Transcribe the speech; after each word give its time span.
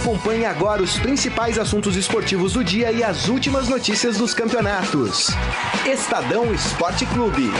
Acompanhe 0.00 0.46
agora 0.46 0.82
os 0.82 0.98
principais 0.98 1.58
assuntos 1.58 1.94
esportivos 1.94 2.54
do 2.54 2.64
dia 2.64 2.90
e 2.90 3.04
as 3.04 3.28
últimas 3.28 3.68
notícias 3.68 4.16
dos 4.16 4.32
campeonatos. 4.32 5.28
Estadão 5.84 6.54
Esporte 6.54 7.04
Clube. 7.04 7.50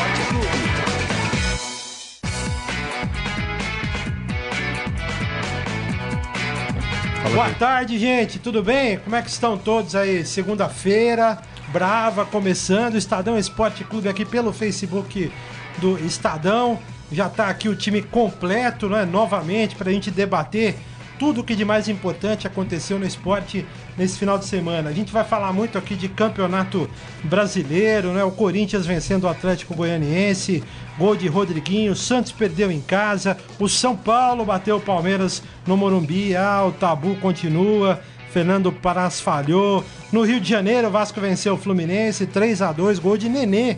Boa 7.35 7.51
tarde, 7.59 7.99
gente. 7.99 8.39
Tudo 8.39 8.63
bem? 8.63 8.99
Como 9.01 9.15
é 9.15 9.21
que 9.21 9.29
estão 9.29 9.59
todos 9.59 9.95
aí? 9.95 10.25
Segunda-feira, 10.25 11.39
brava, 11.69 12.25
começando. 12.25 12.97
Estadão 12.97 13.39
Esporte 13.39 13.85
Clube 13.85 14.09
aqui 14.09 14.25
pelo 14.25 14.51
Facebook 14.51 15.31
do 15.77 15.99
Estadão. 15.99 16.79
Já 17.13 17.27
está 17.27 17.49
aqui 17.49 17.69
o 17.69 17.77
time 17.77 18.01
completo, 18.01 18.89
né? 18.89 19.05
Novamente, 19.05 19.77
para 19.77 19.91
a 19.91 19.93
gente 19.93 20.11
debater 20.11 20.79
tudo 21.21 21.43
o 21.43 21.45
que 21.45 21.55
de 21.55 21.67
mais 21.67 21.87
importante 21.87 22.47
aconteceu 22.47 22.99
no 22.99 23.07
esporte 23.07 23.67
nesse 23.99 24.19
final 24.19 24.39
de 24.39 24.47
semana. 24.47 24.89
A 24.89 24.93
gente 24.95 25.13
vai 25.13 25.23
falar 25.23 25.53
muito 25.53 25.77
aqui 25.77 25.95
de 25.95 26.09
campeonato 26.09 26.89
brasileiro, 27.23 28.15
né? 28.15 28.25
O 28.25 28.31
Corinthians 28.31 28.87
vencendo 28.87 29.25
o 29.25 29.29
Atlético 29.29 29.75
Goianiense, 29.75 30.65
gol 30.97 31.15
de 31.15 31.29
Rodriguinho, 31.29 31.95
Santos 31.95 32.33
perdeu 32.33 32.73
em 32.73 32.81
casa, 32.81 33.37
o 33.59 33.69
São 33.69 33.95
Paulo 33.95 34.47
bateu 34.47 34.79
o 34.79 34.81
Palmeiras 34.81 35.43
no 35.67 35.77
Morumbi, 35.77 36.35
ah, 36.35 36.65
o 36.65 36.73
tabu 36.73 37.15
continua. 37.17 38.01
Fernando 38.31 38.73
Paras 38.73 39.21
falhou. 39.21 39.85
No 40.11 40.23
Rio 40.23 40.41
de 40.41 40.49
Janeiro, 40.49 40.89
o 40.89 40.91
Vasco 40.91 41.21
venceu 41.21 41.55
o 41.55 41.59
Fluminense 41.59 42.27
3 42.27 42.63
a 42.63 42.73
2 42.73 42.99
gol 42.99 43.19
de 43.19 43.29
Nenê. 43.29 43.77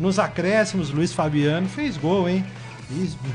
Nos 0.00 0.18
acréscimos, 0.18 0.90
Luiz 0.90 1.12
Fabiano 1.12 1.68
fez 1.68 1.98
gol, 1.98 2.28
hein? 2.28 2.46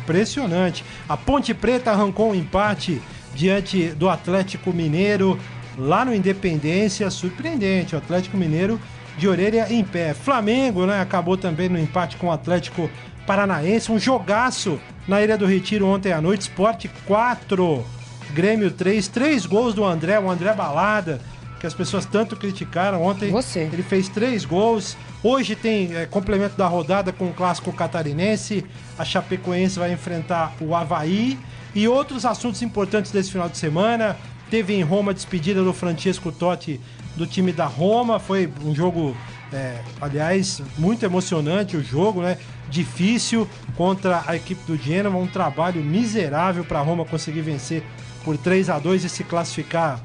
Impressionante. 0.01 0.83
A 1.07 1.15
Ponte 1.15 1.53
Preta 1.53 1.91
arrancou 1.91 2.31
um 2.31 2.35
empate 2.35 3.01
diante 3.33 3.89
do 3.89 4.09
Atlético 4.09 4.71
Mineiro 4.71 5.39
lá 5.77 6.05
no 6.05 6.13
Independência, 6.13 7.09
surpreendente. 7.09 7.95
O 7.95 7.97
Atlético 7.97 8.37
Mineiro 8.37 8.79
de 9.17 9.27
orelha 9.27 9.67
em 9.71 9.83
pé. 9.83 10.13
Flamengo, 10.13 10.85
né, 10.85 10.99
acabou 10.99 11.37
também 11.37 11.69
no 11.69 11.79
empate 11.79 12.17
com 12.17 12.27
o 12.27 12.31
Atlético 12.31 12.89
Paranaense, 13.25 13.91
um 13.91 13.99
jogaço 13.99 14.79
na 15.07 15.21
Ilha 15.21 15.37
do 15.37 15.45
Retiro 15.45 15.87
ontem 15.87 16.11
à 16.11 16.21
noite, 16.21 16.41
Sport 16.41 16.87
4, 17.05 17.85
Grêmio 18.33 18.71
3, 18.71 19.07
três 19.07 19.45
gols 19.45 19.73
do 19.73 19.83
André, 19.83 20.19
o 20.19 20.29
André 20.29 20.53
Balada, 20.53 21.21
que 21.59 21.67
as 21.67 21.73
pessoas 21.73 22.05
tanto 22.05 22.35
criticaram 22.35 23.01
ontem. 23.01 23.31
Você. 23.31 23.69
Ele 23.71 23.83
fez 23.83 24.09
três 24.09 24.43
gols. 24.43 24.97
Hoje 25.23 25.55
tem 25.55 25.95
é, 25.95 26.05
complemento 26.05 26.57
da 26.57 26.67
rodada 26.67 27.13
com 27.13 27.27
o 27.27 27.33
clássico 27.33 27.71
catarinense. 27.71 28.65
A 28.97 29.05
Chapecoense 29.05 29.79
vai 29.79 29.93
enfrentar 29.93 30.53
o 30.59 30.75
Havaí 30.75 31.39
e 31.75 31.87
outros 31.87 32.25
assuntos 32.25 32.61
importantes 32.61 33.11
desse 33.11 33.31
final 33.31 33.49
de 33.49 33.57
semana. 33.57 34.17
Teve 34.49 34.73
em 34.73 34.83
Roma 34.83 35.11
a 35.11 35.13
despedida 35.13 35.63
do 35.63 35.73
Francesco 35.73 36.31
Totti 36.31 36.79
do 37.15 37.25
time 37.25 37.51
da 37.51 37.65
Roma. 37.65 38.19
Foi 38.19 38.51
um 38.63 38.73
jogo, 38.75 39.15
é, 39.51 39.79
aliás, 39.99 40.61
muito 40.77 41.03
emocionante 41.03 41.75
o 41.75 41.83
jogo, 41.83 42.21
né? 42.21 42.37
Difícil 42.69 43.47
contra 43.75 44.23
a 44.27 44.35
equipe 44.35 44.63
do 44.65 44.77
Genoa. 44.77 45.15
Um 45.15 45.27
trabalho 45.27 45.83
miserável 45.83 46.63
para 46.63 46.79
a 46.79 46.83
Roma 46.83 47.05
conseguir 47.05 47.41
vencer 47.41 47.83
por 48.23 48.37
3 48.37 48.69
a 48.69 48.79
2 48.79 49.05
e 49.05 49.09
se 49.09 49.23
classificar 49.23 49.99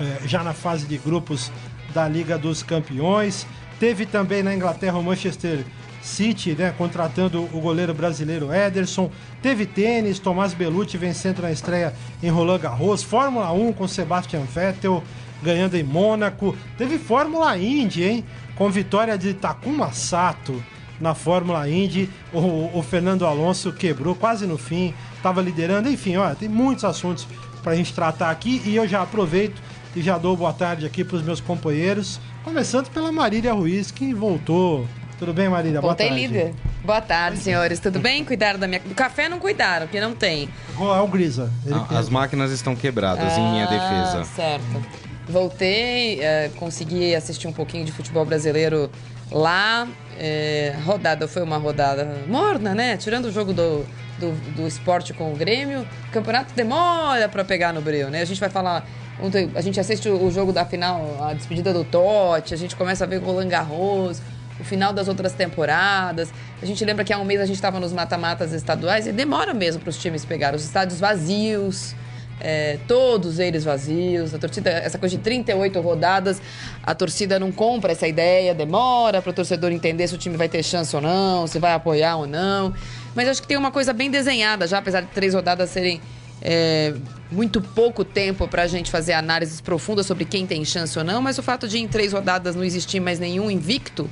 é, 0.00 0.26
já 0.26 0.42
na 0.42 0.52
fase 0.52 0.86
de 0.86 0.96
grupos 0.96 1.50
da 1.92 2.08
Liga 2.08 2.38
dos 2.38 2.62
Campeões. 2.62 3.46
Teve 3.78 4.06
também 4.06 4.42
na 4.42 4.54
Inglaterra 4.54 4.98
o 4.98 5.02
Manchester 5.02 5.64
City, 6.04 6.54
né, 6.54 6.72
contratando 6.76 7.42
o 7.42 7.60
goleiro 7.60 7.94
brasileiro 7.94 8.52
Ederson. 8.52 9.10
Teve 9.40 9.64
tênis, 9.64 10.18
Tomás 10.18 10.52
Belucci 10.52 10.98
vencendo 10.98 11.40
na 11.40 11.50
estreia 11.50 11.94
em 12.22 12.28
Roland 12.28 12.58
Garros. 12.58 13.02
Fórmula 13.02 13.50
1 13.50 13.72
com 13.72 13.88
Sebastian 13.88 14.42
Vettel 14.42 15.02
ganhando 15.42 15.76
em 15.76 15.82
Mônaco. 15.82 16.54
Teve 16.76 16.98
Fórmula 16.98 17.56
Indy, 17.56 18.04
hein? 18.04 18.24
Com 18.54 18.70
vitória 18.70 19.16
de 19.16 19.32
Takuma 19.32 19.92
Sato 19.92 20.62
na 21.00 21.14
Fórmula 21.14 21.68
Indy. 21.68 22.10
O, 22.32 22.78
o 22.78 22.82
Fernando 22.82 23.26
Alonso 23.26 23.72
quebrou 23.72 24.14
quase 24.14 24.46
no 24.46 24.58
fim, 24.58 24.92
estava 25.16 25.40
liderando. 25.40 25.88
Enfim, 25.88 26.16
olha, 26.16 26.34
tem 26.34 26.50
muitos 26.50 26.84
assuntos 26.84 27.26
para 27.62 27.72
a 27.72 27.76
gente 27.76 27.94
tratar 27.94 28.30
aqui 28.30 28.60
e 28.66 28.76
eu 28.76 28.86
já 28.86 29.02
aproveito 29.02 29.60
e 29.96 30.02
já 30.02 30.18
dou 30.18 30.36
boa 30.36 30.52
tarde 30.52 30.84
aqui 30.84 31.02
para 31.02 31.16
os 31.16 31.22
meus 31.22 31.40
companheiros. 31.40 32.20
Começando 32.42 32.90
pela 32.90 33.10
Marília 33.10 33.54
Ruiz, 33.54 33.90
que 33.90 34.12
voltou 34.12 34.86
tudo 35.24 35.32
bem, 35.34 35.48
Marília? 35.48 35.80
Boa 35.80 35.94
tarde. 35.94 36.14
líder. 36.14 36.54
Boa 36.84 37.00
tarde, 37.00 37.38
senhores. 37.38 37.80
Tudo 37.80 37.98
bem? 37.98 38.24
Cuidaram 38.24 38.58
da 38.58 38.66
minha. 38.68 38.80
Do 38.80 38.94
café 38.94 39.26
não 39.28 39.38
cuidaram, 39.38 39.86
porque 39.86 39.98
não 40.00 40.14
tem. 40.14 40.48
Qual 40.76 40.94
é 40.94 41.00
o 41.00 41.08
Grisa? 41.08 41.50
Ele 41.64 41.74
Ah, 41.74 41.98
As 41.98 42.10
máquinas 42.10 42.50
estão 42.50 42.76
quebradas 42.76 43.32
em 43.38 43.50
minha 43.50 43.64
Ah, 43.64 43.70
defesa. 43.70 44.24
Certo. 44.24 44.84
Voltei, 45.26 46.20
eh, 46.20 46.50
consegui 46.56 47.14
assistir 47.14 47.48
um 47.48 47.52
pouquinho 47.52 47.84
de 47.86 47.92
futebol 47.92 48.24
brasileiro 48.26 48.90
lá. 49.32 49.88
Eh, 50.18 50.74
rodada 50.84 51.26
foi 51.26 51.42
uma 51.42 51.56
rodada 51.56 52.06
morna, 52.28 52.74
né? 52.74 52.98
Tirando 52.98 53.24
o 53.26 53.32
jogo 53.32 53.54
do, 53.54 53.86
do, 54.18 54.32
do 54.54 54.66
esporte 54.66 55.14
com 55.14 55.32
o 55.32 55.36
Grêmio, 55.36 55.80
o 56.08 56.12
campeonato 56.12 56.52
demora 56.54 57.28
pra 57.30 57.42
pegar 57.42 57.72
no 57.72 57.80
breu, 57.80 58.10
né? 58.10 58.20
A 58.20 58.24
gente 58.26 58.38
vai 58.38 58.50
falar. 58.50 58.86
ontem 59.18 59.50
A 59.54 59.62
gente 59.62 59.80
assiste 59.80 60.06
o 60.10 60.30
jogo 60.30 60.52
da 60.52 60.66
final, 60.66 61.16
a 61.22 61.32
despedida 61.32 61.72
do 61.72 61.82
Totti, 61.84 62.52
a 62.52 62.56
gente 62.58 62.76
começa 62.76 63.04
a 63.04 63.06
ver 63.06 63.22
o 63.22 63.24
Roland 63.24 63.48
Garros, 63.48 64.20
o 64.58 64.64
final 64.64 64.92
das 64.92 65.08
outras 65.08 65.32
temporadas. 65.32 66.32
A 66.62 66.66
gente 66.66 66.84
lembra 66.84 67.04
que 67.04 67.12
há 67.12 67.18
um 67.18 67.24
mês 67.24 67.40
a 67.40 67.46
gente 67.46 67.56
estava 67.56 67.80
nos 67.80 67.92
mata-matas 67.92 68.52
estaduais 68.52 69.06
e 69.06 69.12
demora 69.12 69.52
mesmo 69.52 69.80
para 69.80 69.90
os 69.90 69.98
times 69.98 70.24
pegar 70.24 70.54
os 70.54 70.64
estádios 70.64 71.00
vazios. 71.00 71.94
é, 72.40 72.78
todos 72.88 73.38
eles 73.38 73.64
vazios, 73.64 74.34
a 74.34 74.38
torcida, 74.38 74.68
essa 74.70 74.98
coisa 74.98 75.16
de 75.16 75.22
38 75.22 75.80
rodadas, 75.80 76.42
a 76.82 76.94
torcida 76.94 77.38
não 77.38 77.52
compra 77.52 77.92
essa 77.92 78.08
ideia, 78.08 78.52
demora 78.52 79.22
para 79.22 79.30
o 79.30 79.32
torcedor 79.32 79.70
entender 79.70 80.08
se 80.08 80.14
o 80.14 80.18
time 80.18 80.36
vai 80.36 80.48
ter 80.48 80.62
chance 80.62 80.94
ou 80.96 81.00
não, 81.00 81.46
se 81.46 81.60
vai 81.60 81.72
apoiar 81.72 82.16
ou 82.16 82.26
não. 82.26 82.74
Mas 83.14 83.28
acho 83.28 83.40
que 83.40 83.46
tem 83.46 83.56
uma 83.56 83.70
coisa 83.70 83.92
bem 83.92 84.10
desenhada 84.10 84.66
já, 84.66 84.78
apesar 84.78 85.02
de 85.02 85.08
três 85.08 85.32
rodadas 85.32 85.70
serem 85.70 86.00
é, 86.42 86.92
muito 87.30 87.60
pouco 87.60 88.04
tempo 88.04 88.48
para 88.48 88.62
a 88.62 88.66
gente 88.66 88.90
fazer 88.90 89.12
análises 89.12 89.60
profundas 89.60 90.04
sobre 90.04 90.24
quem 90.24 90.44
tem 90.46 90.64
chance 90.64 90.98
ou 90.98 91.04
não, 91.04 91.22
mas 91.22 91.38
o 91.38 91.42
fato 91.42 91.68
de 91.68 91.78
em 91.78 91.86
três 91.86 92.12
rodadas 92.12 92.56
não 92.56 92.64
existir 92.64 93.00
mais 93.00 93.20
nenhum 93.20 93.50
invicto 93.50 94.10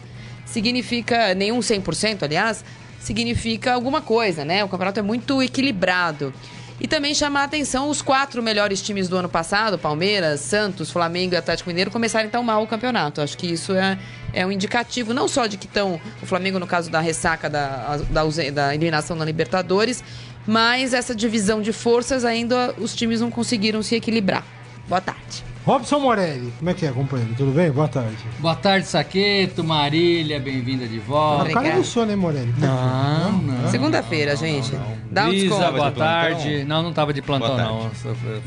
significa, 0.52 1.34
nenhum 1.34 1.58
100%, 1.60 2.22
aliás, 2.22 2.64
significa 3.00 3.72
alguma 3.72 4.00
coisa, 4.00 4.44
né? 4.44 4.62
O 4.62 4.68
campeonato 4.68 5.00
é 5.00 5.02
muito 5.02 5.42
equilibrado. 5.42 6.32
E 6.80 6.86
também 6.86 7.14
chamar 7.14 7.42
a 7.42 7.44
atenção 7.44 7.88
os 7.88 8.02
quatro 8.02 8.42
melhores 8.42 8.82
times 8.82 9.08
do 9.08 9.16
ano 9.16 9.28
passado, 9.28 9.78
Palmeiras, 9.78 10.41
Santos, 10.41 10.91
Flamengo 10.91 11.34
e 11.34 11.36
Atlético 11.36 11.70
Mineiro, 11.70 11.91
começarem 11.91 12.28
tão 12.28 12.42
mal 12.42 12.62
o 12.62 12.66
campeonato. 12.66 13.20
Acho 13.20 13.38
que 13.38 13.46
isso 13.46 13.72
é, 13.72 13.98
é 14.32 14.44
um 14.44 14.50
indicativo, 14.50 15.14
não 15.14 15.28
só 15.28 15.46
de 15.46 15.56
que 15.56 15.66
estão, 15.66 16.00
o 16.20 16.26
Flamengo 16.26 16.58
no 16.58 16.66
caso 16.66 16.91
da 16.91 17.00
ressaca 17.00 17.48
da, 17.48 17.98
da, 18.10 18.24
da 18.52 18.74
eliminação 18.74 19.16
na 19.16 19.24
Libertadores, 19.24 20.02
mas 20.46 20.92
essa 20.92 21.14
divisão 21.14 21.62
de 21.62 21.72
forças 21.72 22.24
ainda 22.24 22.74
os 22.78 22.94
times 22.94 23.20
não 23.20 23.30
conseguiram 23.30 23.82
se 23.82 23.94
equilibrar. 23.94 24.44
Boa 24.88 25.00
tarde. 25.00 25.51
Robson 25.64 26.00
Morelli, 26.00 26.52
como 26.58 26.70
é 26.70 26.74
que 26.74 26.84
é, 26.84 26.90
companheiro? 26.90 27.34
Tudo 27.36 27.52
bem? 27.52 27.70
Boa 27.70 27.86
tarde. 27.86 28.16
Boa 28.40 28.56
tarde, 28.56 28.84
Saqueto, 28.84 29.62
Marília, 29.62 30.40
bem-vinda 30.40 30.88
de 30.88 30.98
O 30.98 31.02
volta. 31.02 31.52
cara 31.52 31.76
não 31.76 31.84
sono, 31.84 32.10
hein, 32.10 32.16
Morelli? 32.16 32.52
Não, 32.58 33.30
não. 33.40 33.70
Segunda-feira, 33.70 34.34
gente. 34.34 34.72
Dá 35.08 35.26
um 35.26 35.28
Brisa, 35.28 35.54
desconto. 35.54 35.72
boa 35.76 35.90
tarde. 35.92 36.64
Não, 36.64 36.82
não 36.82 36.92
tava 36.92 37.12
de 37.12 37.22
plantão, 37.22 37.56
não. 37.56 37.90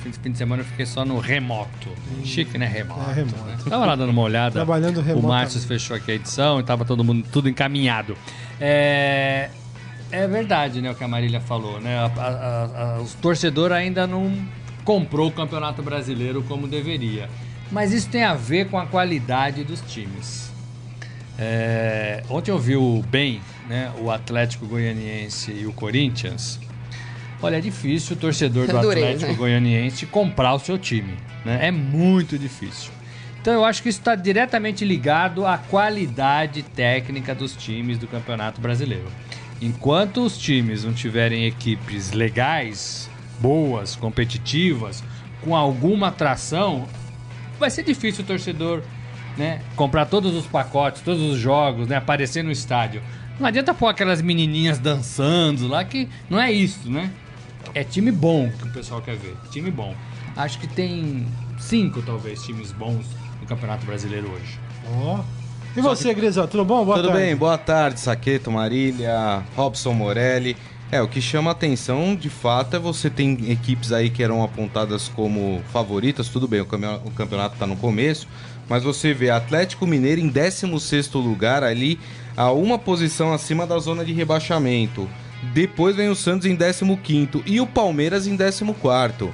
Fim 0.04 0.10
de- 0.10 0.20
fim 0.20 0.32
de 0.34 0.38
semana 0.38 0.62
eu 0.62 0.66
fiquei 0.66 0.86
só 0.86 1.06
no 1.06 1.18
remoto. 1.18 1.88
Chique, 2.26 2.58
né? 2.58 2.66
Remoto. 2.66 3.10
É, 3.10 3.14
remoto. 3.14 3.44
né? 3.46 3.58
Tava 3.70 3.86
lá 3.86 3.96
dando 3.96 4.10
uma 4.10 4.22
olhada. 4.22 4.52
Trabalhando 4.52 4.98
O 4.98 5.02
remotamente. 5.02 5.26
Márcio 5.28 5.62
fechou 5.62 5.96
aqui 5.96 6.12
a 6.12 6.16
edição 6.16 6.60
e 6.60 6.64
tava 6.64 6.84
todo 6.84 7.02
mundo 7.02 7.26
tudo 7.32 7.48
encaminhado. 7.48 8.18
É, 8.60 9.50
é 10.12 10.28
verdade, 10.28 10.82
né, 10.82 10.92
o 10.92 10.96
que 10.96 11.04
a 11.04 11.08
Marília 11.08 11.40
falou, 11.40 11.80
né? 11.80 11.98
A- 11.98 12.12
a- 12.22 12.84
a- 12.98 13.02
os 13.02 13.14
torcedores 13.14 13.78
ainda 13.78 14.06
não 14.06 14.36
comprou 14.86 15.28
o 15.28 15.32
Campeonato 15.32 15.82
Brasileiro 15.82 16.44
como 16.44 16.68
deveria. 16.68 17.28
Mas 17.72 17.92
isso 17.92 18.08
tem 18.08 18.24
a 18.24 18.36
ver 18.36 18.70
com 18.70 18.78
a 18.78 18.86
qualidade 18.86 19.64
dos 19.64 19.82
times. 19.82 20.52
É, 21.38 22.24
ontem 22.30 22.52
eu 22.52 22.60
vi 22.60 22.78
o 22.78 23.04
bem, 23.10 23.42
né, 23.68 23.92
o 24.00 24.10
Atlético 24.10 24.66
Goianiense 24.66 25.52
e 25.52 25.66
o 25.66 25.74
Corinthians. 25.74 26.60
Olha, 27.42 27.58
é 27.58 27.62
difícil 27.62 28.16
o 28.16 28.20
torcedor 28.20 28.68
do 28.68 28.78
Adorei, 28.78 29.04
Atlético 29.04 29.32
né? 29.32 29.38
Goianiense 29.38 30.06
comprar 30.06 30.54
o 30.54 30.60
seu 30.60 30.78
time. 30.78 31.16
Né? 31.44 31.68
É 31.68 31.72
muito 31.72 32.38
difícil. 32.40 32.92
Então 33.42 33.54
eu 33.54 33.66
acho 33.66 33.84
que 33.84 33.90
isso 33.90 34.00
está 34.00 34.16
diretamente 34.16 34.86
ligado 34.86 35.46
à 35.46 35.58
qualidade 35.58 36.64
técnica 36.64 37.36
dos 37.36 37.56
times 37.56 37.98
do 37.98 38.08
Campeonato 38.08 38.62
Brasileiro. 38.62 39.06
Enquanto 39.62 40.24
os 40.26 40.38
times 40.38 40.84
não 40.84 40.94
tiverem 40.94 41.46
equipes 41.46 42.12
legais, 42.12 43.10
boas, 43.40 43.96
competitivas, 43.96 45.04
com 45.42 45.56
alguma 45.56 46.08
atração, 46.08 46.88
vai 47.60 47.70
ser 47.70 47.84
difícil 47.84 48.24
o 48.24 48.28
torcedor 48.28 48.82
né, 49.38 49.62
comprar 49.76 50.06
todos 50.06 50.34
os 50.34 50.46
pacotes, 50.46 51.02
todos 51.02 51.22
os 51.22 51.38
jogos, 51.38 51.88
né, 51.88 51.98
aparecer 51.98 52.44
no 52.44 52.52
estádio. 52.52 53.02
Não 53.40 53.48
adianta 53.48 53.74
pôr 53.74 53.88
aquelas 53.88 54.22
menininhas 54.22 54.80
dançando 54.80 55.68
lá, 55.68 55.84
que 55.84 56.08
não 56.30 56.40
é 56.40 56.52
isso, 56.52 56.90
né? 56.90 57.12
é 57.74 57.84
time 57.84 58.12
bom 58.12 58.50
que 58.50 58.68
o 58.68 58.72
pessoal 58.72 59.02
quer 59.02 59.16
ver. 59.18 59.36
Time 59.52 59.70
bom. 59.72 59.94
Acho 60.36 60.60
que 60.60 60.68
tem 60.68 61.28
cinco, 61.60 62.02
talvez, 62.02 62.44
times 62.44 62.72
bons 62.72 63.06
no 63.42 63.48
Campeonato 63.48 63.86
Brasileiro 63.86 64.30
hoje. 64.32 64.60
Ó. 65.04 65.20
E 65.76 65.82
você, 65.82 66.14
Grisão, 66.14 66.48
tudo 66.48 66.64
bom? 66.64 66.86
Boa 66.86 66.98
Tudo 66.98 67.10
tarde. 67.10 67.22
bem, 67.26 67.36
boa 67.36 67.58
tarde, 67.58 68.00
Saqueto, 68.00 68.50
Marília, 68.50 69.44
Robson 69.58 69.92
Morelli. 69.92 70.56
É, 70.92 71.02
o 71.02 71.08
que 71.08 71.20
chama 71.20 71.52
atenção, 71.52 72.16
de 72.16 72.30
fato, 72.30 72.76
é 72.76 72.80
você 72.80 73.10
tem 73.10 73.52
equipes 73.52 73.92
aí 73.92 74.10
que 74.10 74.22
eram 74.24 74.44
apontadas 74.44 75.10
como 75.10 75.62
favoritas, 75.74 76.30
tudo 76.30 76.48
bem, 76.48 76.62
o 76.62 76.66
campe- 76.66 77.02
o 77.06 77.12
campeonato 77.12 77.58
tá 77.58 77.66
no 77.66 77.76
começo, 77.76 78.28
mas 78.70 78.84
você 78.84 79.14
vê 79.14 79.30
Atlético 79.30 79.86
Mineiro 79.88 80.22
em 80.22 80.30
16º 80.30 81.16
lugar 81.20 81.64
ali, 81.64 82.00
a 82.38 82.52
uma 82.52 82.78
posição 82.78 83.34
acima 83.34 83.66
da 83.66 83.78
zona 83.80 84.06
de 84.06 84.14
rebaixamento. 84.14 85.10
Depois 85.54 85.96
vem 85.96 86.10
o 86.10 86.16
Santos 86.16 86.46
em 86.46 86.56
15º 86.56 87.42
e 87.46 87.60
o 87.60 87.68
Palmeiras 87.68 88.28
em 88.28 88.38
14º. 88.38 89.30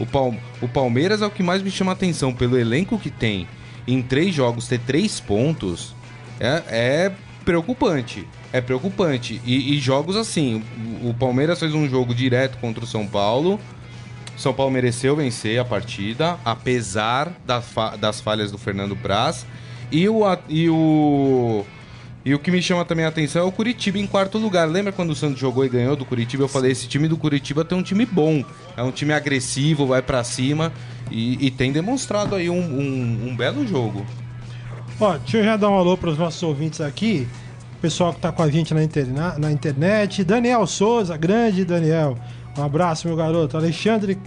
O, 0.00 0.06
Pal- 0.06 0.34
o 0.60 0.66
Palmeiras 0.68 1.22
é 1.22 1.26
o 1.26 1.30
que 1.30 1.42
mais 1.42 1.62
me 1.62 1.70
chama 1.70 1.92
atenção 1.92 2.32
pelo 2.32 2.58
elenco 2.58 2.98
que 2.98 3.10
tem. 3.10 3.46
Em 3.86 4.02
três 4.02 4.34
jogos 4.34 4.66
ter 4.66 4.80
três 4.80 5.20
pontos 5.20 5.94
é, 6.40 6.62
é 6.68 7.12
preocupante. 7.44 8.26
É 8.52 8.60
preocupante. 8.60 9.40
E, 9.44 9.74
e 9.74 9.78
jogos 9.78 10.16
assim, 10.16 10.62
o, 11.02 11.12
Palmeiras 11.14 11.58
fez 11.60 11.74
um 11.74 11.88
jogo 11.88 12.14
direto 12.14 12.58
contra 12.58 12.82
o 12.84 12.86
São 12.86 13.06
Paulo. 13.06 13.60
São 14.36 14.52
Paulo 14.52 14.72
mereceu 14.72 15.14
vencer 15.14 15.60
a 15.60 15.64
partida, 15.64 16.36
apesar 16.44 17.32
da 17.46 17.60
fa- 17.60 17.94
das 17.96 18.20
falhas 18.20 18.50
do 18.50 18.58
Fernando 18.58 18.96
Praz. 18.96 19.46
E 19.92 20.08
o, 20.08 20.22
e 20.48 20.68
o. 20.68 21.64
E 22.26 22.34
o 22.34 22.38
que 22.38 22.50
me 22.50 22.62
chama 22.62 22.86
também 22.86 23.04
a 23.04 23.08
atenção 23.08 23.42
é 23.42 23.44
o 23.44 23.52
Curitiba 23.52 23.98
em 23.98 24.06
quarto 24.06 24.38
lugar. 24.38 24.66
Lembra 24.66 24.90
quando 24.92 25.10
o 25.10 25.14
Santos 25.14 25.38
jogou 25.38 25.62
e 25.64 25.68
ganhou 25.68 25.94
do 25.94 26.04
Curitiba? 26.06 26.42
Eu 26.44 26.48
falei: 26.48 26.72
esse 26.72 26.88
time 26.88 27.06
do 27.06 27.16
Curitiba 27.18 27.64
tem 27.64 27.76
um 27.76 27.82
time 27.82 28.06
bom. 28.06 28.42
É 28.76 28.82
um 28.82 28.90
time 28.90 29.12
agressivo, 29.12 29.86
vai 29.86 30.00
pra 30.02 30.24
cima. 30.24 30.72
E, 31.10 31.46
e 31.46 31.50
tem 31.50 31.70
demonstrado 31.70 32.34
aí 32.34 32.48
um, 32.48 32.58
um- 32.58 33.28
um 33.28 33.36
belo 33.36 33.66
jogo. 33.66 34.04
Ó, 35.00 35.16
deixa 35.18 35.38
eu 35.38 35.44
já 35.44 35.56
dar 35.56 35.70
um 35.70 35.74
alô 35.74 35.96
para 35.96 36.10
os 36.10 36.18
nossos 36.18 36.42
ouvintes 36.42 36.80
aqui. 36.80 37.26
Pessoal 37.80 38.14
que 38.14 38.20
tá 38.20 38.32
com 38.32 38.42
a 38.42 38.50
gente 38.50 38.72
na, 38.72 38.82
interna- 38.82 39.36
na 39.38 39.50
internet. 39.52 40.24
Daniel 40.24 40.66
Souza, 40.66 41.16
grande 41.16 41.64
Daniel. 41.64 42.16
Um 42.56 42.62
abraço, 42.62 43.06
meu 43.08 43.16
garoto. 43.16 43.56
Alexandre 43.56 44.18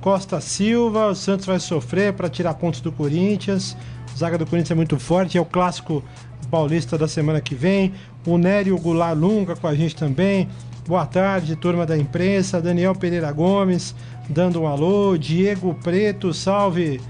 Costa 0.00 0.40
Silva. 0.40 1.06
O 1.06 1.14
Santos 1.14 1.46
vai 1.46 1.58
sofrer 1.58 2.12
para 2.12 2.28
tirar 2.28 2.54
pontos 2.54 2.80
do 2.80 2.92
Corinthians. 2.92 3.76
Zaga 4.16 4.36
do 4.38 4.46
Corinthians 4.46 4.70
é 4.72 4.74
muito 4.74 4.98
forte. 4.98 5.38
É 5.38 5.40
o 5.40 5.44
clássico 5.44 6.04
paulista 6.50 6.96
da 6.98 7.08
semana 7.08 7.40
que 7.40 7.54
vem. 7.54 7.92
O 8.26 8.36
Nério 8.36 8.76
Goulart 8.78 9.16
Lunga 9.18 9.56
com 9.56 9.66
a 9.66 9.74
gente 9.74 9.96
também. 9.96 10.48
Boa 10.86 11.06
tarde, 11.06 11.56
turma 11.56 11.86
da 11.86 11.96
imprensa. 11.96 12.60
Daniel 12.60 12.94
Pereira 12.94 13.32
Gomes 13.32 13.94
dando 14.28 14.60
um 14.62 14.66
alô. 14.66 15.16
Diego 15.16 15.74
Preto, 15.82 16.32
salve. 16.34 17.00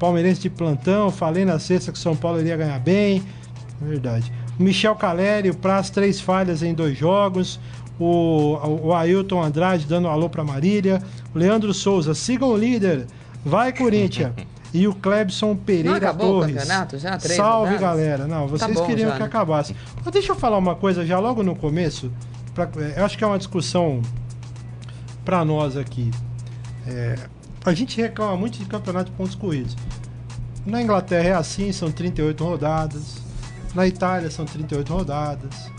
Palmeirense 0.00 0.40
de 0.40 0.50
plantão, 0.50 1.10
falei 1.10 1.44
na 1.44 1.58
sexta 1.58 1.92
que 1.92 1.98
o 1.98 2.00
São 2.00 2.16
Paulo 2.16 2.40
iria 2.40 2.56
ganhar 2.56 2.80
bem. 2.80 3.22
Verdade. 3.80 4.32
O 4.58 4.62
Michel 4.62 4.96
Caleri, 4.96 5.50
o 5.50 5.54
Praz, 5.54 5.90
três 5.90 6.20
falhas 6.20 6.62
em 6.62 6.74
dois 6.74 6.96
jogos. 6.98 7.60
O, 7.98 8.56
o 8.82 8.94
Ailton 8.94 9.42
Andrade 9.42 9.84
dando 9.86 10.08
um 10.08 10.10
alô 10.10 10.28
pra 10.28 10.42
Marília. 10.42 11.02
O 11.34 11.38
Leandro 11.38 11.72
Souza, 11.74 12.14
sigam 12.14 12.48
o 12.48 12.56
líder. 12.56 13.06
Vai, 13.44 13.72
Corinthians. 13.72 14.32
E 14.72 14.86
o 14.86 14.94
Clebson 14.94 15.56
Pereira 15.56 15.90
Não 15.90 15.96
acabou 15.96 16.28
o 16.36 16.40
Torres. 16.42 16.54
campeonato 16.58 16.96
já? 16.96 17.18
Três 17.18 17.34
Salve, 17.36 17.72
rodadas? 17.74 17.80
galera. 17.80 18.26
Não, 18.28 18.46
vocês 18.46 18.72
bom 18.72 18.86
queriam 18.86 19.08
já, 19.08 19.14
que 19.16 19.20
né? 19.22 19.26
acabasse. 19.26 19.74
Mas 20.04 20.12
deixa 20.12 20.30
eu 20.30 20.36
falar 20.36 20.58
uma 20.58 20.76
coisa 20.76 21.04
já 21.04 21.18
logo 21.18 21.42
no 21.42 21.56
começo. 21.56 22.08
pra- 22.54 22.70
eu 22.96 23.04
acho 23.04 23.18
que 23.18 23.24
é 23.24 23.26
uma 23.26 23.36
discussão 23.36 24.00
pra 25.24 25.44
nós 25.44 25.76
aqui. 25.76 26.12
É, 26.86 27.16
a 27.64 27.72
gente 27.74 28.00
reclama 28.00 28.36
muito 28.36 28.58
de 28.58 28.64
campeonato 28.64 29.10
de 29.10 29.16
pontos 29.16 29.34
corridos. 29.34 29.76
Na 30.64 30.82
Inglaterra 30.82 31.28
é 31.28 31.32
assim, 31.32 31.72
são 31.72 31.90
38 31.90 32.42
rodadas. 32.44 33.18
Na 33.74 33.86
Itália 33.86 34.30
são 34.30 34.44
38 34.44 34.92
rodadas. 34.92 35.70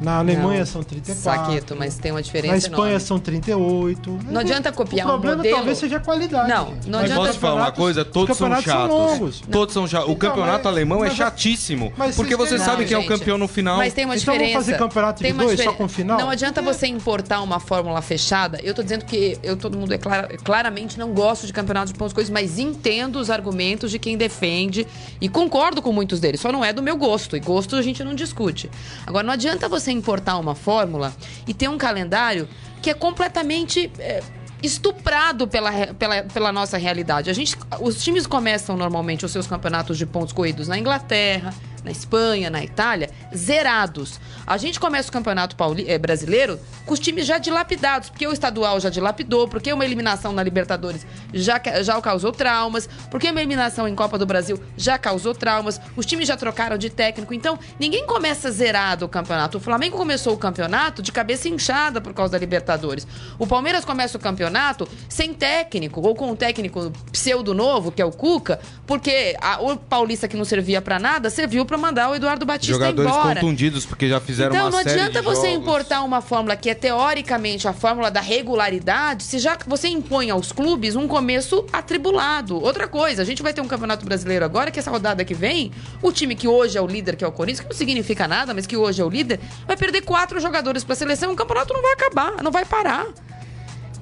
Na 0.00 0.18
Alemanha 0.18 0.60
Não. 0.60 0.66
são 0.66 0.82
34. 0.82 1.44
Saqueto, 1.44 1.76
mas 1.76 1.96
tem 1.96 2.10
uma 2.10 2.22
diferença 2.22 2.52
Na 2.52 2.58
Espanha 2.58 2.90
enorme. 2.92 3.00
são 3.06 3.18
38. 3.18 4.18
Não 4.28 4.40
adianta 4.40 4.72
copiar 4.72 5.06
o 5.06 5.10
um 5.10 5.12
problema 5.12 5.36
modelo- 5.38 5.56
talvez 5.56 5.78
seja 5.78 5.96
a 5.96 6.00
qualidade. 6.00 6.48
Não, 6.48 6.66
gente. 6.74 6.88
não 6.88 6.98
Mas 7.00 7.04
adianta- 7.10 7.20
os 7.22 7.26
Posso 7.28 7.38
falar 7.40 7.54
uma 7.62 7.72
coisa? 7.72 8.02
os 8.02 8.08
Todos 8.08 8.36
são 8.36 8.48
campeonatos 8.48 8.72
chatos. 8.72 8.96
longos. 8.96 9.42
Todos 9.50 9.74
são 9.74 9.86
chatos. 9.86 10.08
O 10.08 10.12
Então, 10.12 10.28
campeonato 10.30 10.64
mas- 10.64 10.66
alemão 10.66 11.04
é 11.04 11.08
mas- 11.08 11.16
chatíssimo. 11.16 11.92
mas 11.96 12.16
porque 12.16 12.36
você 12.36 12.56
têm- 12.56 12.64
sabe 12.64 12.82
Não, 12.82 12.88
quem 12.88 12.94
é 12.94 12.98
o 12.98 13.02
gente. 13.02 13.18
campeão 13.18 13.38
no 13.38 13.48
final. 13.48 13.76
Mas 13.76 13.92
tem 13.94 14.04
uma 14.04 14.14
Então 14.16 14.24
vamos 14.26 14.38
diferença. 14.48 14.64
fazer 14.64 14.78
campeonato 14.78 15.22
de 15.22 15.32
dois, 15.32 15.50
diferen- 15.50 15.70
só 15.70 15.76
com 15.76 15.88
final? 15.88 16.18
Não 16.18 16.30
adianta 16.30 16.60
você 16.60 16.86
importar 16.86 17.40
uma 17.40 17.60
fórmula 17.60 18.02
fechada. 18.02 18.60
Eu 18.62 18.74
tô 18.74 18.82
dizendo 18.82 19.04
que 19.04 19.38
eu 19.42 19.56
todo 19.56 19.78
mundo 19.78 19.92
é 19.92 19.98
clara- 19.98 20.28
claramente 20.42 20.98
não 20.98 21.12
gosto 21.12 21.46
de 21.46 21.52
campeonato 21.52 21.92
de 21.92 21.98
pontos 21.98 22.12
coisas, 22.12 22.30
mas 22.30 22.58
entendo 22.58 23.16
os 23.18 23.30
argumentos 23.30 23.90
de 23.90 23.98
quem 23.98 24.16
defende 24.16 24.86
e 25.20 25.28
concordo 25.28 25.80
com 25.80 25.92
muitos 25.92 26.20
deles. 26.20 26.40
Só 26.40 26.50
não 26.52 26.64
é 26.64 26.72
do 26.72 26.82
meu 26.82 26.96
gosto. 26.96 27.36
E 27.36 27.40
gosto 27.40 27.76
a 27.76 27.82
gente 27.82 28.02
não 28.02 28.14
discute. 28.14 28.70
Agora 29.06 29.24
não 29.24 29.32
adianta 29.32 29.68
você 29.68 29.83
importar 29.92 30.38
uma 30.38 30.54
fórmula 30.54 31.14
e 31.46 31.54
ter 31.54 31.68
um 31.68 31.78
calendário 31.78 32.48
que 32.82 32.90
é 32.90 32.94
completamente 32.94 33.90
é, 33.98 34.22
estuprado 34.62 35.46
pela, 35.46 35.70
pela, 35.94 36.22
pela 36.22 36.52
nossa 36.52 36.76
realidade. 36.76 37.30
A 37.30 37.32
gente, 37.32 37.56
os 37.80 38.02
times 38.02 38.26
começam 38.26 38.76
normalmente 38.76 39.24
os 39.24 39.32
seus 39.32 39.46
campeonatos 39.46 39.98
de 39.98 40.06
pontos 40.06 40.32
corridos 40.32 40.68
na 40.68 40.78
Inglaterra, 40.78 41.54
na 41.84 41.90
Espanha, 41.90 42.48
na 42.50 42.64
Itália, 42.64 43.10
zerados. 43.34 44.18
A 44.46 44.56
gente 44.56 44.80
começa 44.80 45.08
o 45.08 45.12
campeonato 45.12 45.54
pauli- 45.54 45.84
eh, 45.88 45.98
brasileiro 45.98 46.58
com 46.86 46.94
os 46.94 47.00
times 47.00 47.26
já 47.26 47.38
dilapidados, 47.38 48.08
porque 48.10 48.26
o 48.26 48.32
estadual 48.32 48.80
já 48.80 48.88
dilapidou, 48.90 49.46
porque 49.48 49.72
uma 49.72 49.84
eliminação 49.84 50.32
na 50.32 50.42
Libertadores 50.42 51.06
já, 51.32 51.60
já 51.82 52.00
causou 52.00 52.32
traumas, 52.32 52.88
porque 53.10 53.30
uma 53.30 53.40
eliminação 53.40 53.86
em 53.86 53.94
Copa 53.94 54.18
do 54.18 54.26
Brasil 54.26 54.58
já 54.76 54.98
causou 54.98 55.34
traumas, 55.34 55.80
os 55.96 56.04
times 56.06 56.26
já 56.28 56.36
trocaram 56.36 56.76
de 56.78 56.90
técnico. 56.90 57.32
Então, 57.34 57.58
ninguém 57.78 58.06
começa 58.06 58.50
zerado 58.50 59.04
o 59.04 59.08
campeonato. 59.08 59.58
O 59.58 59.60
Flamengo 59.60 59.96
começou 59.96 60.34
o 60.34 60.38
campeonato 60.38 61.02
de 61.02 61.12
cabeça 61.12 61.48
inchada 61.48 62.00
por 62.00 62.12
causa 62.14 62.32
da 62.32 62.38
Libertadores. 62.38 63.06
O 63.38 63.46
Palmeiras 63.46 63.84
começa 63.84 64.16
o 64.16 64.20
campeonato 64.20 64.88
sem 65.08 65.32
técnico, 65.34 66.00
ou 66.00 66.14
com 66.14 66.30
um 66.30 66.36
técnico 66.36 66.90
pseudo 67.12 67.52
novo, 67.54 67.92
que 67.92 68.00
é 68.00 68.04
o 68.04 68.10
Cuca, 68.10 68.58
porque 68.86 69.36
a- 69.40 69.60
o 69.62 69.76
Paulista 69.76 70.26
que 70.28 70.36
não 70.36 70.44
servia 70.44 70.80
pra 70.82 70.98
nada, 70.98 71.28
serviu 71.30 71.64
pra 71.74 71.78
mandar 71.78 72.10
o 72.10 72.14
Eduardo 72.14 72.46
Batista 72.46 72.72
Jogadores 72.72 73.10
embora. 73.10 73.40
contundidos, 73.40 73.84
porque 73.84 74.08
já 74.08 74.20
fizeram 74.20 74.54
Então 74.54 74.66
uma 74.66 74.70
não 74.70 74.82
série 74.82 75.00
adianta 75.00 75.20
de 75.20 75.24
você 75.24 75.48
jogos. 75.48 75.62
importar 75.62 76.02
uma 76.02 76.20
fórmula 76.20 76.56
que 76.56 76.70
é 76.70 76.74
teoricamente 76.74 77.66
a 77.66 77.72
fórmula 77.72 78.10
da 78.10 78.20
regularidade, 78.20 79.24
se 79.24 79.38
já 79.38 79.58
você 79.66 79.88
impõe 79.88 80.30
aos 80.30 80.52
clubes 80.52 80.94
um 80.94 81.08
começo 81.08 81.66
atribulado. 81.72 82.62
Outra 82.62 82.86
coisa, 82.86 83.22
a 83.22 83.24
gente 83.24 83.42
vai 83.42 83.52
ter 83.52 83.60
um 83.60 83.66
campeonato 83.66 84.04
brasileiro 84.04 84.44
agora, 84.44 84.70
que 84.70 84.78
essa 84.78 84.90
rodada 84.90 85.24
que 85.24 85.34
vem, 85.34 85.72
o 86.00 86.12
time 86.12 86.34
que 86.36 86.46
hoje 86.46 86.78
é 86.78 86.80
o 86.80 86.86
líder, 86.86 87.16
que 87.16 87.24
é 87.24 87.26
o 87.26 87.32
Corinthians, 87.32 87.60
que 87.60 87.66
não 87.68 87.76
significa 87.76 88.28
nada, 88.28 88.54
mas 88.54 88.66
que 88.66 88.76
hoje 88.76 89.02
é 89.02 89.04
o 89.04 89.08
líder, 89.10 89.40
vai 89.66 89.76
perder 89.76 90.02
quatro 90.02 90.38
jogadores 90.40 90.84
pra 90.84 90.94
seleção, 90.94 91.32
o 91.32 91.36
campeonato 91.36 91.74
não 91.74 91.82
vai 91.82 91.92
acabar, 91.92 92.42
não 92.42 92.52
vai 92.52 92.64
parar. 92.64 93.06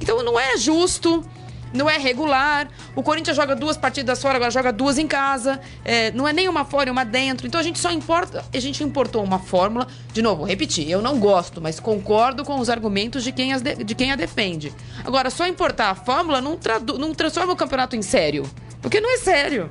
Então 0.00 0.22
não 0.22 0.38
é 0.38 0.56
justo, 0.58 1.24
não 1.72 1.88
é 1.88 1.98
regular. 1.98 2.68
O 2.94 3.02
Corinthians 3.02 3.36
joga 3.36 3.54
duas 3.56 3.76
partidas 3.76 4.20
fora, 4.20 4.36
agora 4.36 4.50
joga 4.50 4.72
duas 4.72 4.98
em 4.98 5.06
casa. 5.06 5.60
É, 5.84 6.10
não 6.12 6.26
é 6.28 6.32
nem 6.32 6.48
uma 6.48 6.64
fora 6.64 6.88
e 6.88 6.92
uma 6.92 7.04
dentro. 7.04 7.46
Então 7.46 7.60
a 7.60 7.64
gente 7.64 7.78
só 7.78 7.90
importa. 7.90 8.44
A 8.52 8.58
gente 8.60 8.82
importou 8.84 9.22
uma 9.24 9.38
fórmula. 9.38 9.86
De 10.12 10.20
novo, 10.22 10.44
repetir, 10.44 10.90
eu 10.90 11.00
não 11.02 11.18
gosto, 11.18 11.60
mas 11.60 11.80
concordo 11.80 12.44
com 12.44 12.58
os 12.58 12.68
argumentos 12.68 13.24
de 13.24 13.32
quem, 13.32 13.52
as 13.52 13.62
de, 13.62 13.76
de 13.84 13.94
quem 13.94 14.12
a 14.12 14.16
defende. 14.16 14.72
Agora, 15.04 15.30
só 15.30 15.46
importar 15.46 15.90
a 15.90 15.94
fórmula 15.94 16.40
não, 16.40 16.56
tradu- 16.56 16.98
não 16.98 17.14
transforma 17.14 17.52
o 17.52 17.56
campeonato 17.56 17.96
em 17.96 18.02
sério. 18.02 18.48
Porque 18.80 19.00
não 19.00 19.14
é 19.14 19.18
sério. 19.18 19.70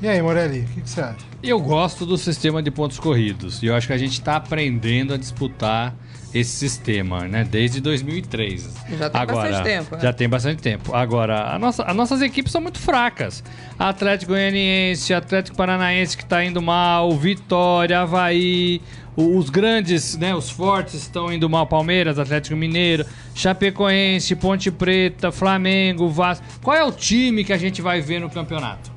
E 0.00 0.06
aí, 0.08 0.22
Morelli, 0.22 0.60
o 0.60 0.64
que, 0.74 0.80
que 0.82 0.90
você 0.90 1.00
acha? 1.00 1.26
Eu 1.42 1.60
gosto 1.60 2.04
do 2.06 2.16
sistema 2.16 2.62
de 2.62 2.70
pontos 2.70 2.98
corridos. 2.98 3.62
E 3.62 3.66
eu 3.66 3.74
acho 3.74 3.86
que 3.86 3.92
a 3.92 3.98
gente 3.98 4.12
está 4.12 4.36
aprendendo 4.36 5.12
a 5.14 5.16
disputar 5.16 5.94
esse 6.34 6.50
sistema, 6.50 7.26
né? 7.26 7.42
Desde 7.50 7.80
2003. 7.80 8.68
Já 8.98 9.08
tem 9.10 9.20
Agora, 9.20 9.48
bastante 9.48 9.64
tempo, 9.64 9.94
né? 9.96 10.00
Já 10.02 10.12
tem 10.12 10.28
bastante 10.28 10.62
tempo. 10.62 10.94
Agora, 10.94 11.54
a 11.54 11.58
nossa, 11.58 11.82
as 11.84 11.96
nossas 11.96 12.20
equipes 12.22 12.52
são 12.52 12.60
muito 12.60 12.78
fracas. 12.78 13.42
Atlético 13.78 14.32
Goianiense, 14.32 15.14
Atlético 15.14 15.56
Paranaense 15.56 16.16
que 16.16 16.22
está 16.22 16.44
indo 16.44 16.60
mal, 16.60 17.10
Vitória, 17.16 18.00
Havaí, 18.00 18.80
o- 19.16 19.36
os 19.38 19.48
grandes, 19.50 20.16
né? 20.18 20.34
Os 20.34 20.50
fortes 20.50 20.94
estão 20.94 21.32
indo 21.32 21.48
mal. 21.48 21.66
Palmeiras, 21.66 22.18
Atlético 22.18 22.56
Mineiro, 22.56 23.04
Chapecoense, 23.34 24.36
Ponte 24.36 24.70
Preta, 24.70 25.32
Flamengo, 25.32 26.08
Vasco. 26.08 26.44
Qual 26.62 26.76
é 26.76 26.84
o 26.84 26.92
time 26.92 27.42
que 27.44 27.52
a 27.52 27.58
gente 27.58 27.80
vai 27.80 28.00
ver 28.00 28.20
no 28.20 28.28
campeonato? 28.28 28.90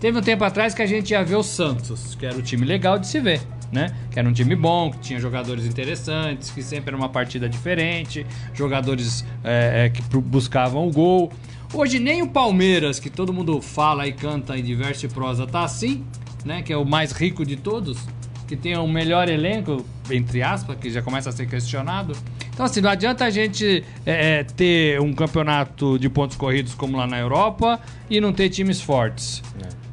Teve 0.00 0.16
um 0.18 0.22
tempo 0.22 0.44
atrás 0.44 0.74
que 0.74 0.80
a 0.82 0.86
gente 0.86 1.10
ia 1.10 1.22
ver 1.24 1.34
o 1.36 1.42
Santos, 1.42 2.14
que 2.14 2.24
era 2.24 2.36
um 2.36 2.40
time 2.40 2.64
legal 2.64 2.98
de 2.98 3.06
se 3.08 3.18
ver, 3.20 3.40
né? 3.72 3.94
Que 4.10 4.18
era 4.18 4.28
um 4.28 4.32
time 4.32 4.54
bom, 4.56 4.90
que 4.90 4.98
tinha 4.98 5.20
jogadores 5.20 5.66
interessantes, 5.66 6.50
que 6.50 6.62
sempre 6.62 6.90
era 6.90 6.96
uma 6.96 7.08
partida 7.08 7.48
diferente, 7.48 8.26
jogadores 8.54 9.24
é, 9.44 9.86
é, 9.86 9.88
que 9.90 10.02
buscavam 10.20 10.86
o 10.86 10.90
gol. 10.90 11.32
Hoje 11.72 11.98
nem 11.98 12.22
o 12.22 12.28
Palmeiras, 12.28 12.98
que 12.98 13.10
todo 13.10 13.32
mundo 13.32 13.60
fala 13.60 14.06
e 14.06 14.12
canta 14.12 14.56
em 14.56 14.62
diverso 14.62 15.04
e 15.04 15.08
prosa, 15.08 15.46
tá 15.46 15.64
assim, 15.64 16.04
né? 16.44 16.62
Que 16.62 16.72
é 16.72 16.76
o 16.76 16.84
mais 16.84 17.12
rico 17.12 17.44
de 17.44 17.56
todos, 17.56 17.98
que 18.46 18.56
tem 18.56 18.76
o 18.76 18.88
melhor 18.88 19.28
elenco, 19.28 19.84
entre 20.10 20.42
aspas, 20.42 20.78
que 20.78 20.90
já 20.90 21.02
começa 21.02 21.28
a 21.28 21.32
ser 21.32 21.46
questionado. 21.46 22.16
Então, 22.58 22.64
assim, 22.64 22.80
não 22.80 22.90
adianta 22.90 23.24
a 23.24 23.30
gente 23.30 23.84
é, 24.04 24.38
é, 24.38 24.44
ter 24.44 25.00
um 25.00 25.12
campeonato 25.12 25.98
de 25.98 26.08
pontos 26.08 26.36
corridos 26.36 26.74
como 26.74 26.96
lá 26.96 27.06
na 27.06 27.18
Europa 27.18 27.78
e 28.10 28.20
não 28.20 28.32
ter 28.32 28.48
times 28.48 28.80
fortes. 28.80 29.42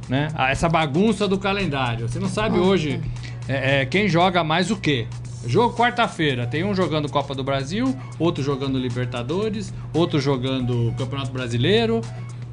Né? 0.07 0.29
Ah, 0.35 0.51
Essa 0.51 0.69
bagunça 0.69 1.27
do 1.27 1.37
calendário. 1.37 2.07
Você 2.07 2.19
não 2.19 2.29
sabe 2.29 2.57
hoje 2.57 3.01
é, 3.47 3.81
é, 3.81 3.85
quem 3.85 4.07
joga 4.07 4.43
mais 4.43 4.71
o 4.71 4.77
quê. 4.77 5.07
Jogo 5.47 5.77
quarta-feira, 5.77 6.47
tem 6.47 6.63
um 6.63 6.73
jogando 6.73 7.07
Copa 7.07 7.35
do 7.35 7.43
Brasil, 7.43 7.95
outro 8.17 8.43
jogando 8.43 8.79
Libertadores, 8.79 9.71
outro 9.93 10.19
jogando 10.19 10.91
Campeonato 10.97 11.31
Brasileiro. 11.31 12.01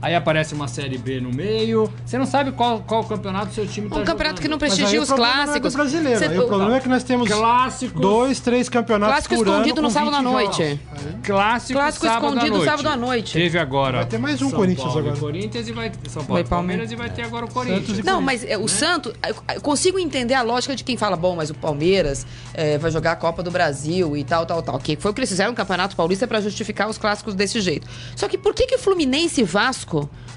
Aí 0.02 0.16
aparece 0.16 0.52
uma 0.52 0.66
Série 0.66 0.98
B 0.98 1.20
no 1.20 1.30
meio. 1.32 1.88
Você 2.04 2.18
não 2.18 2.26
sabe 2.26 2.50
qual, 2.50 2.80
qual 2.80 3.04
campeonato 3.04 3.54
seu 3.54 3.64
time 3.64 3.88
tá 3.88 4.00
Um 4.00 4.04
campeonato 4.04 4.42
que 4.42 4.48
não 4.48 4.58
prestigia 4.58 5.00
os 5.00 5.06
problema 5.06 5.28
não 5.28 5.42
é 5.42 5.44
do 5.44 5.46
clássicos. 5.46 5.74
brasileiro. 5.76 6.18
Cê- 6.18 6.24
Aí 6.26 6.38
o 6.40 6.46
problema 6.48 6.76
é 6.76 6.80
que 6.80 6.88
nós 6.88 7.04
temos 7.04 7.28
Clássicos. 7.28 8.00
dois, 8.00 8.40
três 8.40 8.68
campeonatos 8.68 9.14
Clássico 9.14 9.34
por 9.36 9.46
ano 9.46 9.56
escondido 9.58 9.80
no 9.80 9.86
com 9.88 9.94
sábado 9.94 10.16
20 10.16 10.18
à 10.18 10.22
noite. 10.22 10.62
jogos. 10.64 10.78
Clássico, 11.22 11.78
Clássico 11.78 12.06
sábado 12.06 12.26
escondido 12.34 12.56
noite. 12.56 12.64
sábado 12.70 12.88
à 12.88 12.96
noite. 12.96 13.32
Teve 13.32 13.58
agora. 13.60 13.98
Vai 13.98 14.06
ter 14.06 14.18
mais 14.18 14.42
um 14.42 14.48
São 14.50 14.58
Corinthians 14.58 14.86
Paulo 14.88 14.98
agora. 14.98 15.16
Corinthians 15.20 15.68
e 15.68 15.72
vai 15.72 15.92
São 16.08 16.24
Paulo 16.24 16.32
Vai 16.34 16.42
e 16.42 16.44
Palmeiras 16.46 16.90
e 16.90 16.96
vai 16.96 17.08
ter 17.10 17.22
agora 17.22 17.44
o 17.44 17.50
Corinthians. 17.52 17.98
Não, 18.04 18.20
mas 18.20 18.42
é, 18.42 18.58
o 18.58 18.66
Santos. 18.66 19.12
Eu 19.54 19.60
consigo 19.60 20.00
entender 20.00 20.34
a 20.34 20.42
lógica 20.42 20.74
de 20.74 20.82
quem 20.82 20.96
fala, 20.96 21.14
bom, 21.16 21.36
mas 21.36 21.48
o 21.48 21.54
Palmeiras 21.54 22.26
é, 22.54 22.76
vai 22.76 22.90
jogar 22.90 23.12
a 23.12 23.16
Copa 23.16 23.40
do 23.40 23.52
Brasil 23.52 24.16
e 24.16 24.24
tal, 24.24 24.44
tal, 24.46 24.60
tal. 24.62 24.80
Que 24.80 24.96
foi 24.96 25.12
o 25.12 25.14
que 25.14 25.20
eles 25.20 25.30
fizeram 25.30 25.52
no 25.52 25.56
Campeonato 25.56 25.94
Paulista 25.94 26.26
pra 26.26 26.40
justificar 26.40 26.88
os 26.88 26.98
clássicos 26.98 27.36
desse 27.36 27.60
jeito. 27.60 27.86
Só 28.16 28.26
que 28.26 28.36
por 28.36 28.52
que, 28.52 28.66
que 28.66 28.78
Fluminense 28.78 29.42
e 29.42 29.44
Vasco 29.44 29.91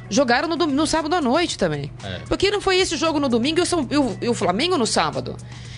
jogaram 0.09 0.47
no, 0.47 0.55
no 0.67 0.85
sábado 0.87 1.15
à 1.15 1.21
noite 1.21 1.57
também? 1.57 1.91
Porque 2.27 2.49
não 2.51 2.61
foi 2.61 2.77
esse 2.77 2.95
jogo 2.97 3.19
no 3.19 3.29
domingo 3.29 3.59
e 3.59 3.63
o, 3.63 3.65
São- 3.65 3.87
e 3.89 3.97
o- 3.97 4.17
e 4.21 4.29
o 4.29 4.33
Flamengo 4.33 4.77
no 4.77 4.85
sábado. 4.87 5.35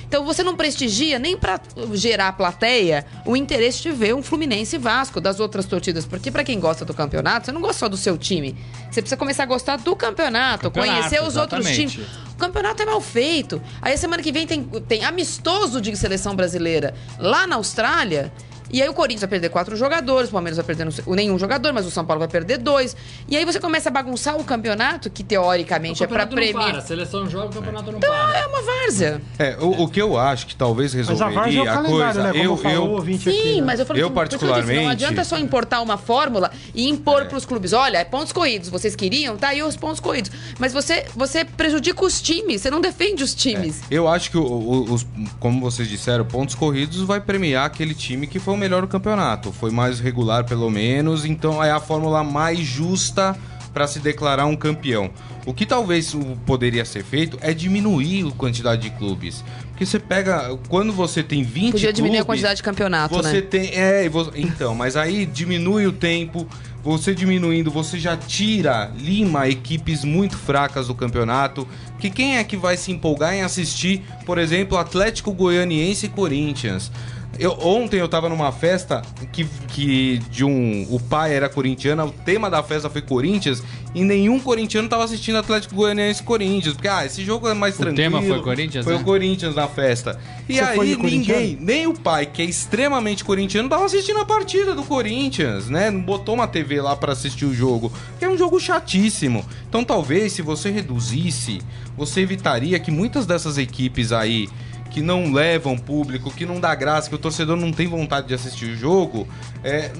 Então 0.07 0.24
você 0.24 0.41
não 0.41 0.55
prestigia 0.55 1.19
nem 1.19 1.36
pra 1.36 1.60
gerar 1.91 2.31
plateia 2.31 3.05
o 3.25 3.36
interesse 3.36 3.81
de 3.81 3.91
ver 3.91 4.15
um 4.15 4.24
Fluminense 4.24 4.77
Vasco 4.77 5.19
das 5.19 5.38
outras 5.41 5.65
torcidas. 5.65 6.05
Porque 6.05 6.31
pra 6.31 6.46
quem 6.46 6.62
gosta 6.62 6.86
do 6.86 6.93
campeonato, 6.93 7.46
você 7.48 7.51
não 7.51 7.60
gosta 7.60 7.79
só 7.79 7.89
do 7.89 7.98
seu 7.98 8.17
time. 8.17 8.55
Você 8.89 9.01
precisa 9.01 9.17
começar 9.17 9.43
a 9.43 9.46
gostar 9.46 9.75
do 9.77 9.93
campeonato, 9.98 10.72
Campeonato, 10.72 10.98
conhecer 11.01 11.22
os 11.22 11.36
outros 11.36 11.60
exatamente. 11.65 11.91
times. 11.98 12.07
O 12.31 12.36
campeonato 12.38 12.81
é 12.81 12.86
mal 12.86 13.01
feito. 13.01 13.62
Aí 13.81 13.98
semana 13.98 14.24
que 14.24 14.31
vem 14.31 14.48
tem, 14.48 14.63
tem 14.88 15.03
amistoso 15.03 15.81
de 15.81 15.93
seleção 15.98 16.34
brasileira 16.38 16.93
lá 17.19 17.46
na 17.46 17.57
Austrália. 17.57 18.31
E 18.71 18.81
aí 18.81 18.89
o 18.89 18.93
Corinthians 18.93 19.21
vai 19.21 19.29
perder 19.29 19.50
quatro 19.50 19.75
jogadores, 19.75 20.29
o 20.29 20.31
Palmeiras 20.33 20.57
vai 20.57 20.65
perder 20.65 20.86
não 20.86 21.15
nenhum 21.15 21.38
jogador, 21.39 21.71
mas 21.74 21.86
o 21.86 21.91
São 21.91 22.05
Paulo 22.05 22.19
vai 22.19 22.27
perder 22.27 22.57
dois. 22.57 22.95
E 23.27 23.36
aí 23.38 23.45
você 23.45 23.59
começa 23.59 23.89
a 23.89 23.91
bagunçar 23.91 24.36
o 24.38 24.43
campeonato, 24.43 25.09
que 25.09 25.24
teoricamente 25.24 26.01
O 26.01 26.03
é 26.03 26.07
pra 26.07 26.25
campeonato 26.25 26.36
não 26.36 26.53
para. 26.53 26.63
premiar. 26.63 26.83
A 26.83 26.86
seleção 26.88 27.29
joga, 27.29 27.47
o 27.47 27.53
campeonato 27.53 27.91
não 27.91 27.97
Então 27.97 28.09
para. 28.09 28.38
é 28.39 28.45
uma 28.45 28.62
várzea. 28.62 29.21
É, 29.39 29.57
o, 29.59 29.83
o 29.83 29.88
que 29.88 30.01
eu 30.01 30.17
acho 30.17 30.47
que 30.47 30.55
talvez 30.55 30.93
Mas 30.93 31.07
a 31.09 31.27
resolveria 31.27 31.59
é 31.59 31.63
o 31.63 31.69
a 31.69 31.74
calendário, 31.74 31.91
coisa. 32.13 32.24
né? 32.24 32.31
Como 32.31 32.43
eu, 32.43 32.57
falou 32.57 32.75
eu, 32.77 32.91
ouvinte 32.91 33.24
Sim, 33.31 33.39
aqui. 33.39 33.55
né? 33.55 33.62
mas 33.67 33.79
eu 33.79 33.86
falei 33.86 34.03
Eu 34.03 34.07
isso 34.07 34.13
que 34.15 34.19
eu 34.19 34.24
disse, 34.25 34.38
não 34.39 34.47
particularmente- 34.50 34.91
adianta 35.05 35.24
só 35.24 35.38
importar 35.38 35.81
uma 35.81 35.97
fórmula 35.97 36.51
e 36.75 36.89
impor 36.89 37.21
É. 37.21 37.25
pros 37.25 37.45
clubes. 37.45 37.74
Olha, 37.74 37.97
é 38.00 38.03
pontos 38.03 38.33
corridos, 38.33 38.69
vocês 38.69 38.95
queriam, 38.95 39.38
tá 39.38 39.50
aí 39.50 39.63
os 39.63 39.77
pontos 39.77 40.00
corridos. 40.00 40.31
Mas 40.59 40.74
você, 40.74 41.05
você 41.15 41.45
prejudica 41.45 42.03
os 42.03 42.21
times, 42.21 42.62
você 42.62 42.69
não 42.69 42.81
defende 42.81 43.24
os 43.24 43.33
times. 43.33 43.81
Eu 43.89 44.07
acho 44.07 44.29
que, 44.31 44.38
o- 44.38 44.41
o- 44.43 44.93
os, 44.93 45.05
como 45.39 45.62
vocês 45.62 45.88
disseram, 45.88 46.25
pontos 46.25 46.53
corridos 46.55 47.01
vai 47.01 47.21
premiar 47.21 47.65
aquele 47.65 47.93
time 47.93 48.27
que 48.27 48.39
foi 48.39 48.57
o 48.58 48.60
melhor 48.60 48.82
do 48.82 48.88
campeonato. 48.88 49.52
Foi 49.54 49.72
mais 49.72 50.00
regular, 50.00 50.44
pelo 50.46 50.70
menos. 50.70 51.24
Então 51.26 51.64
é 51.64 51.72
a 51.72 51.80
fórmula 51.80 52.24
mais 52.24 52.60
justa 52.60 53.38
para 53.74 53.88
se 53.88 54.00
declarar 54.00 54.46
um 54.48 54.56
campeão. 54.56 55.10
O 55.46 55.54
que 55.54 55.66
talvez 55.66 56.14
o- 56.14 56.36
poderia 56.46 56.84
ser 56.84 57.04
feito 57.04 57.38
é 57.42 57.54
diminuir 57.54 58.28
a 58.28 58.32
quantidade 58.32 58.82
de 58.82 58.90
clubes. 58.90 59.44
Porque 59.70 59.86
você 59.86 60.00
pega. 60.00 60.58
Quando 60.68 60.92
você 60.92 61.22
tem 61.22 61.44
20 61.44 61.74
Podia 61.74 61.94
diminuir 61.94 62.18
a 62.20 62.26
quantidade 62.26 62.58
de 62.58 62.64
campeonato, 62.64 63.14
Você 63.16 63.34
né? 63.36 63.42
tem. 63.42 63.70
É, 63.76 64.10
então, 64.36 64.74
mas 64.74 64.98
aí 64.98 65.26
diminui 65.26 65.86
o 65.86 65.92
tempo. 65.94 66.48
Você 66.84 67.14
diminuindo, 67.14 67.70
você 67.70 68.00
já 68.00 68.16
tira, 68.16 68.90
lima 68.98 69.48
equipes 69.50 70.04
muito 70.06 70.38
fracas 70.38 70.88
do 70.88 70.96
campeonato. 70.96 71.68
Que 72.00 72.10
quem 72.10 72.38
é 72.38 72.44
que 72.44 72.56
vai 72.58 72.78
se 72.78 72.92
empolgar 72.92 73.34
em 73.34 73.42
assistir, 73.42 74.04
por 74.26 74.38
exemplo, 74.38 74.78
Atlético 74.78 75.32
Goianiense 75.34 76.06
e 76.06 76.10
Corinthians? 76.10 76.92
Eu, 77.39 77.51
ontem 77.62 78.00
eu 78.00 78.07
tava 78.07 78.29
numa 78.29 78.51
festa 78.51 79.03
que, 79.31 79.46
que 79.67 80.17
de 80.31 80.43
um. 80.43 80.88
O 80.89 81.00
pai 81.00 81.36
era 81.36 81.48
corintiano, 81.48 82.05
o 82.05 82.12
tema 82.12 82.50
da 82.50 82.63
festa 82.63 82.89
foi 82.89 83.01
Corinthians, 83.01 83.62
e 83.93 84.03
nenhum 84.03 84.39
corintiano 84.39 84.89
tava 84.89 85.03
assistindo 85.03 85.38
Atlético 85.38 85.75
Goianiense 85.75 86.22
e 86.22 86.24
Corinthians. 86.24 86.74
Porque, 86.74 86.88
ah, 86.88 87.05
esse 87.05 87.24
jogo 87.24 87.48
é 87.48 87.53
mais 87.53 87.75
O 87.75 87.77
tranquilo. 87.79 88.12
tema 88.12 88.22
foi 88.24 88.41
Corinthians, 88.41 88.86
Foi 88.86 88.96
né? 88.96 89.01
o 89.01 89.03
Corinthians 89.03 89.55
na 89.55 89.67
festa. 89.67 90.19
E 90.50 90.53
Você 90.55 90.62
aí 90.62 90.96
ninguém, 90.96 91.57
nem 91.62 91.86
o 91.86 91.93
pai, 91.93 92.25
que 92.25 92.41
é 92.41 92.46
extremamente 92.46 93.24
corintiano, 93.24 93.69
tava 93.69 93.86
assistindo 93.86 94.19
a 94.19 94.25
partida 94.25 94.74
do 94.74 94.84
Corinthians, 94.84 95.69
né? 95.69 95.91
Não 95.91 96.01
botou 96.01 96.34
uma 96.34 96.48
TV 96.48 96.81
lá 96.81 96.96
pra 96.96 97.13
assistir 97.13 97.46
o 97.46 97.53
jogo. 97.53 97.91
Que 98.17 98.25
é 98.25 98.29
um 98.29 98.38
jogo 98.38 98.60
chatíssimo. 98.60 99.46
Então 99.69 99.84
talvez 99.84 100.34
se 100.34 100.41
você 100.41 100.72
reduzisse, 100.72 101.60
você 101.96 102.22
evitaria 102.22 102.79
que 102.79 102.89
muitas 102.89 103.27
dessas 103.27 103.57
equipes 103.60 104.12
aí 104.12 104.50
que 104.88 105.01
não 105.01 105.32
levam 105.32 105.77
público, 105.77 106.32
que 106.32 106.46
não 106.46 106.60
dá 106.60 106.74
graça, 106.75 107.10
que 107.10 107.15
o 107.15 107.17
torcedor 107.20 107.56
não 107.58 107.72
tem 107.72 107.88
vontade 107.88 108.27
de 108.27 108.34
assistir 108.34 108.65
o 108.65 108.75
jogo, 108.75 109.27
é, 109.63 109.91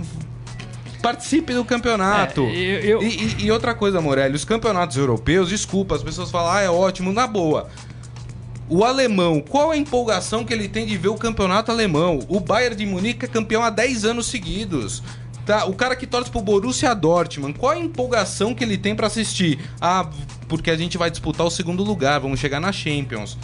participe 1.01 1.53
do 1.53 1.63
campeonato. 1.63 2.41
É, 2.41 2.56
eu- 2.56 3.01
eu- 3.01 3.03
E, 3.03 3.46
e- 3.46 3.51
outra 3.51 3.74
coisa, 3.74 4.01
Morelli, 4.01 4.36
os 4.36 4.44
campeonatos 4.46 4.98
europeus, 4.98 5.50
desculpa, 5.50 5.96
as 5.96 6.03
pessoas 6.03 6.32
falam, 6.32 6.51
ah, 6.51 6.62
é 6.62 6.70
ótimo, 6.70 7.12
na 7.13 7.27
boa. 7.27 7.70
O 8.70 8.84
alemão, 8.84 9.39
qual 9.39 9.72
a 9.72 9.77
empolgação 9.77 10.44
que 10.44 10.53
ele 10.53 10.67
tem 10.67 10.86
de 10.86 10.98
ver 10.98 11.08
o 11.08 11.15
campeonato 11.15 11.72
alemão? 11.72 12.20
O 12.27 12.39
Bayern 12.39 12.75
de 12.75 12.86
Munique 12.86 13.24
é 13.24 13.27
campeão 13.27 13.63
há 13.63 13.70
10 13.70 14.03
anos 14.03 14.25
seguidos. 14.27 15.01
Tá, 15.46 15.63
o 15.65 15.74
cara 15.74 15.96
que 15.96 16.06
torce 16.06 16.29
pro 16.29 16.41
Borussia 16.41 16.94
Dortmund, 16.94 17.58
qual 17.58 17.72
a 17.72 17.77
empolgação 17.77 18.53
que 18.53 18.62
ele 18.65 18.77
tem 18.77 18.94
pra 18.94 19.08
assistir? 19.08 19.58
Ah, 19.79 20.10
porque 20.50 20.70
a 20.70 20.75
gente 20.75 20.98
vai 20.98 21.10
disputar 21.10 21.48
o 21.48 21.50
segundo 21.50 21.82
lugar, 21.86 22.20
vamos 22.20 22.38
chegar 22.41 22.60
na 22.60 22.74
Champions. 22.74 23.38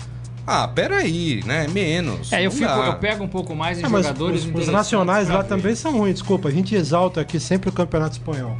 Ah, 0.45 0.67
peraí, 0.67 1.41
né? 1.45 1.67
Menos. 1.71 2.31
É, 2.33 2.45
eu, 2.45 2.51
fico, 2.51 2.69
eu 2.69 2.95
pego 2.95 3.23
um 3.23 3.27
pouco 3.27 3.55
mais 3.55 3.79
em 3.79 3.85
É, 3.85 3.88
mas 3.88 4.05
jogadores 4.05 4.45
os, 4.45 4.53
os 4.53 4.67
nacionais 4.67 5.29
lá 5.29 5.41
ver. 5.41 5.47
também 5.47 5.73
são 5.75 5.97
ruins, 5.97 6.15
desculpa. 6.15 6.50
A 6.50 6.51
gente 6.51 6.75
exalta 6.75 7.21
aqui 7.21 7.39
sempre 7.39 7.69
o 7.69 7.71
campeonato 7.71 8.13
espanhol. 8.13 8.57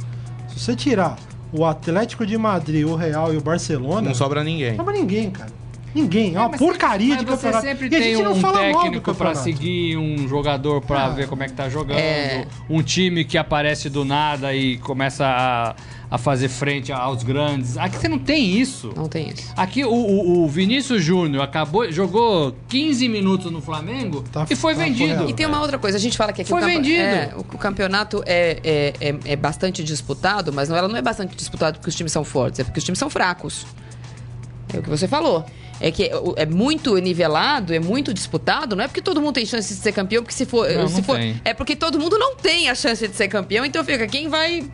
Se 0.48 0.58
você 0.60 0.74
tirar 0.74 1.16
o 1.52 1.64
Atlético 1.64 2.24
de 2.26 2.38
Madrid, 2.38 2.86
o 2.86 2.94
Real 2.96 3.34
e 3.34 3.36
o 3.36 3.40
Barcelona, 3.42 4.00
Não 4.08 4.14
sobra 4.14 4.42
ninguém. 4.42 4.70
não 4.70 4.78
sobra 4.78 4.94
ninguém, 4.94 5.30
cara. 5.30 5.50
Ninguém. 5.94 6.34
É 6.34 6.40
uma 6.40 6.48
mas 6.48 6.58
porcaria 6.58 7.10
mas 7.14 7.18
de 7.20 7.24
você 7.26 7.36
campeonato. 7.52 7.66
sempre 7.66 7.84
e 7.84 7.94
a 7.94 8.00
tem 8.00 8.14
gente 8.14 8.24
não 8.24 8.32
um 8.32 8.40
fala 8.40 8.62
mal 8.62 8.72
do 8.72 8.78
técnico 8.82 9.02
pra 9.04 9.12
campeonato. 9.14 9.38
seguir, 9.44 9.96
um 9.96 10.26
jogador 10.26 10.80
pra 10.80 11.04
Ah. 11.04 11.08
ver 11.10 11.28
como 11.28 11.42
é 11.44 11.46
que 11.46 11.52
tá 11.52 11.68
jogando, 11.68 11.98
É. 11.98 12.46
um 12.68 12.82
time 12.82 13.24
que 13.24 13.38
aparece 13.38 13.88
do 13.88 14.04
nada 14.04 14.52
e 14.52 14.78
começa 14.78 15.24
a, 15.24 15.74
a 16.10 16.18
fazer 16.18 16.48
frente 16.48 16.92
aos 16.92 17.22
grandes. 17.22 17.76
Aqui 17.76 17.96
você 17.96 18.08
não 18.08 18.18
tem 18.18 18.58
isso. 18.58 18.92
Não 18.96 19.08
tem 19.08 19.30
isso. 19.30 19.50
Aqui 19.56 19.84
o, 19.84 19.90
o- 19.92 20.44
o 20.44 20.48
Vinícius 20.48 21.02
Júnior 21.02 21.42
acabou, 21.42 21.90
jogou 21.90 22.54
15 22.68 23.08
minutos 23.08 23.50
no 23.50 23.60
Flamengo 23.60 24.22
Tá- 24.30 24.46
e 24.48 24.54
foi 24.54 24.74
tá 24.74 24.82
vendido. 24.84 25.14
correto. 25.14 25.30
E 25.30 25.34
tem 25.34 25.46
uma 25.46 25.60
outra 25.60 25.78
coisa, 25.78 25.96
a 25.96 26.00
gente 26.00 26.16
fala 26.16 26.32
que 26.32 26.42
aqui 26.42 26.50
Foi 26.50 26.62
o, 26.62 26.66
vendido. 26.66 27.00
é, 27.02 27.32
o, 27.36 27.40
o 27.40 27.58
campeonato 27.58 28.22
é, 28.26 28.58
é, 28.62 28.94
é, 29.10 29.14
é 29.32 29.36
bastante 29.36 29.82
disputado, 29.82 30.52
mas 30.52 30.68
não, 30.68 30.76
ela 30.76 30.88
não 30.88 30.96
é 30.96 31.02
bastante 31.02 31.34
disputado 31.34 31.78
porque 31.78 31.88
os 31.88 31.94
times 31.94 32.12
são 32.12 32.22
fortes, 32.24 32.60
é 32.60 32.64
porque 32.64 32.78
os 32.78 32.84
times 32.84 32.98
são 32.98 33.10
fracos. 33.10 33.66
É 34.72 34.78
o 34.78 34.82
que 34.82 34.90
você 34.90 35.08
falou. 35.08 35.44
É 35.80 35.90
que 35.90 36.04
é- 36.04 36.12
é 36.36 36.46
muito 36.46 36.96
nivelado, 36.98 37.74
é 37.74 37.80
muito 37.80 38.14
disputado, 38.14 38.76
não 38.76 38.84
é 38.84 38.88
porque 38.88 39.02
todo 39.02 39.20
mundo 39.20 39.34
tem 39.34 39.44
chance 39.44 39.74
de 39.74 39.80
ser 39.80 39.90
campeão, 39.92 40.22
porque 40.22 40.34
se 40.34 40.46
for. 40.46 40.68
Não, 40.70 40.86
se 40.86 40.94
não 40.96 41.02
for 41.02 41.18
tem. 41.18 41.40
é 41.44 41.52
porque 41.52 41.74
todo 41.74 41.98
mundo 41.98 42.16
não 42.18 42.36
tem 42.36 42.68
a 42.70 42.74
chance 42.76 43.06
de 43.08 43.14
ser 43.14 43.26
campeão, 43.28 43.64
então 43.64 43.82
fica 43.84 44.06
quem 44.06 44.28
vai 44.28 44.64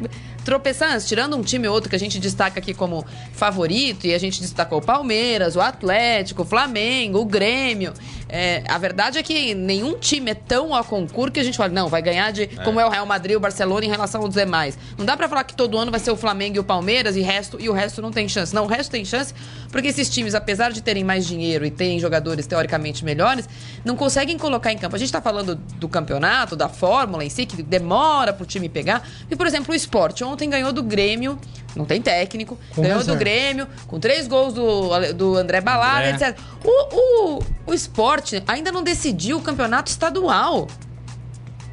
tropeçar 0.44 0.92
antes. 0.92 1.06
Tirando 1.06 1.36
um 1.36 1.42
time 1.42 1.68
ou 1.68 1.74
outro 1.74 1.90
que 1.90 1.96
a 1.96 1.98
gente 1.98 2.18
destaca 2.18 2.58
aqui 2.58 2.74
como 2.74 3.04
favorito, 3.32 4.06
e 4.06 4.14
a 4.14 4.18
gente 4.18 4.40
destacou 4.40 4.78
o 4.78 4.82
Palmeiras, 4.82 5.56
o 5.56 5.60
Atlético, 5.60 6.42
o 6.42 6.44
Flamengo, 6.44 7.18
o 7.18 7.24
Grêmio. 7.24 7.92
É, 8.28 8.62
a 8.68 8.78
verdade 8.78 9.18
é 9.18 9.22
que 9.22 9.54
nenhum 9.54 9.98
time 9.98 10.30
é 10.30 10.34
tão 10.34 10.72
a 10.74 10.84
concurso 10.84 11.32
que 11.32 11.40
a 11.40 11.44
gente 11.44 11.56
fala, 11.56 11.70
não, 11.70 11.88
vai 11.88 12.00
ganhar 12.00 12.30
de. 12.30 12.46
Como 12.64 12.78
é 12.78 12.86
o 12.86 12.88
Real 12.88 13.04
Madrid, 13.04 13.36
o 13.36 13.40
Barcelona 13.40 13.84
em 13.84 13.88
relação 13.88 14.22
aos 14.22 14.34
demais. 14.34 14.78
Não 14.96 15.04
dá 15.04 15.16
pra 15.16 15.28
falar 15.28 15.44
que 15.44 15.54
todo 15.54 15.76
ano 15.76 15.90
vai 15.90 15.98
ser 15.98 16.12
o 16.12 16.16
Flamengo 16.16 16.56
e 16.56 16.58
o 16.60 16.64
Palmeiras 16.64 17.16
e, 17.16 17.20
resto, 17.20 17.60
e 17.60 17.68
o 17.68 17.72
resto 17.72 18.00
não 18.00 18.12
tem 18.12 18.28
chance. 18.28 18.54
Não, 18.54 18.64
o 18.64 18.66
resto 18.68 18.90
tem 18.90 19.04
chance 19.04 19.34
porque 19.70 19.88
esses 19.88 20.08
times, 20.08 20.34
apesar 20.34 20.70
de 20.70 20.80
terem 20.82 21.02
mais 21.02 21.26
dinheiro 21.26 21.64
e 21.64 21.70
terem 21.70 21.98
jogadores 21.98 22.46
teoricamente 22.46 23.04
melhores, 23.04 23.48
não 23.84 23.96
conseguem 23.96 24.38
colocar 24.38 24.72
em 24.72 24.78
campo. 24.78 24.94
A 24.94 24.98
gente 24.98 25.10
tá 25.10 25.20
falando 25.20 25.54
do 25.54 25.88
campeonato, 25.88 26.54
da 26.54 26.68
fórmula 26.68 27.24
em 27.24 27.30
si, 27.30 27.46
que 27.46 27.62
demora 27.62 28.32
pro 28.32 28.46
time 28.46 28.68
pegar. 28.68 29.08
E, 29.30 29.36
por 29.36 29.46
exemplo, 29.46 29.72
o 29.72 29.74
esporte 29.74 30.22
ontem 30.30 30.48
ganhou 30.48 30.72
do 30.72 30.82
Grêmio, 30.82 31.38
não 31.76 31.84
tem 31.84 32.00
técnico, 32.00 32.58
Com 32.74 32.82
ganhou 32.82 32.98
reserva. 32.98 33.16
do 33.16 33.18
Grêmio, 33.18 33.68
com 33.86 34.00
três 34.00 34.26
gols 34.26 34.52
do, 34.54 35.12
do 35.14 35.36
André 35.36 35.60
Balada, 35.60 36.10
André. 36.12 36.28
etc. 36.28 36.38
O, 36.64 37.36
o, 37.36 37.42
o 37.66 37.74
esporte 37.74 38.42
ainda 38.46 38.70
não 38.72 38.82
decidiu 38.82 39.38
o 39.38 39.40
campeonato 39.42 39.90
estadual. 39.90 40.66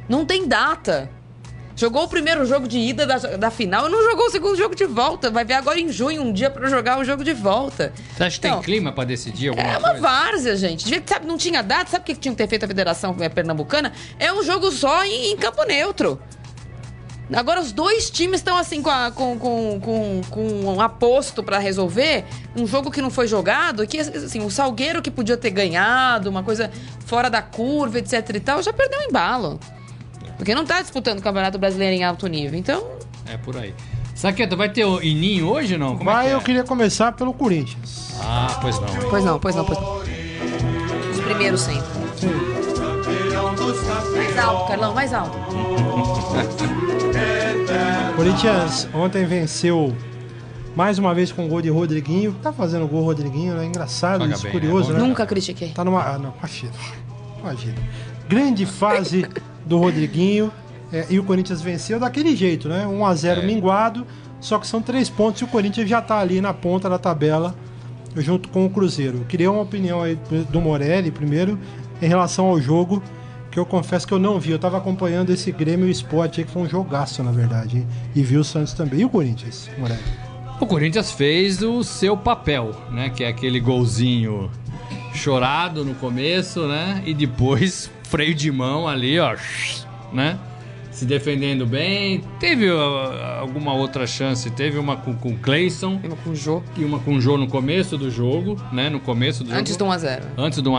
Não 0.08 0.24
tem 0.24 0.46
data. 0.46 1.10
Jogou 1.76 2.02
o 2.04 2.08
primeiro 2.08 2.44
jogo 2.44 2.66
de 2.66 2.76
ida 2.76 3.06
da, 3.06 3.18
da 3.18 3.50
final 3.52 3.86
e 3.86 3.90
não 3.92 4.02
jogou 4.02 4.26
o 4.26 4.30
segundo 4.30 4.56
jogo 4.56 4.74
de 4.74 4.84
volta. 4.84 5.30
Vai 5.30 5.44
ver 5.44 5.54
agora 5.54 5.78
em 5.78 5.88
junho, 5.92 6.22
um 6.22 6.32
dia 6.32 6.50
pra 6.50 6.68
jogar 6.68 6.98
o 6.98 7.04
jogo 7.04 7.22
de 7.22 7.32
volta. 7.32 7.92
Você 8.16 8.24
acha 8.24 8.40
que 8.40 8.46
Então, 8.48 8.58
tem 8.58 8.64
clima 8.64 8.90
pra 8.90 9.04
decidir 9.04 9.50
alguma 9.50 9.68
É 9.68 9.78
uma 9.78 9.90
coisa? 9.90 10.00
várzea, 10.02 10.56
gente. 10.56 10.88
Sabe, 11.06 11.24
não 11.26 11.36
tinha 11.36 11.62
data. 11.62 11.88
Sabe 11.88 12.02
o 12.02 12.04
que 12.06 12.16
tinha 12.16 12.32
que 12.32 12.38
ter 12.38 12.48
feito 12.48 12.64
a 12.64 12.66
Federação 12.68 13.14
eh, 13.20 13.28
Pernambucana? 13.28 13.92
É 14.18 14.32
um 14.32 14.42
jogo 14.42 14.72
só 14.72 15.04
em, 15.04 15.30
em 15.30 15.36
campo 15.36 15.62
neutro. 15.64 16.20
Agora 17.32 17.60
os 17.60 17.72
dois 17.72 18.10
times 18.10 18.40
estão 18.40 18.56
assim 18.56 18.80
com, 18.82 18.88
a- 18.88 19.10
com, 19.10 19.38
com, 19.38 19.80
com, 19.80 20.20
com 20.30 20.42
um 20.64 20.80
aposto 20.80 21.42
pra 21.42 21.58
resolver 21.58 22.24
um 22.56 22.66
jogo 22.66 22.90
que 22.90 23.02
não 23.02 23.10
foi 23.10 23.28
jogado, 23.28 23.86
que 23.86 23.98
assim, 24.00 24.40
o 24.40 24.50
Salgueiro 24.50 25.02
que 25.02 25.10
podia 25.10 25.36
ter 25.36 25.50
ganhado, 25.50 26.30
uma 26.30 26.42
coisa 26.42 26.70
fora 27.04 27.28
da 27.28 27.42
curva, 27.42 27.98
etc 27.98 28.30
e 28.34 28.40
tal, 28.40 28.62
já 28.62 28.72
perdeu 28.72 29.00
o 29.00 29.02
embalo. 29.02 29.60
Porque 30.38 30.54
não 30.54 30.64
tá 30.64 30.80
disputando 30.80 31.18
o 31.18 31.22
Campeonato 31.22 31.58
Brasileiro 31.58 31.94
em 31.96 32.04
alto 32.04 32.26
nível. 32.28 32.58
Então, 32.58 32.82
É 33.26 33.36
por 33.36 33.56
aí. 33.56 33.74
Saqueto, 34.14 34.56
vai 34.56 34.68
ter 34.68 34.84
o 34.84 35.00
Ininho 35.02 35.48
hoje 35.48 35.74
ou 35.74 35.80
não? 35.80 35.96
Como 35.98 36.08
é 36.10 36.12
Vai, 36.12 36.24
que 36.26 36.30
é? 36.32 36.34
eu 36.34 36.40
queria 36.40 36.64
começar 36.64 37.12
pelo 37.12 37.32
Corinthians. 37.34 38.14
Ah, 38.20 38.58
pois 38.60 38.80
não. 38.80 38.86
pois 39.10 39.24
não, 39.24 39.38
pois 39.38 39.54
não, 39.54 39.64
pois 39.64 39.78
não. 39.78 39.98
Os 41.12 41.20
primeiros 41.20 41.60
sempre. 41.60 41.86
Mais 44.16 44.38
alto, 44.38 44.66
Carlão, 44.68 44.94
mais 44.94 45.12
alto. 45.12 45.38
Corinthians 48.16 48.88
ontem 48.94 49.24
venceu 49.24 49.94
mais 50.74 50.98
uma 50.98 51.14
vez 51.14 51.32
com 51.32 51.46
o 51.46 51.48
gol 51.48 51.62
de 51.62 51.68
Rodriguinho. 51.70 52.34
Tá 52.42 52.52
fazendo 52.52 52.86
gol 52.86 53.02
Rodriguinho, 53.04 53.54
né? 53.54 53.64
Engraçado, 53.64 54.26
isso, 54.26 54.42
bem, 54.44 54.52
curioso, 54.52 54.92
né? 54.92 54.98
né? 55.00 55.06
Nunca 55.06 55.26
critiquei. 55.26 55.70
Tá 55.70 55.84
numa. 55.84 56.02
Ah, 56.02 56.18
não, 56.18 56.34
imagina. 56.38 56.72
Imagina. 57.40 57.74
Grande 58.28 58.66
fase 58.66 59.26
do 59.64 59.78
Rodriguinho. 59.78 60.52
é, 60.92 61.06
e 61.10 61.18
o 61.18 61.24
Corinthians 61.24 61.60
venceu 61.60 62.00
daquele 62.00 62.34
jeito, 62.34 62.68
né? 62.68 62.86
1x0 62.86 63.38
É. 63.38 63.46
minguado. 63.46 64.06
Só 64.40 64.58
que 64.58 64.66
são 64.66 64.80
três 64.80 65.08
pontos 65.10 65.40
e 65.40 65.44
o 65.44 65.48
Corinthians 65.48 65.88
já 65.88 66.00
tá 66.00 66.18
ali 66.18 66.40
na 66.40 66.54
ponta 66.54 66.88
da 66.88 66.96
tabela 66.98 67.54
junto 68.16 68.48
com 68.48 68.64
o 68.64 68.70
Cruzeiro. 68.70 69.18
Eu 69.18 69.24
queria 69.24 69.50
uma 69.50 69.62
opinião 69.62 70.02
aí 70.02 70.16
do 70.50 70.60
Morelli 70.60 71.10
primeiro 71.10 71.58
em 72.00 72.06
relação 72.06 72.46
ao 72.46 72.60
jogo. 72.60 73.02
Que 73.50 73.58
eu 73.58 73.64
confesso 73.66 74.06
que 74.06 74.12
eu 74.12 74.18
não 74.18 74.38
vi. 74.38 74.50
Eu 74.50 74.58
tava 74.58 74.76
acompanhando 74.78 75.30
esse 75.30 75.50
Grêmio 75.52 75.88
Sport 75.88 76.38
aí, 76.38 76.44
que 76.44 76.50
foi 76.50 76.62
um 76.62 76.68
jogaço, 76.68 77.22
na 77.22 77.30
verdade. 77.32 77.78
hein? 77.78 77.86
E 78.14 78.22
vi 78.22 78.36
o 78.36 78.44
Santos 78.44 78.72
também. 78.74 79.00
E 79.00 79.04
o 79.04 79.08
Corinthians, 79.08 79.70
Morelli? 79.78 80.00
O 80.60 80.66
Corinthians 80.66 81.12
fez 81.12 81.62
o 81.62 81.82
seu 81.84 82.16
papel, 82.16 82.72
né? 82.90 83.08
Que 83.10 83.24
é 83.24 83.28
aquele 83.28 83.60
golzinho 83.60 84.50
chorado 85.14 85.84
no 85.84 85.94
começo, 85.94 86.66
né? 86.66 87.02
E 87.06 87.14
depois 87.14 87.90
freio 88.04 88.34
de 88.34 88.50
mão 88.50 88.86
ali, 88.88 89.18
ó, 89.18 89.34
né? 90.12 90.38
Se 90.90 91.04
defendendo 91.06 91.64
bem. 91.64 92.22
Teve 92.40 92.68
ó, 92.70 93.38
alguma 93.40 93.72
outra 93.72 94.04
chance, 94.06 94.50
teve 94.50 94.78
uma 94.78 94.96
com 94.96 95.14
com 95.14 95.28
o 95.30 95.38
Clayson 95.38 96.00
Mesmo 96.02 96.16
com 96.16 96.30
o 96.30 96.34
Jô. 96.36 96.60
e 96.76 96.84
uma 96.84 96.98
com 96.98 97.14
o 97.14 97.20
Jô 97.20 97.36
no 97.38 97.46
começo 97.46 97.96
do 97.96 98.10
jogo, 98.10 98.60
né? 98.72 98.90
No 98.90 98.98
começo 98.98 99.44
do 99.44 99.52
Antes 99.54 99.76
do 99.76 99.84
jogo. 99.84 99.96
1x0. 99.96 100.20
Antes 100.36 100.60
do 100.60 100.72
1 100.72 100.74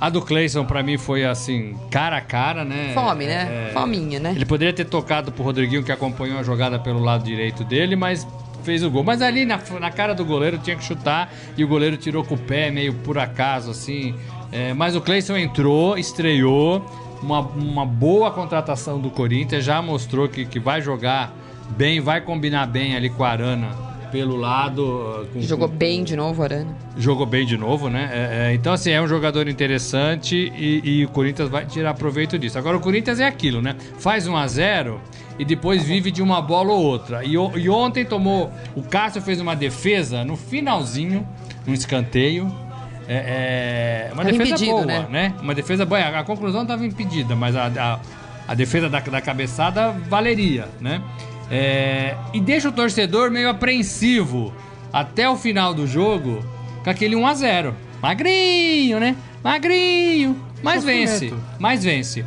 a 0.00 0.06
0 0.06 0.06
A 0.06 0.10
do 0.10 0.22
Clayson, 0.22 0.64
pra 0.64 0.82
mim, 0.82 0.96
foi 0.96 1.24
assim, 1.24 1.76
cara 1.90 2.18
a 2.18 2.20
cara, 2.20 2.64
né? 2.64 2.92
Fome, 2.94 3.26
né? 3.26 3.68
É, 3.68 3.72
Fominha, 3.72 4.20
né? 4.20 4.32
Ele 4.34 4.44
poderia 4.44 4.72
ter 4.72 4.84
tocado 4.84 5.32
pro 5.32 5.42
Rodriguinho, 5.42 5.82
que 5.82 5.92
acompanhou 5.92 6.38
a 6.38 6.42
jogada 6.42 6.78
pelo 6.78 7.00
lado 7.00 7.24
direito 7.24 7.64
dele, 7.64 7.96
mas 7.96 8.26
fez 8.62 8.82
o 8.82 8.90
gol. 8.90 9.04
Mas 9.04 9.22
ali 9.22 9.44
na, 9.44 9.60
na 9.80 9.90
cara 9.90 10.14
do 10.14 10.24
goleiro 10.24 10.58
tinha 10.58 10.76
que 10.76 10.84
chutar 10.84 11.32
e 11.56 11.64
o 11.64 11.68
goleiro 11.68 11.96
tirou 11.96 12.24
com 12.24 12.34
o 12.34 12.38
pé, 12.38 12.70
meio 12.70 12.94
por 12.94 13.18
acaso, 13.18 13.70
assim. 13.70 14.14
É, 14.52 14.74
mas 14.74 14.96
o 14.96 15.00
Cleison 15.00 15.36
entrou, 15.36 15.96
estreou. 15.96 16.84
Uma, 17.22 17.40
uma 17.40 17.86
boa 17.86 18.30
contratação 18.30 19.00
do 19.00 19.08
Corinthians, 19.08 19.64
já 19.64 19.80
mostrou 19.80 20.28
que, 20.28 20.44
que 20.44 20.60
vai 20.60 20.82
jogar 20.82 21.32
bem, 21.70 21.98
vai 21.98 22.20
combinar 22.20 22.66
bem 22.66 22.94
ali 22.94 23.08
com 23.08 23.24
a 23.24 23.30
Arana 23.30 23.85
pelo 24.16 24.34
lado. 24.36 25.28
com- 25.32 25.42
Jogou 25.42 25.68
com- 25.68 25.76
bem 25.76 26.02
de 26.02 26.16
novo, 26.16 26.42
Arana. 26.42 26.74
jogou 26.96 27.26
bem 27.26 27.44
de 27.44 27.56
novo, 27.58 27.90
né? 27.90 28.08
É, 28.10 28.48
é, 28.50 28.54
então, 28.54 28.72
assim, 28.72 28.90
é 28.90 29.00
um 29.02 29.06
jogador 29.06 29.46
interessante 29.46 30.34
e, 30.56 30.80
e 30.82 31.04
o 31.04 31.08
Corinthians 31.10 31.50
vai 31.50 31.66
tirar 31.66 31.92
proveito 31.92 32.38
disso. 32.38 32.58
Agora, 32.58 32.78
o 32.78 32.80
Corinthians 32.80 33.20
é 33.20 33.26
aquilo, 33.26 33.60
né? 33.60 33.76
Faz 33.98 34.26
1 34.26 34.34
a 34.34 34.46
0 34.46 34.98
e 35.38 35.44
depois 35.44 35.82
vive 35.84 36.10
de 36.10 36.22
uma 36.22 36.40
bola 36.40 36.72
ou 36.72 36.82
outra. 36.82 37.22
E, 37.24 37.32
e 37.34 37.68
ontem 37.68 38.06
tomou. 38.06 38.50
O 38.74 38.82
Cássio 38.82 39.20
fez 39.20 39.38
uma 39.38 39.54
defesa 39.54 40.24
no 40.24 40.34
finalzinho, 40.34 41.28
um 41.68 41.74
escanteio. 41.74 42.50
É, 43.08 44.08
é, 44.08 44.12
uma 44.14 44.24
Tava 44.24 44.32
defesa 44.32 44.48
impedido, 44.54 44.70
boa, 44.72 44.86
né? 44.86 45.06
né? 45.10 45.34
Uma 45.42 45.54
defesa 45.54 45.84
boa. 45.84 46.00
A, 46.00 46.20
a 46.20 46.24
conclusão 46.24 46.62
estava 46.62 46.86
impedida, 46.86 47.36
mas 47.36 47.54
a, 47.54 47.66
a, 47.66 48.00
a 48.48 48.54
defesa 48.54 48.88
da, 48.88 48.98
da 49.00 49.20
cabeçada 49.20 49.90
valeria, 50.08 50.66
né? 50.80 51.02
É, 51.50 52.16
e 52.32 52.40
deixa 52.40 52.68
o 52.68 52.72
torcedor 52.72 53.30
meio 53.30 53.48
apreensivo 53.48 54.52
até 54.92 55.28
o 55.28 55.36
final 55.36 55.72
do 55.72 55.86
jogo 55.86 56.44
com 56.82 56.90
aquele 56.90 57.14
1 57.14 57.26
a 57.26 57.34
0 57.34 57.74
Magrinho, 58.02 59.00
né? 59.00 59.16
Magrinho. 59.42 60.36
Mas 60.62 60.84
vence. 60.84 61.32
Mas 61.58 61.84
vence. 61.84 62.24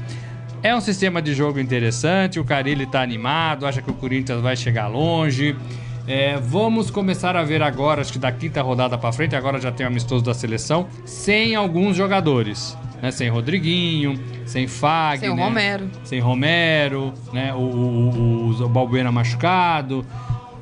É 0.61 0.75
um 0.75 0.81
sistema 0.81 1.21
de 1.21 1.33
jogo 1.33 1.59
interessante. 1.59 2.39
O 2.39 2.43
Carilli 2.43 2.85
tá 2.85 3.01
animado, 3.01 3.65
acha 3.65 3.81
que 3.81 3.89
o 3.89 3.93
Corinthians 3.93 4.41
vai 4.41 4.55
chegar 4.55 4.87
longe. 4.87 5.55
É, 6.09 6.37
vamos 6.37 6.89
começar 6.89 7.37
a 7.37 7.43
ver 7.43 7.61
agora, 7.61 8.01
acho 8.01 8.11
que 8.11 8.17
da 8.17 8.31
quinta 8.31 8.63
rodada 8.63 8.97
pra 8.97 9.11
frente, 9.11 9.35
agora 9.35 9.61
já 9.61 9.71
tem 9.71 9.85
o 9.85 9.89
amistoso 9.89 10.23
da 10.23 10.33
seleção, 10.33 10.87
sem 11.05 11.53
alguns 11.53 11.95
jogadores. 11.95 12.75
Né? 12.99 13.11
Sem 13.11 13.29
Rodriguinho, 13.29 14.19
sem 14.43 14.67
Fagner. 14.67 15.29
Sem 15.29 15.39
Romero. 15.39 15.91
Sem 16.03 16.19
Romero, 16.19 17.13
né? 17.31 17.53
O, 17.53 17.57
o, 17.59 18.49
o, 18.59 18.63
o 18.63 18.67
Balbuena 18.67 19.11
machucado. 19.11 20.03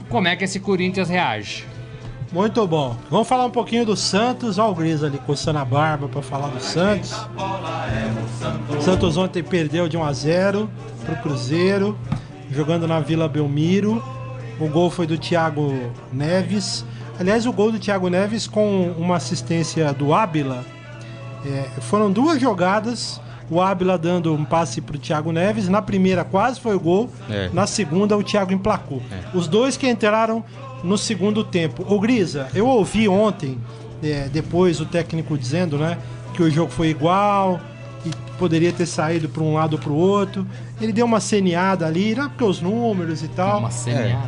Como 0.10 0.28
é 0.28 0.36
que 0.36 0.44
esse 0.44 0.60
Corinthians 0.60 1.08
reage? 1.08 1.64
Muito 2.30 2.68
bom. 2.68 2.98
Vamos 3.10 3.26
falar 3.26 3.46
um 3.46 3.50
pouquinho 3.50 3.86
do 3.86 3.96
Santos. 3.96 4.58
Olha 4.58 4.70
o 4.70 4.76
Gris 4.76 5.02
ali 5.02 5.18
coçando 5.18 5.60
a 5.60 5.66
barba 5.66 6.10
para 6.10 6.22
falar 6.22 6.50
do 6.50 6.60
Santos. 6.62 7.16
O 8.78 8.82
Santos 8.82 9.16
ontem 9.16 9.42
perdeu 9.42 9.88
de 9.88 9.96
1 9.96 10.04
a 10.04 10.12
0 10.12 10.70
pro 11.06 11.16
Cruzeiro, 11.22 11.98
jogando 12.52 12.86
na 12.86 13.00
Vila 13.00 13.30
Belmiro. 13.30 14.04
O 14.60 14.67
gol 14.67 14.89
foi 14.89 15.06
do 15.06 15.17
Thiago 15.17 15.74
Neves. 16.12 16.84
Aliás, 17.20 17.46
o 17.46 17.54
gol 17.54 17.72
do 17.72 17.80
Thiago 17.80 18.10
Neves 18.10 18.48
com 18.48 18.93
uma 18.98 19.15
assistência 19.17 19.93
do 19.93 20.13
Ábila. 20.13 20.65
É, 21.46 21.82
foram 21.82 22.12
duas 22.12 22.41
jogadas. 22.41 23.22
O 23.50 23.62
Ábila 23.62 23.98
dando 23.98 24.34
um 24.34 24.43
passe 24.43 24.82
pro 24.82 24.98
Thiago 24.98 25.32
Neves. 25.32 25.70
Na 25.70 25.82
primeira 25.82 26.24
quase 26.24 26.60
foi 26.60 26.76
o 26.76 26.80
gol. 26.80 27.10
É. 27.30 27.50
Na 27.54 27.67
segunda 27.67 28.17
o 28.17 28.24
Thiago 28.24 28.52
emplacou. 28.52 29.02
Os 29.34 29.48
dois 29.48 29.78
que 29.78 29.88
entraram 29.88 30.43
no 30.84 30.98
segundo 30.98 31.43
tempo. 31.43 31.86
O 31.88 32.00
Grisa, 32.00 32.48
eu 32.54 32.67
ouvi 32.67 33.08
ontem, 33.08 33.58
é, 34.04 34.28
depois 34.32 34.80
o 34.80 34.86
técnico 34.86 35.38
dizendo, 35.38 35.78
né, 35.78 35.98
que 36.34 36.43
o 36.43 36.50
jogo 36.50 36.72
foi 36.72 36.89
igual 36.89 37.60
poderia 38.38 38.71
ter 38.71 38.86
saído 38.86 39.28
para 39.30 39.43
um 39.43 39.54
lado 39.54 39.73
ou 39.73 39.80
para 39.80 39.91
o 39.91 39.95
outro. 39.95 40.45
Ele 40.80 40.93
deu 40.93 41.06
uma 41.06 41.19
ceneada 41.19 41.86
ali, 41.86 42.15
né, 42.15 42.23
porque 42.30 42.43
os 42.43 42.62
números 42.62 43.23
e 43.23 43.28
tal. 43.28 43.60
Uma. 43.60 43.71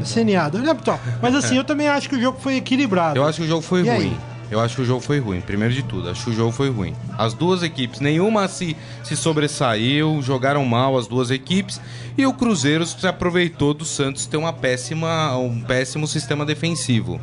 Ceneada. 0.04 0.58
Olha, 0.58 0.76
top. 0.76 1.00
Mas 1.22 1.36
assim, 1.36 1.58
eu 1.58 1.64
também 1.64 1.88
acho 1.88 2.10
que 2.10 2.16
o 2.16 2.22
jogo 2.22 2.40
foi 2.40 2.56
equilibrado. 2.56 3.18
Eu 3.20 3.26
acho 3.26 3.40
que 3.40 3.46
o 3.46 3.48
jogo 3.48 3.62
foi 3.62 3.84
E 3.84 3.90
aí? 3.90 3.98
ruim. 3.98 4.18
Eu 4.52 4.60
acho 4.60 4.78
que 4.78 4.82
o 4.82 4.86
jogo 4.86 5.00
foi 5.00 5.20
ruim, 5.20 5.42
primeiro 5.42 5.72
de 5.72 5.84
tudo. 5.84 6.10
Acho 6.10 6.24
que 6.24 6.30
o 6.32 6.34
jogo 6.34 6.52
foi 6.52 6.72
ruim. 6.72 6.96
As 7.16 7.36
duas 7.36 7.62
equipes, 7.62 8.00
nenhuma 8.00 8.48
se, 8.48 8.76
se 9.04 9.16
sobressaiu, 9.16 10.22
jogaram 10.24 10.66
mal 10.66 10.98
as 10.98 11.08
duas 11.08 11.30
equipes. 11.30 11.80
E 12.18 12.26
o 12.26 12.34
Cruzeiro 12.34 12.84
se 12.86 13.06
aproveitou 13.06 13.76
do 13.76 13.86
Santos 13.86 14.26
ter 14.26 14.38
uma 14.38 14.52
péssima, 14.52 15.38
um 15.38 15.62
péssimo 15.62 16.08
sistema 16.08 16.46
defensivo, 16.46 17.22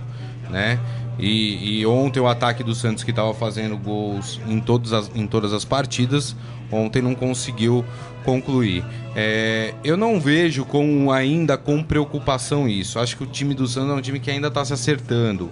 né? 0.49 0.79
E, 1.19 1.81
e 1.81 1.87
ontem 1.87 2.21
o 2.21 2.29
ataque 2.29 2.63
do 2.63 2.75
Santos, 2.75 3.03
que 3.03 3.11
estava 3.11 3.33
fazendo 3.35 3.77
gols 3.77 4.39
em 4.47 4.61
todas 4.61 4.93
as, 4.93 5.11
em 5.15 5.27
todas 5.27 5.53
as 5.53 5.65
partidas, 5.65 6.37
ontem 6.71 7.03
não 7.03 7.15
conseguiu 7.15 7.85
concluir. 8.25 8.85
É, 9.15 9.73
eu 9.85 9.97
não 9.97 10.21
vejo 10.21 10.65
com 10.65 11.11
ainda 11.11 11.57
com 11.57 11.83
preocupação 11.83 12.69
isso. 12.69 12.99
Acho 12.99 13.17
que 13.17 13.23
o 13.23 13.27
time 13.27 13.55
do 13.55 13.67
Santos 13.67 13.91
é 13.91 13.95
um 13.95 14.01
time 14.01 14.21
que 14.21 14.31
ainda 14.31 14.49
está 14.49 14.65
se 14.65 14.73
acertando. 14.73 15.51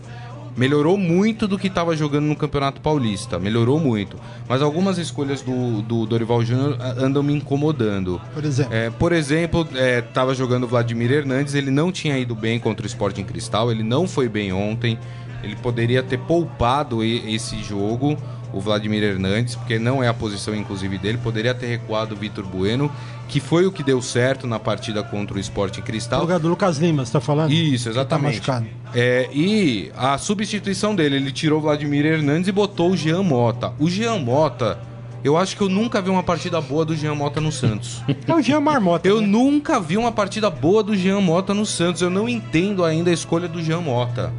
Melhorou 0.56 0.96
muito 0.96 1.48
do 1.48 1.58
que 1.58 1.66
estava 1.66 1.96
jogando 1.96 2.26
no 2.26 2.36
Campeonato 2.36 2.80
Paulista. 2.80 3.40
Melhorou 3.40 3.80
muito. 3.80 4.16
Mas 4.48 4.62
algumas 4.62 4.98
escolhas 4.98 5.42
do, 5.42 5.82
do 5.82 6.06
Dorival 6.06 6.44
Júnior 6.44 6.76
ah, 6.78 6.94
andam 6.98 7.22
me 7.24 7.32
incomodando. 7.32 8.20
Por 8.32 8.44
exemplo. 8.44 8.74
É, 8.74 8.90
por 8.90 9.12
exemplo, 9.12 9.66
estava 9.74 10.32
jogando 10.32 10.64
o 10.64 10.68
Vladimir 10.68 11.10
Hernandes, 11.10 11.54
ele 11.54 11.72
não 11.72 11.90
tinha 11.90 12.16
ido 12.16 12.36
bem 12.36 12.60
contra 12.60 12.84
o 12.84 12.86
Sporting 12.86 13.24
Cristal, 13.24 13.72
ele 13.72 13.82
não 13.82 14.06
foi 14.06 14.28
bem 14.28 14.52
ontem. 14.52 14.96
Ele 15.42 15.56
poderia 15.56 16.02
ter 16.02 16.18
poupado 16.20 17.04
esse 17.04 17.62
jogo, 17.62 18.16
o 18.54 18.60
Vladimir 18.60 19.02
Hernandes, 19.02 19.56
porque 19.56 19.78
não 19.78 20.02
é 20.02 20.08
a 20.08 20.14
posição, 20.14 20.54
inclusive, 20.54 20.96
dele. 20.98 21.18
Poderia 21.18 21.52
ter 21.54 21.66
recuado 21.66 22.14
o 22.14 22.18
Vitor 22.18 22.44
Bueno, 22.44 22.90
que 23.28 23.40
foi 23.40 23.66
o 23.66 23.72
que 23.72 23.82
deu 23.82 24.00
certo 24.00 24.46
na 24.46 24.58
partida 24.58 25.02
contra 25.02 25.36
o 25.36 25.40
Sporting 25.40 25.80
O 25.80 25.82
Cristal. 25.82 26.20
lugar 26.20 26.38
do 26.38 26.48
Lucas 26.48 26.78
Lima, 26.78 27.04
você 27.04 27.12
tá 27.12 27.20
falando? 27.20 27.50
Isso, 27.52 27.84
Tá 27.84 27.90
exatamente. 27.90 28.36
machucado. 28.38 28.66
É, 28.94 29.28
e 29.32 29.90
a 29.96 30.16
substituição 30.18 30.94
dele, 30.94 31.16
ele 31.16 31.32
tirou 31.32 31.58
o 31.58 31.62
Vladimir 31.62 32.06
Hernandes 32.06 32.48
e 32.48 32.52
botou 32.52 32.90
o 32.92 32.96
Jean 32.96 33.22
Mota. 33.22 33.72
O 33.78 33.90
Jean 33.90 34.18
Mota, 34.18 34.78
Eu 35.24 35.38
acho 35.38 35.56
que 35.56 35.62
eu 35.62 35.70
nunca 35.70 36.02
vi 36.02 36.10
uma 36.10 36.22
partida 36.22 36.60
boa 36.60 36.84
do 36.84 36.94
Jean 36.94 37.14
Mota 37.14 37.40
no 37.40 37.50
Santos. 37.50 38.02
É 38.28 38.34
o 38.34 38.42
Jean 38.42 38.60
Marmota. 38.60 39.08
Eu 39.08 39.22
né? 39.22 39.26
nunca 39.26 39.80
vi 39.80 39.96
uma 39.96 40.12
partida 40.12 40.50
boa 40.50 40.82
do 40.82 40.94
Jean 40.94 41.18
Mota 41.22 41.54
no 41.54 41.64
Santos. 41.64 42.02
Eu 42.02 42.10
não 42.10 42.28
entendo 42.28 42.84
ainda 42.84 43.08
a 43.10 43.12
escolha 43.14 43.48
do 43.48 43.62
Jean 43.62 43.80
Mota. 43.80 44.30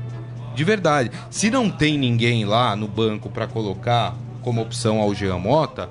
De 0.55 0.63
verdade. 0.63 1.11
Se 1.29 1.49
não 1.51 1.69
tem 1.69 1.97
ninguém 1.97 2.45
lá 2.45 2.75
no 2.75 2.87
banco 2.87 3.29
pra 3.29 3.45
colocar 3.47 4.15
como 4.41 4.61
opção 4.61 4.99
ao 4.99 5.13
Jean 5.13 5.37
Mota, 5.37 5.89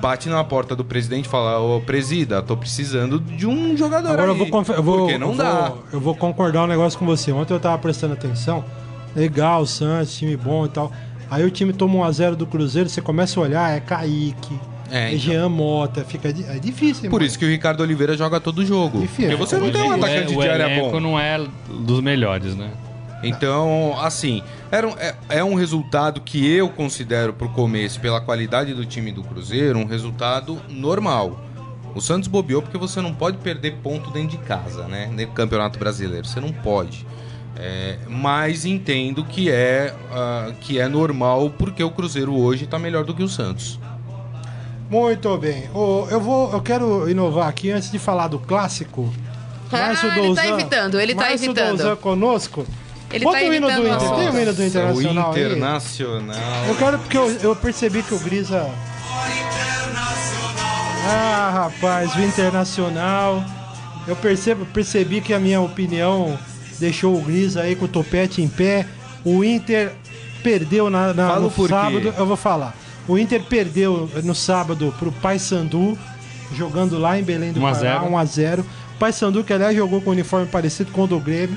bate 0.00 0.28
na 0.28 0.42
porta 0.44 0.74
do 0.76 0.84
presidente 0.84 1.26
e 1.26 1.28
fala: 1.28 1.58
Ô 1.60 1.80
presida, 1.80 2.42
tô 2.42 2.56
precisando 2.56 3.18
de 3.20 3.46
um 3.46 3.76
jogador. 3.76 4.10
Agora 4.12 4.28
eu 4.28 4.32
aí. 4.32 4.38
vou, 4.38 4.48
confe- 4.48 4.72
eu 4.72 4.82
vou, 4.82 4.98
Porque 5.00 5.18
não 5.18 5.30
eu 5.30 5.36
dá. 5.36 5.68
Vou, 5.68 5.84
eu 5.92 6.00
vou 6.00 6.14
concordar 6.14 6.64
um 6.64 6.66
negócio 6.66 6.98
com 6.98 7.06
você. 7.06 7.32
Ontem 7.32 7.54
eu 7.54 7.60
tava 7.60 7.78
prestando 7.78 8.14
atenção. 8.14 8.64
Legal, 9.14 9.64
Santos, 9.64 10.14
time 10.16 10.36
bom 10.36 10.66
e 10.66 10.68
tal. 10.68 10.92
Aí 11.30 11.44
o 11.44 11.50
time 11.50 11.72
toma 11.72 12.06
1x0 12.08 12.34
do 12.36 12.46
Cruzeiro, 12.46 12.88
você 12.88 13.00
começa 13.00 13.40
a 13.40 13.42
olhar, 13.42 13.76
é 13.76 13.80
Kaique, 13.80 14.54
É, 14.90 15.06
é, 15.06 15.08
então. 15.08 15.18
Jean 15.18 15.48
Mota, 15.48 16.04
fica 16.04 16.28
é 16.28 16.58
difícil, 16.60 17.04
hein, 17.04 17.10
Por 17.10 17.16
mano? 17.18 17.26
isso 17.26 17.36
que 17.38 17.44
o 17.44 17.48
Ricardo 17.48 17.80
Oliveira 17.82 18.16
joga 18.16 18.38
todo 18.38 18.64
jogo. 18.64 19.00
Difícil. 19.00 19.30
Porque 19.36 19.36
você 19.44 19.56
não 19.58 19.66
O 19.68 19.72
tem 19.72 19.82
um 19.82 19.88
O 19.88 19.92
atacante 19.94 20.34
o 20.36 20.40
de 20.40 20.48
área 20.48 20.80
bom. 20.80 21.00
não 21.00 21.18
é 21.18 21.44
dos 21.68 22.00
melhores, 22.00 22.54
né? 22.54 22.70
Então, 23.22 23.98
assim, 23.98 24.42
era 24.70 24.86
um, 24.86 24.92
é, 24.98 25.14
é 25.28 25.44
um 25.44 25.54
resultado 25.54 26.20
que 26.20 26.46
eu 26.48 26.68
considero 26.68 27.32
pro 27.32 27.48
começo, 27.48 28.00
pela 28.00 28.20
qualidade 28.20 28.74
do 28.74 28.84
time 28.84 29.10
do 29.10 29.22
Cruzeiro, 29.22 29.78
um 29.78 29.86
resultado 29.86 30.60
normal. 30.68 31.40
O 31.94 32.00
Santos 32.00 32.28
bobeou 32.28 32.60
porque 32.60 32.76
você 32.76 33.00
não 33.00 33.14
pode 33.14 33.38
perder 33.38 33.76
ponto 33.82 34.10
dentro 34.10 34.36
de 34.36 34.38
casa, 34.38 34.86
né? 34.86 35.06
No 35.06 35.26
Campeonato 35.28 35.78
Brasileiro. 35.78 36.26
Você 36.26 36.40
não 36.40 36.52
pode. 36.52 37.06
É, 37.58 37.96
mas 38.06 38.66
entendo 38.66 39.24
que 39.24 39.50
é, 39.50 39.94
ah, 40.12 40.52
que 40.60 40.78
é 40.78 40.86
normal 40.88 41.48
porque 41.48 41.82
o 41.82 41.90
Cruzeiro 41.90 42.34
hoje 42.34 42.66
tá 42.66 42.78
melhor 42.78 43.04
do 43.04 43.14
que 43.14 43.22
o 43.22 43.28
Santos. 43.28 43.80
Muito 44.90 45.36
bem. 45.38 45.68
Ô, 45.74 46.06
eu 46.10 46.20
vou, 46.20 46.52
eu 46.52 46.60
quero 46.60 47.08
inovar 47.08 47.48
aqui 47.48 47.70
antes 47.70 47.90
de 47.90 47.98
falar 47.98 48.28
do 48.28 48.38
clássico. 48.38 49.12
Ah, 49.72 49.92
ele 50.16 50.34
tá 50.34 50.46
evitando, 50.46 51.00
ele 51.00 51.14
tá 51.14 51.22
Márcio 51.22 51.46
evitando. 51.46 51.78
Douzan 51.78 51.96
conosco. 51.96 52.66
Ele 53.12 53.24
Bota 53.24 53.38
tá 53.38 53.44
o 53.46 53.54
hino 53.54 53.66
do 53.68 53.72
Inter. 53.72 53.92
assunto. 53.94 54.16
Tem 54.16 54.28
o 54.28 54.42
hino 54.42 54.52
do 54.52 54.62
Internacional 54.64 55.30
o 55.30 55.34
aí? 55.34 55.40
Internacional. 55.44 56.36
Eu 56.68 56.74
quero 56.76 56.98
porque 56.98 57.16
eu, 57.16 57.30
eu 57.42 57.56
percebi 57.56 58.02
que 58.02 58.14
o 58.14 58.18
Grisa. 58.18 58.68
Ah, 61.08 61.50
rapaz, 61.52 62.14
o 62.16 62.20
Internacional. 62.20 63.44
Eu 64.06 64.16
percebo, 64.16 64.64
percebi 64.66 65.20
que 65.20 65.32
a 65.34 65.38
minha 65.38 65.60
opinião 65.60 66.38
deixou 66.78 67.16
o 67.16 67.20
Grisa 67.22 67.62
aí 67.62 67.74
com 67.76 67.84
o 67.84 67.88
topete 67.88 68.42
em 68.42 68.48
pé. 68.48 68.86
O 69.24 69.42
Inter 69.44 69.92
perdeu 70.42 70.90
na, 70.90 71.12
na- 71.12 71.38
no 71.40 71.50
sábado. 71.50 72.14
Eu 72.16 72.26
vou 72.26 72.36
falar. 72.36 72.74
O 73.08 73.16
Inter 73.16 73.42
perdeu 73.44 74.10
no 74.24 74.34
sábado 74.34 74.92
pro 74.98 75.12
Paysandu, 75.12 75.96
jogando 76.56 76.98
lá 76.98 77.18
em 77.18 77.22
Belém 77.22 77.52
do 77.52 77.60
1 77.60 77.66
a 77.66 77.70
Pará, 77.72 77.80
0. 78.00 78.04
1 78.12 78.18
a 78.18 78.24
0 78.24 78.66
Paysandu, 78.98 79.44
que 79.44 79.52
aliás 79.52 79.76
jogou 79.76 80.00
com 80.00 80.10
um 80.10 80.12
uniforme 80.12 80.46
parecido 80.46 80.90
com 80.90 81.02
o 81.02 81.06
do 81.06 81.20
Grêmio. 81.20 81.56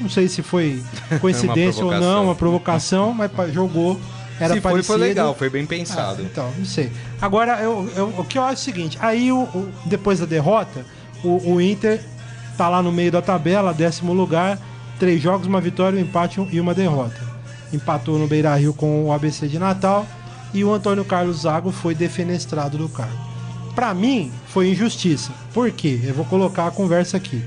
Não 0.00 0.08
sei 0.08 0.28
se 0.28 0.42
foi 0.42 0.82
coincidência 1.20 1.84
ou 1.84 1.90
não, 1.92 2.24
uma 2.24 2.34
provocação, 2.34 3.12
mas 3.12 3.30
jogou. 3.52 3.98
Era 4.40 4.54
Se 4.54 4.60
foi, 4.60 4.70
parecido. 4.70 4.86
foi 4.98 5.08
legal, 5.08 5.34
foi 5.34 5.50
bem 5.50 5.64
Ah, 5.64 5.66
pensado. 5.66 6.22
então, 6.22 6.48
não 6.56 6.64
sei. 6.64 6.92
Agora, 7.20 7.60
eu, 7.60 7.90
eu- 7.96 8.14
o 8.18 8.24
que 8.24 8.38
eu 8.38 8.42
acho 8.42 8.52
é 8.52 8.54
o 8.54 8.64
seguinte: 8.64 8.96
aí, 9.00 9.32
o, 9.32 9.40
o- 9.42 9.68
depois 9.86 10.20
da 10.20 10.26
derrota, 10.26 10.86
o, 11.24 11.54
o 11.54 11.60
Inter 11.60 12.00
tá 12.56 12.68
lá 12.68 12.80
no 12.80 12.92
meio 12.92 13.10
da 13.10 13.20
tabela, 13.20 13.74
décimo 13.74 14.12
lugar, 14.12 14.56
três 14.96 15.20
jogos, 15.20 15.48
uma 15.48 15.60
vitória, 15.60 15.98
um 15.98 16.02
empate 16.02 16.40
e 16.52 16.60
uma 16.60 16.72
derrota. 16.72 17.16
Empatou 17.72 18.16
no 18.16 18.28
Beira 18.28 18.54
Rio 18.54 18.72
com 18.72 19.06
o 19.06 19.12
ABC 19.12 19.48
de 19.48 19.58
Natal 19.58 20.06
e 20.54 20.62
o 20.64 20.72
Antônio 20.72 21.04
Carlos 21.04 21.40
Zago 21.42 21.72
foi 21.72 21.94
defenestrado 21.94 22.78
do 22.78 22.88
cargo. 22.88 23.18
Pra 23.74 23.92
mim, 23.92 24.30
foi 24.46 24.70
injustiça. 24.70 25.32
Por 25.52 25.68
quê? 25.72 26.00
Eu 26.04 26.14
vou 26.14 26.24
colocar 26.24 26.66
a 26.68 26.70
conversa 26.70 27.16
aqui. 27.16 27.42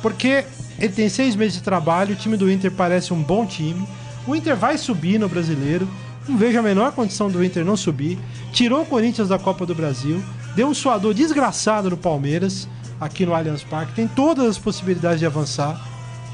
Porque 0.00 0.44
ele 0.78 0.92
tem 0.92 1.08
seis 1.08 1.34
meses 1.36 1.54
de 1.54 1.62
trabalho, 1.62 2.12
o 2.14 2.16
time 2.16 2.36
do 2.36 2.50
Inter 2.50 2.70
parece 2.70 3.12
um 3.12 3.22
bom 3.22 3.46
time. 3.46 3.86
O 4.26 4.34
Inter 4.34 4.56
vai 4.56 4.76
subir 4.78 5.18
no 5.18 5.28
brasileiro. 5.28 5.88
Não 6.28 6.36
vejo 6.36 6.58
a 6.58 6.62
menor 6.62 6.92
condição 6.92 7.30
do 7.30 7.42
Inter 7.44 7.64
não 7.64 7.76
subir. 7.76 8.18
Tirou 8.52 8.82
o 8.82 8.86
Corinthians 8.86 9.28
da 9.28 9.38
Copa 9.38 9.64
do 9.64 9.74
Brasil. 9.74 10.22
Deu 10.56 10.66
um 10.68 10.74
suador 10.74 11.14
desgraçado 11.14 11.88
no 11.90 11.96
Palmeiras, 11.96 12.66
aqui 13.00 13.24
no 13.24 13.34
Allianz 13.34 13.62
Parque. 13.62 13.92
Tem 13.94 14.08
todas 14.08 14.44
as 14.46 14.58
possibilidades 14.58 15.20
de 15.20 15.26
avançar 15.26 15.80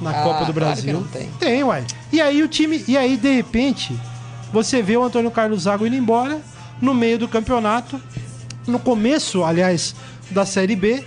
na 0.00 0.10
Ah, 0.10 0.14
Copa 0.22 0.44
do 0.46 0.52
claro 0.52 0.52
Brasil. 0.54 0.92
não 0.94 1.02
tem. 1.04 1.28
Tem, 1.38 1.62
uai. 1.62 1.84
E 2.12 2.20
aí 2.20 2.42
o 2.42 2.48
time. 2.48 2.82
E 2.88 2.96
aí, 2.96 3.16
de 3.16 3.34
repente, 3.34 3.94
você 4.52 4.80
vê 4.82 4.96
o 4.96 5.04
Antônio 5.04 5.30
Carlos 5.30 5.62
Zago 5.64 5.86
indo 5.86 5.96
embora 5.96 6.40
no 6.80 6.94
meio 6.94 7.18
do 7.18 7.28
campeonato. 7.28 8.00
No 8.66 8.78
começo, 8.78 9.44
aliás, 9.44 9.94
da 10.30 10.46
Série 10.46 10.74
B. 10.76 11.04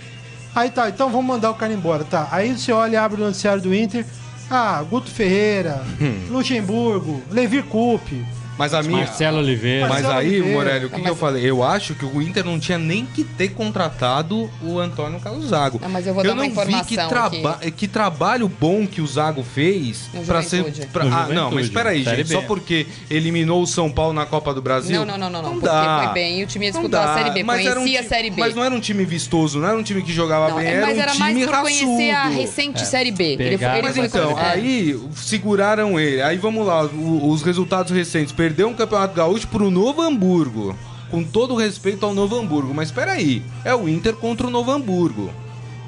Aí 0.56 0.70
tá, 0.70 0.88
então 0.88 1.10
vamos 1.10 1.26
mandar 1.26 1.50
o 1.50 1.54
cara 1.54 1.70
embora, 1.70 2.02
tá? 2.02 2.28
Aí 2.32 2.56
você 2.56 2.72
olha 2.72 2.94
e 2.94 2.96
abre 2.96 3.20
o 3.20 3.24
noticiário 3.26 3.60
do 3.62 3.74
Inter. 3.74 4.06
Ah, 4.50 4.82
Guto 4.88 5.10
Ferreira, 5.10 5.84
Luxemburgo, 6.30 7.22
Levi 7.30 7.62
Coupe. 7.62 8.24
Mas 8.58 8.72
a 8.74 8.82
minha. 8.82 8.98
Marcelo 9.04 9.38
Oliveira. 9.38 9.86
Mas 9.88 10.02
Marcelo 10.02 10.18
aí, 10.18 10.26
Oliveira. 10.28 10.54
Morelli, 10.54 10.84
o 10.86 10.88
que, 10.88 10.94
Ah, 10.94 10.98
que 10.98 11.02
mas- 11.02 11.10
eu 11.10 11.16
falei? 11.16 11.44
Eu 11.50 11.62
acho 11.62 11.94
que 11.94 12.04
o 12.04 12.22
Inter 12.22 12.44
não 12.44 12.58
tinha 12.58 12.78
nem 12.78 13.04
que 13.06 13.22
ter 13.24 13.48
contratado 13.50 14.50
o 14.62 14.78
Antônio 14.78 15.20
Carlos 15.20 15.46
Zago. 15.48 15.80
Ah, 15.84 15.88
mas 15.88 16.06
eu 16.06 16.14
vou 16.14 16.22
dar 16.22 16.30
uma 16.30 16.36
não 16.36 16.42
vi 16.50 16.54
que, 16.84 16.94
informação 16.94 17.08
traba 17.08 17.58
que 17.76 17.86
trabalho 17.88 18.48
bom 18.48 18.86
que 18.86 19.00
o 19.00 19.06
Zago 19.06 19.42
fez 19.42 20.08
pra 20.26 20.42
ser. 20.42 20.64
Pra- 20.92 21.04
ah, 21.04 21.28
não, 21.32 21.50
mas 21.50 21.68
peraí, 21.68 22.02
gente. 22.02 22.24
B. 22.24 22.34
Só 22.34 22.42
porque 22.42 22.86
eliminou 23.10 23.62
o 23.62 23.66
São 23.66 23.90
Paulo 23.90 24.12
na 24.12 24.24
Copa 24.26 24.52
do 24.54 24.62
Brasil. 24.62 24.98
Não, 25.00 25.04
não, 25.04 25.18
não, 25.18 25.30
não, 25.30 25.42
não, 25.42 25.50
Não 25.54 25.60
porque 25.60 25.74
dá. 25.74 26.02
foi 26.04 26.14
bem 26.14 26.40
e 26.40 26.44
o 26.44 26.46
time 26.46 26.66
ia 26.66 26.72
Não 26.72 26.80
disputar 26.80 27.08
a. 27.08 27.14
Série 27.16 27.30
B, 27.30 27.42
Mas 27.42 27.66
um 27.66 27.72
conhecia 27.74 28.00
ti- 28.00 28.06
a 28.06 28.08
Série 28.08 28.30
B. 28.30 28.40
Mas 28.40 28.54
não 28.54 28.64
era 28.64 28.74
um 28.74 28.80
time 28.80 29.04
vistoso, 29.04 29.58
não 29.58 29.68
era 29.68 29.76
um 29.78 29.82
time 29.82 30.02
que 30.02 30.12
jogava 30.12 30.48
Não, 30.50 30.56
bem, 30.56 30.66
é, 30.66 30.70
era 30.74 30.86
mas 30.86 30.96
um 30.96 31.00
era 31.00 31.10
time 31.12 31.22
mais 31.34 31.46
por 31.46 31.60
conhecer 31.60 32.10
a 32.10 32.22
raçudo. 32.24 32.40
recente 32.40 32.86
Série 32.86 33.10
B. 33.12 33.24
Ele 33.38 33.58
foi, 33.58 33.66
ele 33.68 33.82
Mas 33.82 33.96
foi 33.96 34.06
então, 34.06 34.38
é. 34.38 34.50
aí 34.50 34.98
seguraram 35.14 35.98
ele. 35.98 36.22
Aí 36.22 36.36
vamos 36.38 36.66
lá, 36.66 36.84
o- 36.84 37.30
os 37.30 37.42
resultados 37.42 37.92
recentes. 37.92 38.32
Perdeu 38.46 38.68
um 38.68 38.74
Campeonato 38.74 39.12
Gaúcho 39.12 39.48
pro 39.48 39.72
Novo 39.72 40.00
Hamburgo. 40.00 40.78
Com 41.10 41.24
todo 41.24 41.54
o 41.54 41.56
respeito 41.56 42.06
ao 42.06 42.14
Novo 42.14 42.38
Hamburgo. 42.38 42.72
Mas 42.72 42.92
peraí, 42.92 43.42
é 43.64 43.74
o 43.74 43.88
Inter 43.88 44.14
contra 44.14 44.46
o 44.46 44.50
Novo 44.50 44.70
Hamburgo. 44.70 45.32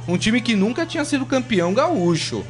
Um 0.08 0.18
time 0.18 0.40
que 0.40 0.56
nunca 0.56 0.84
tinha 0.84 1.04
sido 1.04 1.24
campeão 1.24 1.72
gaúcho. 1.72 2.44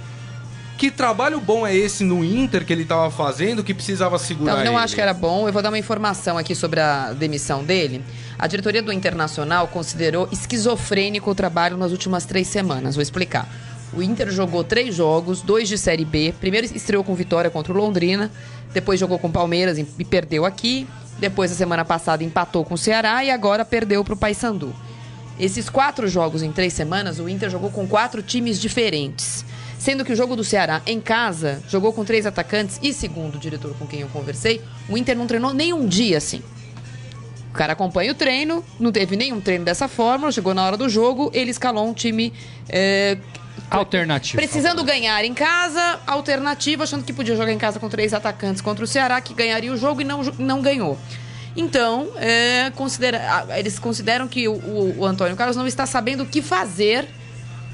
Que 0.79 0.91
trabalho 0.91 1.39
bom 1.43 1.67
é 1.67 1.77
esse 1.77 2.05
no 2.05 2.25
Inter 2.25 2.65
que 2.65 2.73
ele 2.73 2.87
tava 2.87 3.11
fazendo 3.11 3.63
que 3.63 3.75
precisava 3.75 4.19
segurar 4.19 4.53
Então, 4.53 4.65
não 4.65 4.73
ele? 4.73 4.83
acho 4.83 4.95
que 4.95 5.01
era 5.03 5.13
bom. 5.13 5.47
Eu 5.47 5.53
vou 5.53 5.61
dar 5.61 5.69
uma 5.69 5.79
informação 5.79 6.39
aqui 6.39 6.55
sobre 6.55 6.81
a 6.81 7.13
demissão 7.13 7.63
dele. 7.63 8.03
A 8.39 8.47
diretoria 8.47 8.83
do 8.83 8.91
Internacional 8.91 9.69
considerou 9.69 10.27
esquizofrênico 10.33 11.31
o 11.31 11.35
trabalho 11.35 11.77
nas 11.77 11.93
últimas 11.93 12.25
três 12.25 12.47
semanas. 12.49 12.95
Vou 12.95 13.03
explicar. 13.03 13.47
O 13.93 14.03
Inter 14.03 14.31
jogou 14.31 14.63
três 14.63 14.95
jogos, 14.95 15.41
dois 15.41 15.69
de 15.69 15.79
Série 15.79 16.05
B. 16.05 16.35
Primeiro 16.39 16.67
estreou 16.67 17.03
com 17.03 17.15
vitória 17.15 17.51
contra 17.51 17.73
o 17.73 17.77
Londrina, 17.77 18.31
depois 18.73 19.01
jogou 19.01 19.19
com 19.19 19.29
o 19.29 19.33
Palmeiras 19.33 19.79
e 19.79 20.05
perdeu 20.05 20.45
aqui. 20.45 20.87
Depois, 21.19 21.51
a 21.51 21.55
semana 21.55 21.85
passada, 21.85 22.23
empatou 22.23 22.65
com 22.65 22.75
o 22.75 22.79
Ceará 22.79 23.25
e 23.25 23.31
agora 23.31 23.65
perdeu 23.65 24.05
para 24.05 24.15
o 24.15 24.17
Paysandu. 24.17 24.73
Esses 25.39 25.69
quatro 25.69 26.07
jogos 26.07 26.43
em 26.43 26.53
três 26.53 26.73
semanas, 26.73 27.19
o 27.19 27.29
Inter 27.29 27.51
jogou 27.51 27.71
com 27.71 27.87
quatro 27.87 28.23
times 28.23 28.61
diferentes. 28.61 29.45
Sendo 29.79 30.05
que 30.05 30.13
o 30.13 30.17
jogo 30.17 30.35
do 30.35 30.43
Ceará 30.43 30.83
em 30.85 31.01
casa 31.01 31.63
jogou 31.69 31.93
com 31.93 32.05
três 32.05 32.27
atacantes 32.27 32.79
e, 32.83 32.93
segundo 32.93 33.37
o 33.37 33.39
diretor 33.39 33.75
com 33.79 33.87
quem 33.87 34.01
eu 34.01 34.09
conversei, 34.09 34.61
o 34.89 34.99
Inter 34.99 35.17
não 35.17 35.27
treinou 35.27 35.55
nem 35.55 35.73
um 35.73 35.87
dia 35.87 36.19
assim. 36.19 36.43
O 37.51 37.53
cara 37.55 37.73
acompanha 37.73 38.13
o 38.13 38.15
treino, 38.15 38.65
não 38.79 38.93
teve 38.93 39.17
nenhum 39.17 39.41
treino 39.41 39.65
dessa 39.65 39.89
forma, 39.89 40.31
chegou 40.31 40.53
na 40.53 40.65
hora 40.65 40.77
do 40.77 40.89
jogo, 40.89 41.31
ele 41.33 41.51
escalou 41.51 41.89
um 41.89 41.95
time 41.95 42.33
é, 42.69 43.17
Alternativo. 43.71 44.37
precisando 44.37 44.83
ganhar 44.85 45.25
em 45.25 45.35
casa, 45.35 46.01
alternativa, 46.07 46.85
achando 46.85 47.05
que 47.05 47.13
podia 47.13 47.37
jogar 47.37 47.53
em 47.53 47.59
casa 47.59 47.79
com 47.79 47.89
três 47.89 48.13
atacantes 48.15 48.61
contra 48.63 48.85
o 48.85 48.87
Ceará, 48.87 49.21
que 49.21 49.35
ganharia 49.35 49.73
o 49.73 49.77
jogo 49.77 50.01
e 50.01 50.05
não, 50.05 50.23
não 50.39 50.61
ganhou. 50.63 50.99
Então, 51.57 52.09
é, 52.17 52.71
considera- 52.77 53.47
eles 53.57 53.79
consideram 53.79 54.29
que 54.29 54.47
o, 54.49 54.53
o- 54.55 54.95
o 55.01 55.05
Antônio 55.07 55.35
Carlos 55.37 55.57
não 55.57 55.67
está 55.67 55.87
sabendo 55.87 56.23
o 56.23 56.27
que 56.27 56.41
fazer. 56.41 57.09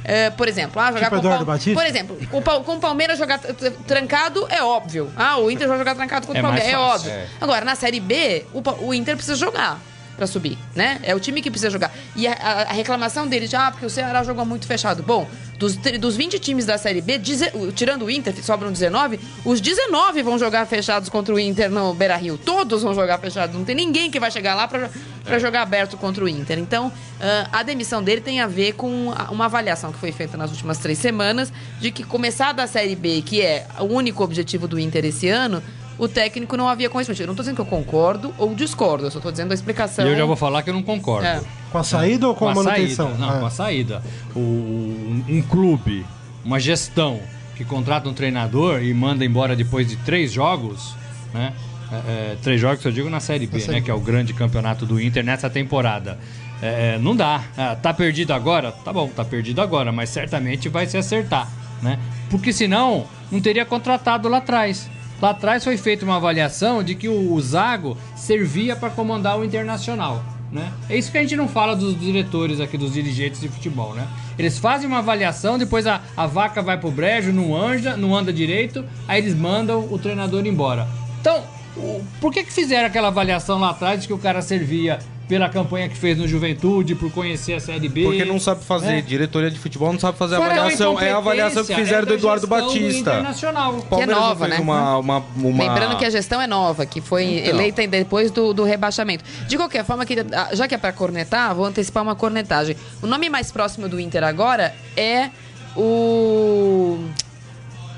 é, 0.07 0.29
por 0.31 0.47
exemplo, 0.49 0.81
ah, 0.81 0.93
jogar 0.93 1.05
Tipo 1.11 1.17
com 1.23 1.29
Pal- 1.29 1.45
Batista? 1.47 1.81
Por 1.81 1.87
exemplo, 1.89 2.19
com 2.31 2.39
o, 2.39 2.65
com 2.65 2.77
o 2.77 2.81
Palmeiras 2.81 3.19
jogar 3.19 3.39
trancado 3.87 4.47
é 4.51 4.63
óbvio. 4.63 5.11
Ah, 5.17 5.39
o 5.39 5.51
Inter 5.51 5.67
vai 5.67 5.79
jogar 5.79 5.95
trancado 5.95 6.27
contra 6.27 6.41
É 6.41 6.43
o 6.43 6.47
Palmeiras, 6.47 6.73
é 6.73 6.77
óbvio. 6.77 7.11
é. 7.11 7.27
Agora, 7.41 7.65
na 7.65 7.75
Série 7.75 8.01
B, 8.01 8.45
o, 8.53 8.63
o 8.87 8.93
Inter 8.95 9.17
precisa 9.17 9.35
jogar 9.37 9.81
pra 10.17 10.27
subir, 10.27 10.57
né? 10.75 11.01
É 11.03 11.15
o 11.15 11.21
time 11.21 11.43
que 11.43 11.51
precisa 11.51 11.71
jogar. 11.71 11.93
E 12.17 12.27
a, 12.27 12.33
a- 12.33 12.63
a 12.63 12.73
reclamação 12.73 13.27
deles, 13.27 13.51
de, 13.51 13.57
ah, 13.57 13.71
porque 13.71 13.87
o 13.87 13.91
Ceará 13.91 14.23
jogou 14.23 14.45
muito 14.45 14.67
fechado. 14.67 15.03
Bom, 15.03 15.29
dos, 15.59 15.77
dos 15.77 16.17
20 16.17 16.39
times 16.39 16.65
da 16.67 16.77
Série 16.79 17.01
B, 17.01 17.19
deze- 17.19 17.51
tirando 17.75 18.05
o 18.05 18.11
Inter, 18.11 18.35
sobram 18.45 18.71
19, 18.73 19.19
os 19.45 19.61
19 19.61 20.23
vão 20.23 20.39
jogar 20.39 20.67
fechados 20.67 21.09
contra 21.09 21.35
o 21.35 21.39
Inter 21.39 21.71
no 21.71 21.95
Beira-Rio. 21.95 22.39
Todos 22.39 22.83
vão 22.83 22.95
jogar 22.95 23.19
fechados. 23.19 23.55
Não 23.57 23.65
tem 23.65 23.75
ninguém 23.75 24.11
que 24.11 24.19
vai 24.21 24.31
chegar 24.31 24.55
lá 24.55 24.67
pra, 24.69 24.89
pra 25.25 25.39
jogar 25.39 25.63
aberto 25.63 25.97
contra 25.97 26.25
o 26.25 26.29
Inter. 26.29 26.59
Então, 26.59 26.93
ah, 27.21 27.49
a 27.53 27.63
demissão 27.63 28.03
dele 28.03 28.21
tem 28.21 28.41
a 28.41 28.47
ver 28.47 28.73
com 28.75 29.09
uma 29.31 29.45
avaliação 29.47 29.93
que 29.93 29.99
foi 29.99 30.13
feita 30.13 30.37
nas 30.37 30.51
últimas 30.51 30.79
três 30.79 30.99
semanas 30.99 31.53
de 31.81 31.91
que 31.91 32.03
começar 32.05 32.53
da 32.53 32.67
Série 32.67 32.95
B, 32.97 33.23
que 33.23 33.41
é 33.43 33.67
o 33.81 33.85
único 33.85 34.23
objetivo 34.23 34.67
do 34.69 34.79
Inter 34.79 35.05
esse 35.05 35.29
ano, 35.29 35.63
o 35.99 36.09
técnico 36.09 36.57
não 36.57 36.69
havia 36.69 36.91
conhecimento. 36.91 37.21
Eu 37.23 37.27
não 37.29 37.35
tô 37.35 37.43
dizendo 37.43 37.57
que 37.57 37.61
eu 37.61 37.67
concordo 37.67 38.35
ou 38.39 38.55
discordo, 38.55 39.07
eu 39.07 39.11
só 39.11 39.21
tô 39.21 39.31
dizendo 39.31 39.53
a 39.53 39.55
explicação. 39.55 40.07
E 40.07 40.11
eu 40.11 40.17
já 40.17 40.25
vou 40.25 40.37
falar 40.37 40.63
que 40.63 40.71
eu 40.71 40.75
não 40.75 40.83
concordo. 40.83 41.27
É. 41.27 41.41
Com 41.71 41.79
a 41.79 41.85
saída 41.85 42.29
ou 42.29 42.35
com, 42.35 42.49
a 42.49 42.55
manutenção? 42.55 43.09
Saída. 43.09 43.27
Não, 43.27 43.31
Ah. 43.31 43.39
com 43.41 43.47
a 43.47 43.51
saída. 43.51 44.03
O, 44.35 44.39
um, 44.39 45.25
um 45.29 45.43
clube, 45.43 46.05
uma 46.45 46.59
gestão 46.61 47.21
que 47.57 47.65
contrata 47.65 48.09
um 48.09 48.15
treinador 48.15 48.83
e 48.83 48.93
manda 48.93 49.25
embora 49.25 49.55
depois 49.55 49.87
de 49.89 49.97
três 49.97 50.33
jogos, 50.33 50.95
né? 51.33 51.53
É, 51.93 51.97
é, 52.33 52.37
três 52.43 52.61
jogos 52.61 52.81
que 52.81 52.89
eu 52.89 52.93
digo 52.93 53.09
na 53.09 53.21
Série 53.21 53.47
B, 53.47 53.59
né? 53.69 53.81
Que 53.81 53.91
é 53.91 53.95
o 53.95 54.01
grande 54.01 54.33
campeonato 54.35 54.85
do 54.85 55.01
Inter 55.01 55.23
nessa 55.23 55.49
temporada. 55.49 56.19
É, 56.61 56.95
é, 56.95 56.99
não 56.99 57.15
dá. 57.15 57.43
Ah, 57.57 57.77
tá 57.81 57.93
perdido 57.93 58.33
agora? 58.33 58.73
Tá 58.73 58.93
bom, 58.93 59.09
tá 59.09 59.25
perdido 59.25 59.61
agora, 59.61 59.93
mas 59.93 60.09
certamente 60.11 60.69
vai 60.69 60.87
se 60.87 60.97
acertar, 60.97 61.49
né? 61.83 61.99
Porque 62.31 62.53
senão 62.53 63.07
não 63.31 63.41
teria 63.41 63.65
contratado 63.65 64.29
lá 64.29 64.39
atrás. 64.39 64.89
Lá 65.25 65.31
atrás 65.31 65.65
foi 65.65 65.79
feita 65.79 66.05
uma 66.05 66.17
avaliação 66.17 66.83
de 66.83 66.95
que 66.95 67.09
o, 67.09 67.41
Zago 67.41 67.97
servia 68.15 68.77
para 68.77 68.91
comandar 68.91 69.39
o 69.39 69.43
Internacional. 69.43 70.23
Né? 70.53 70.71
É 70.91 70.99
isso 70.99 71.11
que 71.11 71.17
a 71.17 71.23
gente 71.23 71.35
não 71.35 71.49
fala 71.49 71.75
dos 71.75 71.99
diretores 71.99 72.61
aqui, 72.61 72.77
dos 72.77 72.93
dirigentes 72.93 73.41
de 73.41 73.49
futebol, 73.49 73.95
né? 73.95 74.07
Eles 74.39 74.59
fazem 74.59 74.87
uma 74.87 74.99
avaliação, 74.99 75.57
depois 75.57 75.87
a, 75.87 76.03
a 76.15 76.27
vaca 76.27 76.61
vai 76.61 76.77
pro 76.79 76.91
brejo, 76.91 77.33
não 77.33 77.57
anda, 77.57 77.97
não 77.97 78.15
anda 78.15 78.31
direito, 78.35 78.85
aí 79.09 79.19
eles 79.23 79.35
mandam 79.35 79.89
o 79.91 79.99
treinador 79.99 80.45
embora. 80.47 80.87
Então, 81.23 81.43
o- 81.75 82.05
por 82.21 82.31
que 82.31 82.45
que 82.45 82.53
fizeram 82.53 82.87
aquela 82.87 83.09
avaliação 83.09 83.59
lá 83.59 83.71
atrás 83.71 84.03
de 84.03 84.07
que 84.07 84.13
o 84.13 84.19
cara 84.19 84.43
servia 84.43 84.99
pela 85.29 85.49
campanha 85.49 85.89
que 85.89 85.97
fez 85.97 86.19
no 86.19 86.29
Juventude, 86.29 86.95
por 86.95 87.11
conhecer 87.11 87.55
a 87.55 87.61
Série 87.61 87.89
B? 87.89 88.05
Porque 88.05 88.25
não 88.25 88.39
sabe 88.39 88.65
fazer. 88.65 88.99
É. 88.99 89.01
Diretoria 89.01 89.51
de 89.51 89.59
futebol 89.59 89.93
não 89.93 90.01
sabe 90.01 90.19
fazer 90.19 90.37
Fora 90.37 90.53
avaliação. 90.53 91.01
É 91.01 91.13
a 91.13 91.17
avaliação 91.17 91.65
que 91.65 91.75
fizeram 91.75 92.03
é 92.03 92.07
do 92.07 92.15
Eduardo 92.15 92.43
do 92.43 92.47
Batista. 92.47 92.99
Internacional. 92.99 93.77
O 93.77 93.83
Palmeiras 93.83 94.17
não 94.17 94.29
nova, 94.29 94.49
né? 94.49 94.59
Uma, 94.59 94.99
uma, 94.99 95.25
uma... 95.37 95.65
Lembrando 95.65 95.97
que 95.97 96.05
a 96.05 96.11
gestão 96.11 96.41
é 96.41 96.47
nova, 96.47 96.85
que 96.87 97.01
foi 97.01 97.25
Então. 97.25 97.51
eleita 97.51 97.87
depois 97.87 98.31
do, 98.31 98.53
do 98.53 98.65
rebaixamento. 98.65 99.25
De 99.47 99.57
qualquer 99.57 99.85
forma, 99.85 100.05
que, 100.05 100.15
ah, 100.33 100.51
já 100.53 100.69
que 100.69 100.75
é 100.75 100.79
pra 100.79 100.93
cornetar, 100.93 101.55
vou 101.55 101.65
antecipar 101.65 102.03
uma 102.03 102.15
cornetagem. 102.15 102.77
O 103.03 103.07
nome 103.07 103.29
mais 103.29 103.51
próximo 103.51 103.89
do 103.89 103.99
Inter 103.99 104.25
agora 104.25 104.75
é 104.97 105.31
o. 105.77 106.99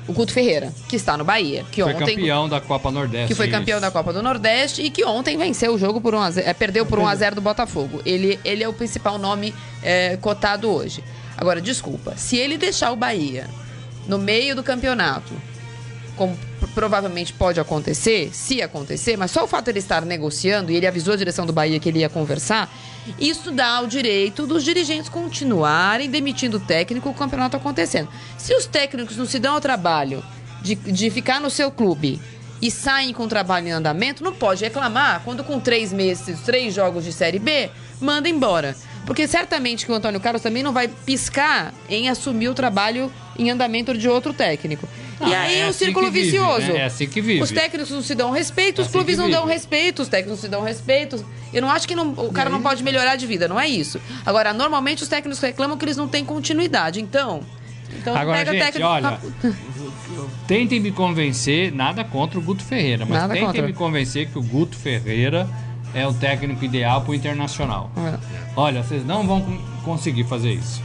O 0.07 0.13
Guto 0.13 0.31
Ferreira, 0.31 0.73
que 0.87 0.95
está 0.95 1.17
no 1.17 1.25
Bahia. 1.25 1.65
Que 1.71 1.83
Foi 1.83 1.93
ontem. 1.93 2.15
campeão 2.15 2.47
da 2.47 2.61
Copa 2.61 2.89
Nordeste. 2.89 3.27
Que 3.27 3.35
foi 3.35 3.47
isso. 3.47 3.57
campeão 3.57 3.81
da 3.81 3.91
Copa 3.91 4.13
do 4.13 4.23
Nordeste 4.23 4.81
e 4.81 4.89
que 4.89 5.03
ontem 5.03 5.37
venceu 5.37 5.73
o 5.73 5.77
jogo 5.77 5.99
por 5.99 6.15
1 6.15 6.19
a 6.19 6.31
0, 6.31 6.49
é, 6.49 6.53
perdeu 6.53 6.85
por 6.85 6.97
1 6.97 7.07
a 7.07 7.15
0 7.15 7.35
do 7.35 7.41
Botafogo. 7.41 8.01
Ele, 8.05 8.39
ele 8.45 8.63
é 8.63 8.67
o 8.69 8.73
principal 8.73 9.17
nome 9.17 9.53
é, 9.83 10.17
cotado 10.17 10.69
hoje. 10.69 11.03
Agora, 11.37 11.59
desculpa, 11.59 12.15
se 12.15 12.37
ele 12.37 12.57
deixar 12.57 12.91
o 12.91 12.95
Bahia 12.95 13.47
no 14.07 14.17
meio 14.17 14.55
do 14.55 14.63
campeonato, 14.63 15.33
como 16.15 16.37
provavelmente 16.73 17.33
pode 17.33 17.59
acontecer, 17.59 18.29
se 18.33 18.61
acontecer, 18.61 19.17
mas 19.17 19.31
só 19.31 19.43
o 19.43 19.47
fato 19.47 19.65
de 19.65 19.71
ele 19.71 19.79
estar 19.79 20.03
negociando, 20.03 20.71
e 20.71 20.75
ele 20.75 20.87
avisou 20.87 21.13
a 21.13 21.17
direção 21.17 21.45
do 21.45 21.53
Bahia 21.53 21.79
que 21.79 21.89
ele 21.89 21.99
ia 21.99 22.09
conversar, 22.09 22.73
isso 23.19 23.51
dá 23.51 23.81
o 23.81 23.87
direito 23.87 24.45
dos 24.45 24.63
dirigentes 24.63 25.09
continuarem 25.09 26.09
demitindo 26.09 26.57
o 26.57 26.59
técnico, 26.59 27.09
o 27.09 27.13
campeonato 27.13 27.57
acontecendo. 27.57 28.09
Se 28.37 28.53
os 28.53 28.65
técnicos 28.65 29.17
não 29.17 29.25
se 29.25 29.39
dão 29.39 29.55
ao 29.55 29.61
trabalho 29.61 30.23
de, 30.61 30.75
de 30.75 31.09
ficar 31.09 31.39
no 31.39 31.49
seu 31.49 31.71
clube 31.71 32.19
e 32.61 32.71
saem 32.71 33.13
com 33.13 33.23
o 33.23 33.27
trabalho 33.27 33.67
em 33.67 33.71
andamento, 33.71 34.23
não 34.23 34.33
pode 34.33 34.63
reclamar 34.63 35.21
quando 35.23 35.43
com 35.43 35.59
três 35.59 35.93
meses, 35.93 36.41
três 36.41 36.73
jogos 36.73 37.03
de 37.03 37.13
Série 37.13 37.39
B, 37.39 37.69
manda 38.01 38.27
embora. 38.27 38.75
Porque 39.05 39.27
certamente 39.27 39.85
que 39.85 39.91
o 39.91 39.95
Antônio 39.95 40.19
Carlos 40.19 40.41
também 40.41 40.61
não 40.63 40.73
vai 40.73 40.87
piscar 40.87 41.73
em 41.89 42.09
assumir 42.09 42.49
o 42.49 42.53
trabalho 42.53 43.11
em 43.37 43.49
andamento 43.49 43.97
de 43.97 44.09
outro 44.09 44.33
técnico. 44.33 44.87
E 45.19 45.33
Ah, 45.33 45.41
aí 45.41 45.59
é 45.59 45.65
o 45.65 45.69
assim 45.69 45.85
círculo 45.85 46.11
vive, 46.11 46.29
vicioso. 46.29 46.71
né? 46.73 46.79
É 46.79 46.85
assim 46.85 47.07
que 47.07 47.19
vive. 47.21 47.41
Os 47.41 47.51
técnicos 47.51 47.89
não 47.91 48.01
se 48.03 48.13
dão 48.13 48.31
respeito, 48.31 48.79
os 48.81 48.87
assim 48.87 48.93
clubes 48.97 49.17
não 49.17 49.29
dão 49.29 49.45
respeito, 49.45 50.01
os 50.01 50.07
técnicos 50.07 50.37
não 50.37 50.41
se 50.43 50.47
dão 50.49 50.61
respeito. 50.63 51.25
Eu 51.53 51.61
não 51.61 51.69
acho 51.69 51.87
que 51.87 51.95
não- 51.95 52.09
o 52.11 52.31
cara 52.31 52.49
não 52.49 52.61
pode 52.61 52.83
melhorar 52.83 53.15
de 53.15 53.25
vida, 53.25 53.47
não 53.47 53.59
é 53.59 53.67
isso. 53.67 53.99
Agora, 54.25 54.53
normalmente 54.53 55.01
os 55.03 55.09
técnicos 55.09 55.39
reclamam 55.39 55.77
que 55.77 55.85
eles 55.85 55.97
não 55.97 56.07
têm 56.07 56.23
continuidade. 56.23 57.01
Então, 57.01 57.41
então 57.99 58.15
Agora, 58.15 58.37
pega 58.39 58.51
gente, 58.53 58.61
técnico. 58.63 58.87
olha, 58.87 59.19
Tentem 60.47 60.79
me 60.79 60.91
convencer, 60.91 61.71
nada 61.73 62.03
contra 62.03 62.39
o 62.39 62.41
Guto 62.41 62.63
Ferreira, 62.63 63.05
mas 63.05 63.17
Nada 63.19 63.33
tentem 63.33 63.47
contra. 63.47 63.61
me 63.67 63.73
convencer 63.73 64.27
que 64.29 64.37
o 64.37 64.41
Guto 64.43 64.77
Ferreira 64.77 65.47
é 65.93 66.07
o 66.07 66.13
técnico 66.13 66.63
ideal 66.63 67.01
para 67.01 67.11
o 67.11 67.15
Internacional. 67.15 67.91
É. 67.97 68.17
Olha, 68.55 68.83
vocês 68.83 69.05
não 69.05 69.25
vão 69.27 69.41
con- 69.41 69.59
conseguir 69.83 70.23
fazer 70.25 70.53
isso. 70.53 70.81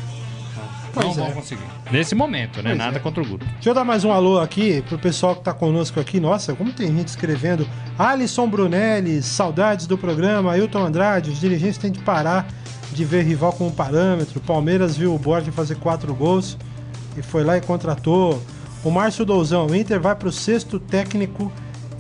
Não 0.95 1.03
Pois 1.03 1.17
vão 1.17 1.27
é. 1.27 1.33
conseguir. 1.33 1.63
Nesse 1.91 2.15
momento, 2.15 2.57
né? 2.63 2.71
Pois 2.71 2.79
nada 2.79 2.97
é. 2.97 3.01
contra 3.01 3.23
o 3.23 3.27
Guto. 3.27 3.47
Deixa 3.55 3.71
eu 3.71 3.75
dar 3.75 3.85
mais 3.85 4.05
um 4.05 4.13
alô 4.13 4.39
aqui 4.39 4.83
pro 4.89 4.99
pessoal 4.99 5.35
que 5.37 5.43
tá 5.43 5.53
conosco 5.53 5.99
aqui. 5.99 6.21
Nossa, 6.21 6.55
como 6.55 6.73
tem 6.73 6.89
gente 6.95 7.09
escrevendo. 7.09 7.67
Alisson 7.99 8.49
Brunelli, 8.49 9.23
saudades 9.23 9.87
do 9.87 9.97
programa. 9.97 10.53
Ailton 10.53 10.85
Andrade, 10.85 11.31
os 11.31 11.41
dirigentes 11.41 11.79
têm 11.79 11.91
de 11.91 12.01
parar 12.01 12.47
de 12.93 13.05
ver 13.05 13.25
rival 13.25 13.53
como 13.53 13.71
parâmetro. 13.73 14.41
Palmeiras 14.41 14.97
viu 14.97 15.15
o 15.15 15.19
Borges 15.19 15.55
fazer 15.55 15.77
quatro 15.77 16.15
gols 16.15 16.57
e 17.17 17.23
foi 17.23 17.43
lá 17.45 17.57
e 17.57 17.61
contratou. 17.61 18.43
O 18.85 18.91
Márcio 18.91 19.25
Douzão, 19.25 19.67
o 19.67 19.75
Inter 19.77 20.01
vai 20.01 20.15
pro 20.15 20.31
sexto 20.33 20.79
técnico 20.79 21.51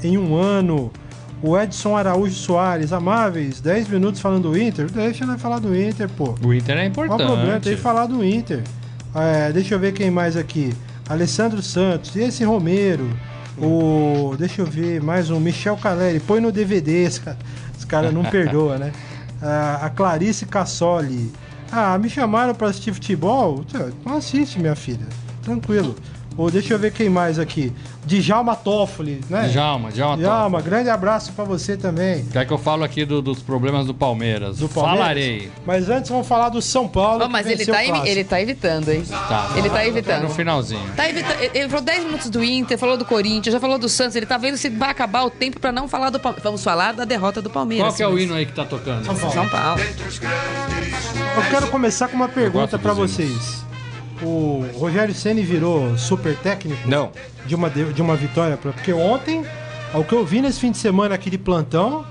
em 0.03 0.19
um 0.19 0.35
ano. 0.35 0.91
O 1.43 1.59
Edson 1.59 1.97
Araújo 1.97 2.35
Soares, 2.35 2.93
amáveis, 2.93 3.61
10 3.61 3.89
minutos 3.89 4.21
falando 4.21 4.51
do 4.51 4.59
Inter. 4.59 4.89
Deixa 4.91 5.27
nós 5.27 5.41
falar 5.41 5.59
do 5.59 5.77
Inter, 5.77 6.09
pô. 6.11 6.35
O 6.45 6.55
Inter 6.55 6.77
é 6.77 6.91
Qual 6.91 7.07
importante. 7.07 7.23
o 7.23 7.35
problema? 7.35 7.61
Tem 7.61 7.75
que 7.75 7.81
falar 7.81 8.07
do 8.07 8.25
Inter. 8.25 8.63
É, 9.15 9.53
deixa 9.53 9.75
eu 9.75 9.79
ver 9.79 9.93
quem 9.93 10.11
mais 10.11 10.37
aqui. 10.37 10.75
Alessandro 11.09 11.63
Santos, 11.63 12.17
esse 12.17 12.45
Romero. 12.45 13.11
O. 13.59 14.35
Deixa 14.39 14.63
eu 14.63 14.67
ver, 14.67 15.03
mais 15.03 15.31
um. 15.31 15.39
Michel 15.39 15.77
Caleri. 15.77 16.21
Põe 16.21 16.41
no 16.41 16.51
DVD, 16.51 17.05
esse 17.05 17.21
cara, 17.21 17.39
esse 17.77 17.87
cara 17.87 18.11
não 18.11 18.25
perdoa, 18.25 18.79
né? 18.79 18.93
Ah, 19.45 19.87
a 19.87 19.91
Clarice 19.91 20.47
Cassoli. 20.47 21.33
Ah, 21.73 21.99
me 21.99 22.09
chamaram 22.09 22.55
pra 22.55 22.69
assistir 22.69 22.95
futebol? 22.95 23.65
Não 24.07 24.19
assiste, 24.19 24.61
minha 24.61 24.77
filha. 24.77 25.05
Tranquilo. 25.43 25.97
Ou 26.37 26.51
deixa 26.51 26.75
eu 26.75 26.79
ver 26.79 26.93
quem 26.93 27.09
mais 27.11 27.39
aqui. 27.39 27.73
Djalma 28.07 28.57
Toffoli, 28.57 29.21
né? 29.31 29.49
Djalma, 29.49 29.93
Djalma 29.93 30.17
Djalma, 30.17 30.61
grande 30.61 30.89
abraço 30.91 31.33
pra 31.33 31.45
você 31.45 31.77
também. 31.77 32.25
Quer 32.33 32.47
que 32.47 32.53
eu 32.53 32.59
falo 32.59 32.83
aqui 32.83 33.05
do- 33.05 33.23
dos 33.23 33.41
problemas 33.41 33.87
do 33.87 33.95
Palmeiras? 33.95 34.59
Do 34.59 34.69
Palmeiras. 34.69 34.99
Falarei. 35.01 35.53
Mas 35.65 35.89
antes 35.89 36.11
vamos 36.11 36.27
falar 36.27 36.49
do 36.49 36.61
São 36.61 36.89
Paulo. 36.89 37.23
Oh, 37.25 37.29
mas 37.29 37.47
ele 37.47 37.65
tá, 37.65 37.85
ele 38.09 38.25
tá 38.25 38.41
evitando, 38.41 38.89
hein? 38.89 39.03
Tá. 39.09 39.53
Ele 39.57 39.69
tá 39.71 39.77
No 39.77 39.85
evitando. 39.85 40.29
finalzinho. 40.31 40.91
Tá 40.97 41.09
evita- 41.09 41.37
ele- 41.55 41.69
falou 41.69 41.85
10 41.85 42.05
minutos 42.05 42.31
do 42.31 42.43
Inter, 42.43 42.77
falou 42.79 42.97
do 42.97 43.05
Corinthians, 43.05 43.53
já 43.53 43.61
falou 43.61 43.79
do 43.79 43.89
Santos. 43.89 44.17
Ele 44.17 44.27
tá 44.27 44.37
vendo 44.39 44.57
se 44.57 44.69
vai 44.69 44.91
acabar 44.91 45.23
o 45.25 45.31
tempo 45.31 45.61
pra 45.61 45.71
não 45.71 45.87
falar 45.87 46.11
do 46.11 46.19
Palmeiras. 46.19 46.43
Vamos 46.43 46.65
falar 46.65 46.93
da 46.93 47.05
derrota 47.05 47.41
do 47.41 47.51
Palmeiras. 47.51 47.87
Qual 47.89 47.97
que 47.97 48.03
é 48.03 48.09
o 48.09 48.19
hino 48.19 48.35
aí 48.35 48.47
que 48.47 48.53
tá 48.53 48.65
tocando? 48.65 49.05
São 49.05 49.49
Paulo. 49.49 49.81
Eu 51.37 51.43
quero 51.51 51.67
começar 51.69 52.09
com 52.09 52.17
uma 52.17 52.29
pergunta 52.29 52.77
dos 52.79 52.97
vocês. 52.97 53.63
O 54.25 54.65
Rogério 54.79 55.15
Ceni 55.15 55.43
virou 55.43 55.97
super 55.99 56.37
técnico 56.37 56.89
Não. 56.89 57.11
de 57.47 57.55
uma, 57.55 57.69
de, 57.69 58.01
uma 58.03 58.17
vitória, 58.17 58.57
pra- 58.57 58.73
porque 58.73 58.93
ontem, 58.93 59.45
ao 59.93 60.05
que 60.05 60.13
eu 60.15 60.25
vi 60.25 60.41
nesse 60.41 60.61
fim 60.61 60.71
de 60.71 60.79
semana 60.79 61.15
aqui 61.15 61.29
de 61.31 61.39
plantão, 61.39 62.05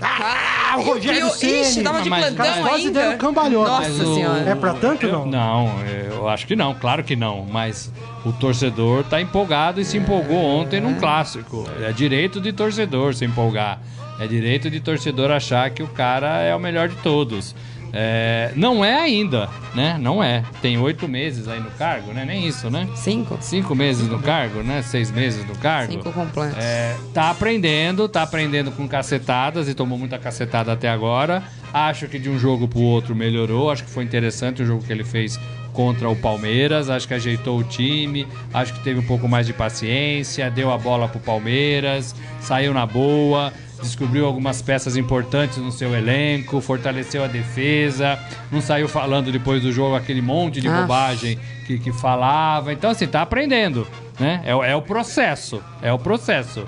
ah, 0.00 0.74
o 0.78 0.82
Rogério 0.82 1.20
Eu- 1.20 1.28
Ixi, 1.28 1.64
Ceni, 1.64 1.84
tava 1.84 2.02
de 2.02 2.08
Mas- 2.10 2.24
plantão 2.26 2.46
Cara, 2.46 2.62
quase 2.68 2.86
ainda. 2.86 3.00
deram 3.02 3.18
cambalhota. 3.18 3.70
Nossa 3.70 3.88
Mas 3.90 4.00
o- 4.00 4.14
senhora. 4.14 4.40
É 4.50 4.54
pra 4.54 4.74
tanto 4.74 5.06
Eu- 5.06 5.12
não? 5.12 5.26
não, 5.26 5.80
eu 6.10 6.28
acho 6.28 6.46
que 6.46 6.56
não, 6.56 6.74
claro 6.74 7.04
que 7.04 7.14
não. 7.14 7.44
Mas 7.50 7.92
o 8.24 8.32
torcedor 8.32 9.04
tá 9.04 9.20
empolgado 9.20 9.80
e 9.80 9.84
se 9.84 9.96
empolgou 9.98 10.38
ontem 10.42 10.80
num 10.80 10.94
clássico. 10.94 11.68
É 11.82 11.92
direito 11.92 12.40
de 12.40 12.52
torcedor 12.52 13.14
se 13.14 13.24
empolgar. 13.24 13.80
É 14.20 14.26
direito 14.26 14.70
de 14.70 14.78
torcedor 14.80 15.30
achar 15.30 15.68
que 15.70 15.82
o 15.82 15.88
cara 15.88 16.40
é 16.42 16.54
o 16.54 16.58
melhor 16.60 16.88
de 16.88 16.96
todos. 16.96 17.54
É, 17.92 18.52
não 18.56 18.84
é 18.84 18.94
ainda, 18.94 19.48
né? 19.74 19.98
Não 20.00 20.22
é. 20.22 20.42
Tem 20.62 20.78
oito 20.78 21.06
meses 21.06 21.46
aí 21.46 21.60
no 21.60 21.70
cargo, 21.72 22.12
né? 22.12 22.24
Nem 22.24 22.46
isso, 22.46 22.70
né? 22.70 22.88
Cinco? 22.94 23.36
Cinco 23.40 23.74
meses 23.74 24.08
no 24.08 24.18
cargo, 24.18 24.62
né? 24.62 24.82
Seis 24.82 25.10
meses 25.10 25.46
no 25.46 25.56
cargo. 25.56 25.92
Cinco 25.92 26.12
completos. 26.12 26.56
É, 26.58 26.96
tá 27.12 27.30
aprendendo, 27.30 28.08
tá 28.08 28.22
aprendendo 28.22 28.70
com 28.72 28.88
cacetadas 28.88 29.68
e 29.68 29.74
tomou 29.74 29.98
muita 29.98 30.18
cacetada 30.18 30.72
até 30.72 30.88
agora. 30.88 31.42
Acho 31.72 32.08
que 32.08 32.18
de 32.18 32.30
um 32.30 32.38
jogo 32.38 32.66
pro 32.66 32.80
outro 32.80 33.14
melhorou. 33.14 33.70
Acho 33.70 33.84
que 33.84 33.90
foi 33.90 34.04
interessante 34.04 34.62
o 34.62 34.66
jogo 34.66 34.82
que 34.84 34.92
ele 34.92 35.04
fez 35.04 35.38
contra 35.72 36.08
o 36.08 36.16
Palmeiras. 36.16 36.90
Acho 36.90 37.08
que 37.08 37.14
ajeitou 37.14 37.58
o 37.58 37.64
time. 37.64 38.26
Acho 38.52 38.74
que 38.74 38.80
teve 38.80 39.00
um 39.00 39.06
pouco 39.06 39.28
mais 39.28 39.46
de 39.46 39.52
paciência. 39.52 40.50
Deu 40.50 40.70
a 40.70 40.78
bola 40.78 41.08
pro 41.08 41.20
Palmeiras. 41.20 42.14
Saiu 42.40 42.72
na 42.74 42.86
boa. 42.86 43.52
Descobriu 43.82 44.24
algumas 44.24 44.62
peças 44.62 44.96
importantes 44.96 45.58
no 45.58 45.72
seu 45.72 45.94
elenco. 45.94 46.60
Fortaleceu 46.60 47.22
a 47.24 47.26
defesa. 47.26 48.18
Não 48.50 48.60
saiu 48.60 48.88
falando 48.88 49.30
depois 49.32 49.62
do 49.62 49.72
jogo 49.72 49.94
aquele 49.96 50.22
monte 50.22 50.60
de 50.60 50.68
Ah. 50.68 50.80
bobagem 50.82 51.38
que, 51.66 51.78
que 51.78 51.92
falava. 51.92 52.72
Então, 52.72 52.90
assim, 52.90 53.06
tá 53.06 53.22
aprendendo. 53.22 53.86
Né? 54.20 54.40
É, 54.44 54.54
o- 54.54 54.62
é 54.62 54.74
o 54.76 54.82
processo. 54.82 55.60
É 55.82 55.92
o 55.92 55.98
processo. 55.98 56.64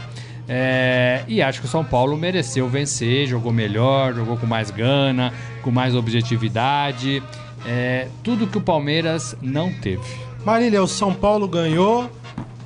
É, 0.48 1.22
e 1.26 1.40
acho 1.40 1.60
que 1.60 1.66
o 1.66 1.70
São 1.70 1.84
Paulo 1.84 2.16
mereceu 2.18 2.68
vencer, 2.68 3.26
jogou 3.26 3.52
melhor, 3.52 4.12
jogou 4.12 4.36
com 4.36 4.46
mais 4.46 4.70
gana, 4.70 5.32
com 5.62 5.70
mais 5.70 5.94
objetividade. 5.94 7.22
É, 7.66 8.08
tudo 8.22 8.46
que 8.46 8.58
o 8.58 8.60
Palmeiras 8.60 9.34
não 9.40 9.72
teve. 9.72 10.02
Marília, 10.44 10.82
o 10.82 10.86
São 10.86 11.14
Paulo 11.14 11.48
ganhou 11.48 12.10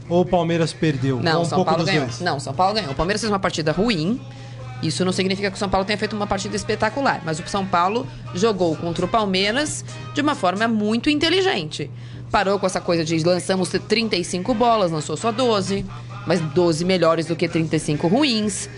Ou 0.08 0.22
o 0.22 0.24
Palmeiras 0.26 0.72
perdeu? 0.72 1.20
Não, 1.20 1.42
um 1.42 1.44
São 1.44 1.64
Paulo 1.64 1.84
ganhou. 1.84 2.04
dois? 2.04 2.20
Não, 2.20 2.40
São 2.40 2.54
Paulo 2.54 2.74
ganhou. 2.74 2.92
O 2.92 2.94
Palmeiras 2.94 3.20
fez 3.20 3.30
uma 3.30 3.38
partida 3.38 3.72
ruim. 3.72 4.20
Isso 4.82 5.04
não 5.04 5.12
significa 5.12 5.50
que 5.50 5.56
o 5.56 5.58
São 5.58 5.68
Paulo 5.68 5.84
tenha 5.84 5.98
feito 5.98 6.14
uma 6.14 6.26
partida 6.26 6.54
espetacular, 6.54 7.20
mas 7.24 7.40
o 7.40 7.48
São 7.48 7.66
Paulo 7.66 8.06
jogou 8.32 8.76
contra 8.76 9.04
o 9.04 9.08
Palmeiras 9.08 9.84
de 10.14 10.20
uma 10.20 10.34
forma 10.36 10.68
muito 10.68 11.10
inteligente. 11.10 11.90
Parou 12.30 12.58
com 12.58 12.66
essa 12.66 12.80
coisa 12.80 13.04
de 13.04 13.18
lançamos 13.24 13.70
35 13.70 14.54
bolas, 14.54 14.92
lançou 14.92 15.16
só 15.16 15.32
12, 15.32 15.84
mas 16.26 16.40
12 16.40 16.84
melhores 16.84 17.26
do 17.26 17.34
que 17.34 17.48
35 17.48 18.06
ruins. 18.06 18.68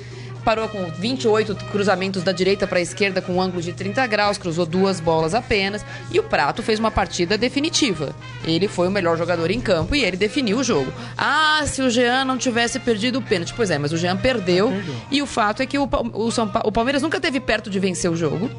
Parou 0.44 0.68
com 0.68 0.85
28 0.90 1.55
cruzamentos 1.66 2.22
da 2.22 2.33
direita 2.33 2.66
para 2.66 2.79
a 2.79 2.83
esquerda 2.83 3.20
com 3.20 3.35
um 3.35 3.42
ângulo 3.42 3.61
de 3.62 3.72
30 3.72 4.07
graus, 4.07 4.38
cruzou 4.38 4.64
duas 4.64 4.98
bolas 4.98 5.35
apenas. 5.35 5.85
E 6.11 6.18
o 6.18 6.22
Prato 6.22 6.62
fez 6.62 6.79
uma 6.79 6.90
partida 6.90 7.37
definitiva. 7.37 8.14
Ele 8.44 8.66
foi 8.66 8.88
o 8.88 8.90
melhor 8.90 9.18
jogador 9.18 9.50
em 9.50 9.61
campo 9.61 9.94
e 9.94 10.03
ele 10.03 10.16
definiu 10.16 10.59
o 10.59 10.64
jogo. 10.64 10.90
Ah, 11.16 11.62
se 11.66 11.83
o 11.83 11.90
Jean 11.90 12.24
não 12.24 12.38
tivesse 12.38 12.81
perdido 12.81 13.18
o 13.18 13.22
pênalti. 13.22 13.53
Pois 13.55 13.70
é, 13.70 13.79
mas 13.79 13.92
o 13.92 13.96
Jean 13.98 14.16
perdeu. 14.16 14.72
E 15.11 15.20
o 15.20 15.26
fato 15.26 15.62
é 15.62 15.66
que 15.66 15.79
o, 15.79 15.88
o 16.14 16.31
São 16.31 16.48
Pa- 16.48 16.62
o 16.64 16.72
Palmeiras 16.72 17.03
nunca 17.03 17.20
teve 17.20 17.38
perto 17.38 17.68
de 17.68 17.79
vencer 17.79 18.11
o 18.11 18.16
jogo. 18.16 18.50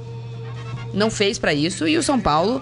Não 0.94 1.10
fez 1.10 1.40
para 1.40 1.54
isso. 1.54 1.88
E 1.88 1.98
o 1.98 2.04
São 2.04 2.20
Paulo 2.20 2.62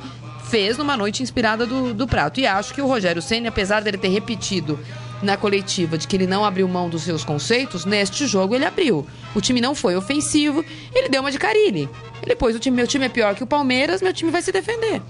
fez 0.49 0.77
numa 0.77 0.95
noite 0.95 1.21
inspirada 1.21 1.65
do, 1.65 1.93
do 1.93 2.07
Prato. 2.07 2.39
E 2.39 2.47
acho 2.47 2.73
que 2.73 2.81
o 2.81 2.87
Rogério 2.87 3.21
Senna, 3.21 3.49
apesar 3.49 3.81
dele 3.81 3.97
ter 3.97 4.07
repetido 4.09 4.79
na 5.21 5.35
coletiva 5.37 5.97
de 5.97 6.07
que 6.07 6.15
ele 6.15 6.25
não 6.27 6.45
abriu 6.45 6.67
mão 6.67 6.89
dos 6.89 7.03
seus 7.03 7.23
conceitos, 7.23 7.85
neste 7.85 8.25
jogo 8.25 8.55
ele 8.55 8.65
abriu. 8.65 9.05
O 9.35 9.41
time 9.41 9.59
não 9.61 9.75
foi 9.75 9.95
ofensivo, 9.95 10.63
ele 10.93 11.09
deu 11.09 11.21
uma 11.21 11.31
de 11.31 11.37
Carilli. 11.37 11.89
Ele 12.21 12.35
pôs 12.35 12.55
o 12.55 12.59
time, 12.59 12.75
meu 12.77 12.87
time 12.87 13.05
é 13.05 13.09
pior 13.09 13.35
que 13.35 13.43
o 13.43 13.47
Palmeiras, 13.47 14.01
meu 14.01 14.13
time 14.13 14.31
vai 14.31 14.41
se 14.41 14.51
defender. 14.51 15.01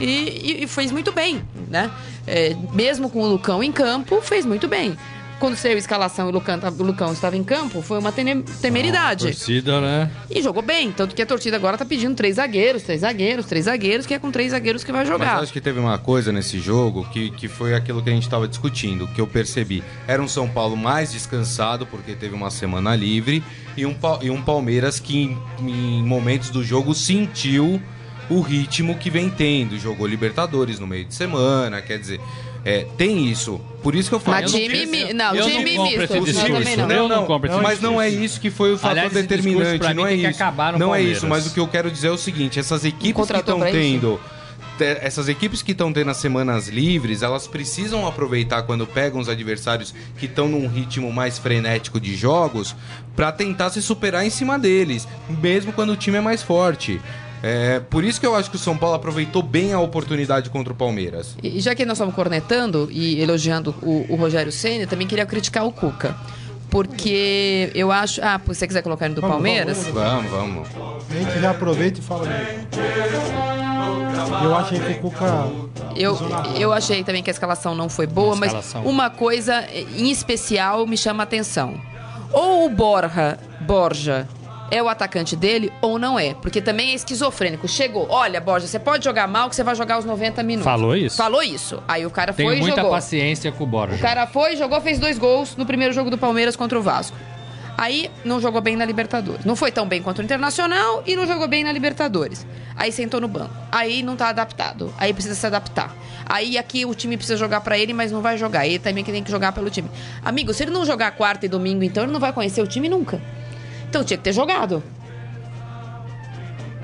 E, 0.00 0.04
e- 0.06 0.64
e 0.64 0.66
fez 0.66 0.90
muito 0.90 1.12
bem, 1.12 1.42
né? 1.68 1.90
É, 2.26 2.56
mesmo 2.72 3.10
com 3.10 3.20
o 3.22 3.26
Lucão 3.26 3.62
em 3.62 3.70
campo, 3.70 4.20
fez 4.22 4.46
muito 4.46 4.66
bem. 4.66 4.96
Quando 5.38 5.56
saiu 5.56 5.74
a 5.74 5.78
escalação 5.78 6.26
e 6.26 6.30
o 6.30 6.32
Lucão, 6.32 6.58
o 6.58 6.82
Lucão 6.82 7.12
estava 7.12 7.36
em 7.36 7.44
campo, 7.44 7.82
foi 7.82 7.98
uma 7.98 8.12
temeridade. 8.12 9.26
Torcida, 9.26 9.80
né? 9.80 10.10
E 10.30 10.40
jogou 10.42 10.62
bem, 10.62 10.90
tanto 10.92 11.14
que 11.14 11.20
a 11.20 11.26
torcida 11.26 11.56
agora 11.56 11.76
tá 11.76 11.84
pedindo 11.84 12.14
três 12.14 12.36
zagueiros, 12.36 12.82
três 12.82 13.00
zagueiros, 13.00 13.46
três 13.46 13.64
zagueiros, 13.66 14.06
que 14.06 14.14
é 14.14 14.18
com 14.18 14.30
três 14.30 14.52
zagueiros 14.52 14.84
que 14.84 14.92
vai 14.92 15.02
Mas 15.02 15.08
jogar. 15.08 15.40
acho 15.40 15.52
que 15.52 15.60
teve 15.60 15.78
uma 15.78 15.98
coisa 15.98 16.32
nesse 16.32 16.58
jogo 16.58 17.06
que, 17.10 17.30
que 17.30 17.48
foi 17.48 17.74
aquilo 17.74 18.02
que 18.02 18.10
a 18.10 18.12
gente 18.12 18.22
estava 18.22 18.48
discutindo, 18.48 19.06
que 19.08 19.20
eu 19.20 19.26
percebi. 19.26 19.82
Era 20.06 20.22
um 20.22 20.28
São 20.28 20.48
Paulo 20.48 20.76
mais 20.76 21.12
descansado, 21.12 21.86
porque 21.86 22.14
teve 22.14 22.34
uma 22.34 22.50
semana 22.50 22.94
livre, 22.96 23.42
e 23.76 23.84
um, 23.84 23.94
e 24.22 24.30
um 24.30 24.40
Palmeiras 24.40 24.98
que 25.00 25.18
em, 25.18 25.38
em 25.68 26.02
momentos 26.02 26.50
do 26.50 26.62
jogo 26.62 26.94
sentiu 26.94 27.80
o 28.30 28.40
ritmo 28.40 28.96
que 28.96 29.10
vem 29.10 29.28
tendo. 29.28 29.78
Jogou 29.78 30.06
Libertadores 30.06 30.78
no 30.78 30.86
meio 30.86 31.04
de 31.04 31.14
semana, 31.14 31.82
quer 31.82 31.98
dizer, 31.98 32.20
é, 32.64 32.86
tem 32.96 33.26
isso. 33.28 33.60
Por 33.82 33.94
isso 33.94 34.08
que 34.08 34.14
eu 34.14 34.20
falo. 34.20 34.40
Mas 34.42 34.52
eu 34.54 34.58
time, 34.60 34.86
mi- 34.86 35.12
não, 35.12 35.34
eu 35.34 35.44
time 35.46 35.76
não 35.76 35.84
compro 35.84 35.98
misto. 36.00 36.14
esse 36.14 36.24
discurso. 36.32 36.76
não. 36.78 36.90
Eu 36.90 37.08
não 37.08 37.26
compro 37.26 37.50
esse 37.52 37.60
mas 37.60 37.80
não 37.80 38.00
é 38.00 38.08
isso 38.08 38.40
que 38.40 38.50
foi 38.50 38.72
o 38.72 38.78
fator 38.78 38.90
Aliás, 38.98 39.12
determinante, 39.12 39.78
pra 39.78 39.88
mim 39.90 39.94
não 39.94 40.06
é 40.06 40.10
tem 40.10 40.20
que 40.20 40.26
isso. 40.28 40.42
acabar 40.42 40.72
no 40.72 40.78
não 40.78 40.94
é 40.94 41.02
isso, 41.02 41.26
mas 41.26 41.46
o 41.46 41.52
que 41.52 41.60
eu 41.60 41.68
quero 41.68 41.90
dizer 41.90 42.08
é 42.08 42.10
o 42.10 42.16
seguinte, 42.16 42.58
essas 42.58 42.84
equipes 42.84 43.26
que 43.30 43.36
estão 43.36 43.58
isso? 43.58 43.70
tendo 43.72 44.20
te- 44.78 44.98
essas 45.02 45.28
equipes 45.28 45.62
que 45.62 45.72
estão 45.72 45.92
tendo 45.92 46.10
as 46.10 46.16
semanas 46.16 46.68
livres, 46.68 47.22
elas 47.22 47.46
precisam 47.46 48.06
aproveitar 48.08 48.62
quando 48.62 48.86
pegam 48.86 49.20
os 49.20 49.28
adversários 49.28 49.94
que 50.18 50.24
estão 50.26 50.48
num 50.48 50.66
ritmo 50.66 51.12
mais 51.12 51.38
frenético 51.38 52.00
de 52.00 52.16
jogos 52.16 52.74
pra 53.14 53.30
tentar 53.30 53.70
se 53.70 53.80
superar 53.82 54.26
em 54.26 54.30
cima 54.30 54.58
deles, 54.58 55.06
mesmo 55.28 55.72
quando 55.72 55.90
o 55.90 55.96
time 55.96 56.16
é 56.16 56.20
mais 56.20 56.42
forte. 56.42 57.00
É, 57.46 57.78
por 57.78 58.02
isso 58.02 58.18
que 58.18 58.26
eu 58.26 58.34
acho 58.34 58.48
que 58.48 58.56
o 58.56 58.58
São 58.58 58.74
Paulo 58.74 58.96
aproveitou 58.96 59.42
bem 59.42 59.74
a 59.74 59.78
oportunidade 59.78 60.48
contra 60.48 60.72
o 60.72 60.76
Palmeiras. 60.76 61.36
E 61.42 61.60
já 61.60 61.74
que 61.74 61.84
nós 61.84 61.98
estamos 61.98 62.14
cornetando 62.14 62.88
e 62.90 63.20
elogiando 63.20 63.74
o, 63.82 64.06
o 64.08 64.16
Rogério 64.16 64.50
Senna, 64.50 64.86
também 64.86 65.06
queria 65.06 65.26
criticar 65.26 65.66
o 65.66 65.70
Cuca. 65.70 66.16
Porque 66.70 67.70
eu 67.74 67.92
acho. 67.92 68.18
Ah, 68.24 68.40
se 68.40 68.54
você 68.54 68.66
quiser 68.66 68.80
colocar 68.80 69.04
ele 69.04 69.14
do 69.14 69.20
Vamos, 69.20 69.36
Palmeiras. 69.36 69.86
Vamos, 69.88 70.30
vamos. 70.30 70.68
A 71.10 71.14
gente 71.14 71.38
já 71.38 71.50
aproveita 71.50 72.00
e 72.00 72.02
fala 72.02 72.26
dele. 72.26 72.66
Eu 74.42 74.56
achei 74.56 74.80
que 74.80 74.92
o 74.92 75.00
Cuca. 75.00 75.46
Eu, 75.94 76.18
eu 76.58 76.72
achei 76.72 77.04
também 77.04 77.22
que 77.22 77.28
a 77.28 77.34
escalação 77.34 77.74
não 77.74 77.90
foi 77.90 78.06
boa, 78.06 78.34
mas 78.34 78.74
uma 78.82 79.10
coisa 79.10 79.66
em 79.70 80.10
especial 80.10 80.86
me 80.86 80.96
chama 80.96 81.22
a 81.22 81.24
atenção. 81.24 81.74
Ou 82.32 82.64
o 82.64 82.70
Borja, 82.70 83.38
Borja 83.60 84.26
é 84.74 84.82
o 84.82 84.88
atacante 84.88 85.36
dele 85.36 85.72
ou 85.80 85.98
não 85.98 86.18
é. 86.18 86.34
Porque 86.34 86.60
também 86.60 86.90
é 86.90 86.94
esquizofrênico. 86.94 87.68
Chegou, 87.68 88.08
olha, 88.10 88.40
Borja, 88.40 88.66
você 88.66 88.78
pode 88.78 89.04
jogar 89.04 89.28
mal 89.28 89.48
que 89.48 89.54
você 89.54 89.62
vai 89.62 89.74
jogar 89.76 89.98
os 89.98 90.04
90 90.04 90.42
minutos. 90.42 90.64
Falou 90.64 90.96
isso? 90.96 91.16
Falou 91.16 91.42
isso. 91.42 91.80
Aí 91.86 92.04
o 92.04 92.10
cara 92.10 92.32
Tenho 92.32 92.48
foi 92.48 92.56
e 92.56 92.60
muita 92.60 92.76
jogou. 92.76 92.90
paciência 92.90 93.52
com 93.52 93.62
o 93.62 93.66
Borja. 93.66 93.94
O 93.94 93.98
cara 94.00 94.26
foi, 94.26 94.56
jogou, 94.56 94.80
fez 94.80 94.98
dois 94.98 95.16
gols 95.16 95.56
no 95.56 95.64
primeiro 95.64 95.94
jogo 95.94 96.10
do 96.10 96.18
Palmeiras 96.18 96.56
contra 96.56 96.76
o 96.76 96.82
Vasco. 96.82 97.16
Aí 97.76 98.10
não 98.24 98.40
jogou 98.40 98.60
bem 98.60 98.76
na 98.76 98.84
Libertadores. 98.84 99.44
Não 99.44 99.56
foi 99.56 99.70
tão 99.72 99.86
bem 99.86 100.00
contra 100.02 100.22
o 100.22 100.24
Internacional 100.24 101.02
e 101.06 101.16
não 101.16 101.26
jogou 101.26 101.46
bem 101.48 101.64
na 101.64 101.72
Libertadores. 101.72 102.46
Aí 102.76 102.90
sentou 102.92 103.20
no 103.20 103.28
banco. 103.28 103.54
Aí 103.70 104.02
não 104.02 104.16
tá 104.16 104.28
adaptado. 104.28 104.92
Aí 104.98 105.12
precisa 105.12 105.34
se 105.34 105.46
adaptar. 105.46 105.94
Aí 106.26 106.56
aqui 106.56 106.84
o 106.84 106.94
time 106.94 107.16
precisa 107.16 107.36
jogar 107.36 107.60
pra 107.60 107.76
ele, 107.78 107.92
mas 107.92 108.10
não 108.10 108.20
vai 108.20 108.38
jogar. 108.38 108.66
Ele 108.66 108.78
também 108.78 109.04
que 109.04 109.12
tem 109.12 109.22
que 109.22 109.30
jogar 109.30 109.52
pelo 109.52 109.70
time. 109.70 109.90
Amigo, 110.24 110.54
se 110.54 110.62
ele 110.62 110.70
não 110.70 110.84
jogar 110.84 111.10
quarta 111.12 111.46
e 111.46 111.48
domingo, 111.48 111.82
então 111.82 112.04
ele 112.04 112.12
não 112.12 112.20
vai 112.20 112.32
conhecer 112.32 112.62
o 112.62 112.66
time 112.66 112.88
nunca. 112.88 113.20
Então 113.94 114.02
tinha 114.04 114.18
que 114.18 114.24
ter 114.24 114.32
jogado. 114.32 114.82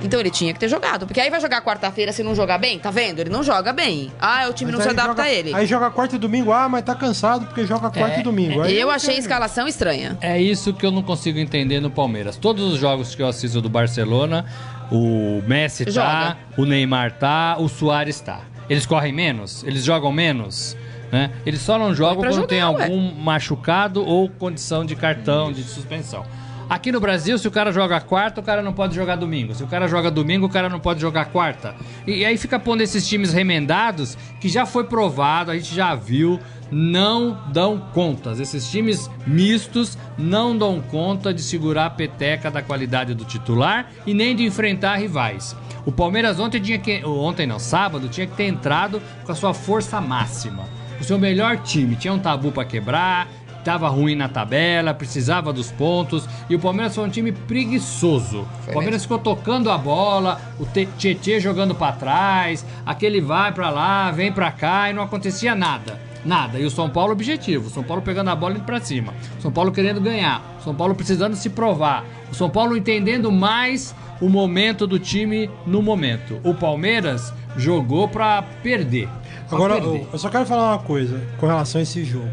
Então 0.02 0.18
ele 0.18 0.30
tinha 0.30 0.52
que 0.54 0.58
ter 0.60 0.68
jogado. 0.68 1.06
Porque 1.06 1.20
aí 1.20 1.28
vai 1.28 1.40
jogar 1.40 1.60
quarta-feira 1.60 2.12
se 2.12 2.22
não 2.22 2.34
jogar 2.34 2.56
bem, 2.56 2.78
tá 2.78 2.90
vendo? 2.90 3.18
Ele 3.18 3.28
não 3.28 3.42
joga 3.42 3.72
bem. 3.72 4.10
Ah, 4.18 4.46
o 4.48 4.52
time 4.52 4.70
Mas 4.70 4.78
não 4.78 4.82
se 4.82 4.88
aí 4.88 4.94
adapta 4.94 5.10
joga- 5.10 5.22
a 5.24 5.30
ele. 5.32 5.54
Aí 5.54 5.66
joga 5.66 5.90
quarta 5.90 6.14
e 6.16 6.18
domingo, 6.20 6.52
ah, 6.52 6.68
mas 6.68 6.82
tá 6.84 6.94
cansado 6.94 7.46
porque 7.46 7.66
joga 7.66 7.90
quarta 7.90 8.16
É, 8.16 8.20
e 8.20 8.22
domingo. 8.22 8.62
Aí 8.62 8.78
Eu 8.78 8.90
achei 8.90 9.16
a 9.16 9.18
escalação 9.18 9.66
estranha. 9.68 10.16
É 10.22 10.40
isso 10.40 10.72
que 10.72 10.86
eu 10.86 10.90
não 10.92 11.02
consigo 11.02 11.38
entender 11.38 11.80
no 11.80 11.90
Palmeiras. 11.90 12.36
Todos 12.36 12.72
os 12.72 12.78
jogos 12.78 13.14
que 13.14 13.20
eu 13.22 13.26
assisto 13.28 13.60
do 13.60 13.68
Barcelona, 13.68 14.46
o 14.90 15.42
Messi 15.46 15.84
tá, 15.84 15.90
Joga. 15.90 16.36
o 16.56 16.64
Neymar 16.64 17.12
tá, 17.18 17.56
o 17.58 17.68
Soares 17.68 18.20
tá. 18.20 18.40
Eles 18.70 18.86
correm 18.86 19.12
menos? 19.12 19.64
Eles 19.64 19.84
jogam 19.84 20.12
menos? 20.12 20.76
Né? 21.12 21.30
Eles 21.44 21.60
só 21.60 21.76
não 21.76 21.92
jogam 21.92 22.20
pra 22.20 22.28
quando 22.30 22.34
jogar, 22.36 22.46
tem 22.48 22.58
ué. 22.64 22.84
algum 22.84 23.12
machucado 23.16 24.02
ou 24.06 24.28
condição 24.30 24.84
de 24.86 24.94
cartão, 24.96 25.52
de 25.52 25.62
suspensão. 25.64 26.24
Aqui 26.70 26.92
no 26.92 27.00
Brasil, 27.00 27.36
se 27.36 27.48
o 27.48 27.50
cara 27.50 27.72
joga 27.72 28.00
quarta, 28.00 28.40
o 28.40 28.44
cara 28.44 28.62
não 28.62 28.72
pode 28.72 28.94
jogar 28.94 29.16
domingo. 29.16 29.52
Se 29.56 29.64
o 29.64 29.66
cara 29.66 29.88
joga 29.88 30.08
domingo, 30.08 30.46
o 30.46 30.48
cara 30.48 30.68
não 30.68 30.78
pode 30.78 31.00
jogar 31.00 31.24
quarta. 31.24 31.74
E, 32.06 32.18
e 32.18 32.24
aí 32.24 32.38
fica 32.38 32.60
pondo 32.60 32.80
esses 32.80 33.08
times 33.08 33.32
remendados, 33.32 34.16
que 34.40 34.48
já 34.48 34.64
foi 34.64 34.84
provado, 34.84 35.50
a 35.50 35.56
gente 35.56 35.74
já 35.74 35.96
viu, 35.96 36.38
não 36.70 37.36
dão 37.52 37.76
contas. 37.92 38.38
Esses 38.38 38.70
times 38.70 39.10
mistos 39.26 39.98
não 40.16 40.56
dão 40.56 40.80
conta 40.80 41.34
de 41.34 41.42
segurar 41.42 41.86
a 41.86 41.90
peteca 41.90 42.52
da 42.52 42.62
qualidade 42.62 43.14
do 43.14 43.24
titular 43.24 43.90
e 44.06 44.14
nem 44.14 44.36
de 44.36 44.44
enfrentar 44.44 44.94
rivais. 44.94 45.56
O 45.84 45.90
Palmeiras 45.90 46.38
ontem 46.38 46.60
tinha 46.60 46.78
que. 46.78 47.04
Ontem 47.04 47.48
não, 47.48 47.58
sábado, 47.58 48.08
tinha 48.08 48.28
que 48.28 48.36
ter 48.36 48.44
entrado 48.44 49.02
com 49.24 49.32
a 49.32 49.34
sua 49.34 49.52
força 49.52 50.00
máxima. 50.00 50.68
O 51.00 51.04
seu 51.04 51.18
melhor 51.18 51.56
time. 51.62 51.96
Tinha 51.96 52.12
um 52.12 52.18
tabu 52.18 52.52
pra 52.52 52.64
quebrar, 52.64 53.26
tava 53.64 53.88
ruim 53.88 54.14
na 54.14 54.28
tabela, 54.28 54.94
precisava 54.94 55.52
dos 55.52 55.70
pontos. 55.70 56.28
E 56.48 56.54
o 56.54 56.58
Palmeiras 56.58 56.94
foi 56.94 57.04
um 57.04 57.10
time 57.10 57.32
preguiçoso. 57.32 58.46
o 58.68 58.72
Palmeiras 58.72 59.02
ficou 59.02 59.18
tocando 59.18 59.70
a 59.70 59.78
bola, 59.78 60.40
o 60.58 60.66
Tietê 60.96 61.40
jogando 61.40 61.74
pra 61.74 61.92
trás, 61.92 62.64
aquele 62.84 63.20
vai 63.20 63.52
pra 63.52 63.70
lá, 63.70 64.10
vem 64.10 64.32
pra 64.32 64.50
cá 64.50 64.90
e 64.90 64.92
não 64.92 65.02
acontecia 65.02 65.54
nada. 65.54 65.98
Nada. 66.24 66.58
E 66.58 66.64
o 66.64 66.70
São 66.70 66.90
Paulo 66.90 67.12
objetivo. 67.12 67.68
O 67.68 67.70
São 67.70 67.82
Paulo 67.82 68.02
pegando 68.02 68.28
a 68.28 68.36
bola 68.36 68.54
indo 68.54 68.64
pra 68.64 68.80
cima. 68.80 69.14
O 69.38 69.42
São 69.42 69.50
Paulo 69.50 69.72
querendo 69.72 70.00
ganhar. 70.00 70.42
O 70.60 70.64
São 70.64 70.74
Paulo 70.74 70.94
precisando 70.94 71.34
se 71.34 71.48
provar. 71.48 72.04
O 72.30 72.34
São 72.34 72.50
Paulo 72.50 72.76
entendendo 72.76 73.32
mais 73.32 73.94
o 74.20 74.28
momento 74.28 74.86
do 74.86 74.98
time 74.98 75.50
no 75.66 75.80
momento. 75.80 76.38
O 76.44 76.52
Palmeiras 76.54 77.32
jogou 77.56 78.06
pra 78.06 78.42
perder. 78.62 79.08
Pra 79.48 79.56
Agora, 79.56 79.74
perder. 79.80 80.06
eu 80.12 80.18
só 80.18 80.28
quero 80.28 80.44
falar 80.44 80.72
uma 80.72 80.78
coisa 80.78 81.20
com 81.38 81.46
relação 81.46 81.78
a 81.78 81.82
esse 81.82 82.04
jogo. 82.04 82.28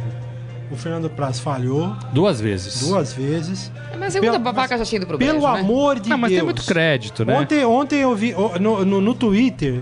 O 0.70 0.76
Fernando 0.76 1.10
Praz 1.10 1.40
falhou 1.40 1.96
Duas 2.12 2.42
vezes. 2.42 2.82
duas 2.88 3.14
vezes. 3.14 3.72
Mas 3.98 4.08
a 4.16 4.20
segunda 4.20 4.38
babaca 4.38 4.78
já 4.78 4.84
tinha 4.84 4.98
ido 4.98 5.08
pro 5.08 5.18
Pelo 5.18 5.40
brejo, 5.40 5.54
né? 5.54 5.60
amor 5.62 6.00
de 6.00 6.10
Não, 6.10 6.18
mas 6.18 6.30
Deus. 6.30 6.40
tem 6.40 6.46
muito 6.46 6.66
crédito, 6.66 7.24
né? 7.24 7.40
Ontem, 7.40 7.64
ontem 7.66 8.00
eu 8.02 8.14
vi 8.16 8.34
no, 8.60 8.84
no, 8.84 9.02
no 9.02 9.14
Twitter, 9.14 9.82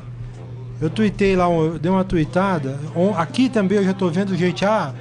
eu 0.80 0.90
tuitei 0.90 1.36
lá, 1.36 1.50
eu 1.50 1.80
dei 1.80 1.92
uma 1.92 2.04
tweetada. 2.04 2.80
Aqui 3.18 3.50
também 3.50 3.80
eu 3.80 3.84
já 3.84 3.94
tô 3.94 4.10
vendo 4.10 4.36
gente, 4.36 4.64
ah, 4.64 4.94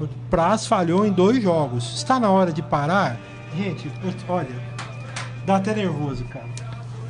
o 0.00 0.08
Praz 0.30 0.66
falhou 0.66 1.04
em 1.06 1.12
dois 1.12 1.42
jogos. 1.42 1.96
Está 1.96 2.18
na 2.18 2.30
hora 2.30 2.50
de 2.50 2.62
parar? 2.62 3.18
Gente, 3.56 3.90
olha, 4.28 4.48
dá 5.44 5.56
até 5.56 5.74
nervoso, 5.74 6.24
cara. 6.24 6.46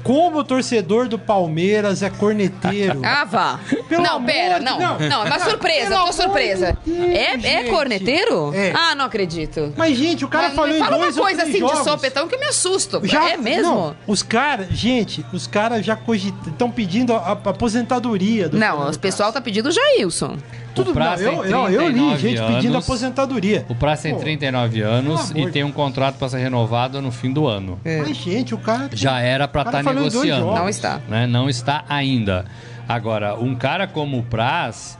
Como 0.07 0.39
o 0.39 0.45
torcedor 0.45 1.09
do 1.09 1.19
Palmeiras 1.19 2.03
é 2.03 2.09
corneteiro. 2.11 3.01
Ah, 3.05 3.25
vá. 3.25 3.61
Pelo 3.89 4.03
não, 4.03 4.25
pera, 4.25 4.59
de- 4.59 4.65
não, 4.65 4.79
não. 4.79 4.99
não. 4.99 5.23
é 5.25 5.27
uma 5.27 5.39
surpresa, 5.41 5.89
Pelo 5.91 6.07
tô 6.07 6.13
surpresa. 6.13 6.79
Deus, 6.87 6.99
é, 7.45 7.53
é 7.55 7.65
corneteiro? 7.65 8.55
É. 8.55 8.73
Ah, 8.75 8.95
não 8.95 9.05
acredito. 9.07 9.73
Mas, 9.77 9.97
gente, 9.97 10.25
o 10.25 10.29
cara 10.29 10.47
Mas 10.49 10.55
falou 10.55 10.71
me 10.71 10.77
em 10.77 10.79
fala 10.85 10.97
dois 10.99 11.17
uma 11.17 11.25
coisa 11.27 11.43
assim 11.43 11.59
jogos. 11.59 11.79
de 11.79 11.85
sopetão 11.85 12.29
que 12.29 12.37
me 12.37 12.47
assusto. 12.47 13.01
Já- 13.05 13.31
é 13.31 13.37
mesmo? 13.37 13.63
não, 13.75 13.97
os 14.07 14.23
caras, 14.23 14.69
gente, 14.71 15.25
os 15.33 15.47
caras 15.47 15.85
já 15.85 15.99
estão 16.47 16.71
pedindo 16.71 17.13
a, 17.13 17.19
a 17.19 17.33
aposentadoria 17.33 18.49
do 18.49 18.57
Não, 18.59 18.89
o 18.91 18.99
pessoal 18.99 19.33
tá 19.33 19.41
pedindo 19.41 19.69
o 19.69 19.73
Jailson. 19.73 20.37
Tudo 20.77 20.93
Praça 20.93 21.25
não, 21.25 21.33
eu, 21.33 21.43
tem 21.43 21.75
eu, 21.75 21.83
eu 21.83 21.89
li 21.89 21.95
39 21.95 22.19
gente 22.19 22.41
pedindo 22.41 22.75
anos. 22.75 22.85
aposentadoria. 22.85 23.67
O 23.69 23.75
Praça 23.75 24.03
tem 24.05 24.15
Pô, 24.15 24.21
39 24.21 24.81
anos 24.83 25.31
e 25.35 25.51
tem 25.51 25.65
um 25.65 25.73
contrato 25.73 26.17
para 26.17 26.29
ser 26.29 26.39
renovado 26.39 27.01
no 27.03 27.11
fim 27.11 27.33
do 27.33 27.47
ano. 27.47 27.81
É. 27.85 27.99
Mas, 27.99 28.17
gente, 28.17 28.55
o 28.55 28.59
cara. 28.59 28.89
Já 28.93 29.21
era 29.21 29.49
para 29.49 29.63
estar 29.63 29.83
dois 29.83 29.97
negociando. 29.97 30.47
Não 30.47 30.69
está. 30.69 31.01
né? 31.09 31.27
Não 31.27 31.49
está 31.49 31.85
ainda. 31.89 32.45
Agora, 32.89 33.35
um 33.35 33.55
cara 33.55 33.87
como 33.87 34.19
o 34.19 34.23
Praz 34.23 34.97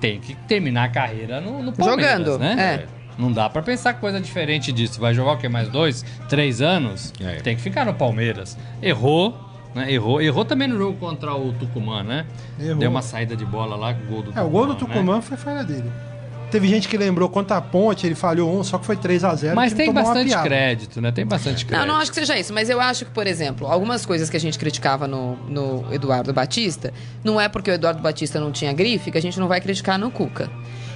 tem 0.00 0.20
que 0.20 0.34
terminar 0.34 0.84
a 0.84 0.88
carreira 0.88 1.40
no, 1.40 1.62
no 1.62 1.72
Palmeiras, 1.72 2.18
Jogando, 2.18 2.38
né? 2.38 2.84
é. 2.92 2.96
Não 3.18 3.32
dá 3.32 3.48
pra 3.48 3.62
pensar 3.62 3.94
coisa 3.94 4.20
diferente 4.20 4.70
disso. 4.70 5.00
Vai 5.00 5.14
jogar 5.14 5.32
o 5.32 5.36
quê? 5.38 5.48
Mais 5.48 5.68
dois, 5.68 6.04
três 6.28 6.60
anos? 6.60 7.14
É. 7.18 7.36
Tem 7.36 7.56
que 7.56 7.62
ficar 7.62 7.86
no 7.86 7.94
Palmeiras. 7.94 8.58
Errou, 8.82 9.34
né? 9.76 9.92
Errou. 9.92 10.20
Errou 10.20 10.44
também 10.44 10.66
no 10.66 10.76
jogo 10.76 10.98
contra 10.98 11.34
o 11.34 11.52
Tucumã, 11.52 12.02
né? 12.02 12.26
Errou. 12.58 12.78
Deu 12.78 12.90
uma 12.90 13.02
saída 13.02 13.36
de 13.36 13.44
bola 13.44 13.76
lá 13.76 13.94
com 13.94 14.02
o 14.02 14.06
gol 14.06 14.22
do 14.22 14.38
É, 14.38 14.42
o 14.42 14.48
gol 14.48 14.66
do 14.66 14.72
né? 14.72 14.78
Tucumã 14.78 15.20
foi 15.20 15.36
falha 15.36 15.62
dele. 15.62 15.92
Teve 16.50 16.68
gente 16.68 16.88
que 16.88 16.96
lembrou 16.96 17.28
contra 17.28 17.56
a 17.56 17.60
ponte, 17.60 18.06
ele 18.06 18.14
falhou 18.14 18.56
um, 18.56 18.62
só 18.62 18.78
que 18.78 18.86
foi 18.86 18.96
3 18.96 19.24
a 19.24 19.34
0 19.34 19.56
Mas 19.56 19.72
tem 19.72 19.92
bastante 19.92 20.36
crédito, 20.42 21.00
né? 21.00 21.10
Tem 21.10 21.26
bastante 21.26 21.64
Não, 21.64 21.68
crédito. 21.68 21.88
não 21.88 21.96
acho 21.96 22.10
que 22.10 22.14
seja 22.14 22.38
isso, 22.38 22.54
mas 22.54 22.70
eu 22.70 22.80
acho 22.80 23.04
que, 23.04 23.10
por 23.10 23.26
exemplo, 23.26 23.66
algumas 23.66 24.06
coisas 24.06 24.30
que 24.30 24.36
a 24.36 24.40
gente 24.40 24.56
criticava 24.56 25.08
no, 25.08 25.34
no 25.48 25.92
Eduardo 25.92 26.32
Batista, 26.32 26.94
não 27.24 27.40
é 27.40 27.48
porque 27.48 27.70
o 27.70 27.74
Eduardo 27.74 28.00
Batista 28.00 28.38
não 28.38 28.52
tinha 28.52 28.72
grife 28.72 29.10
que 29.10 29.18
a 29.18 29.22
gente 29.22 29.40
não 29.40 29.48
vai 29.48 29.60
criticar 29.60 29.98
no 29.98 30.10
Cuca. 30.10 30.48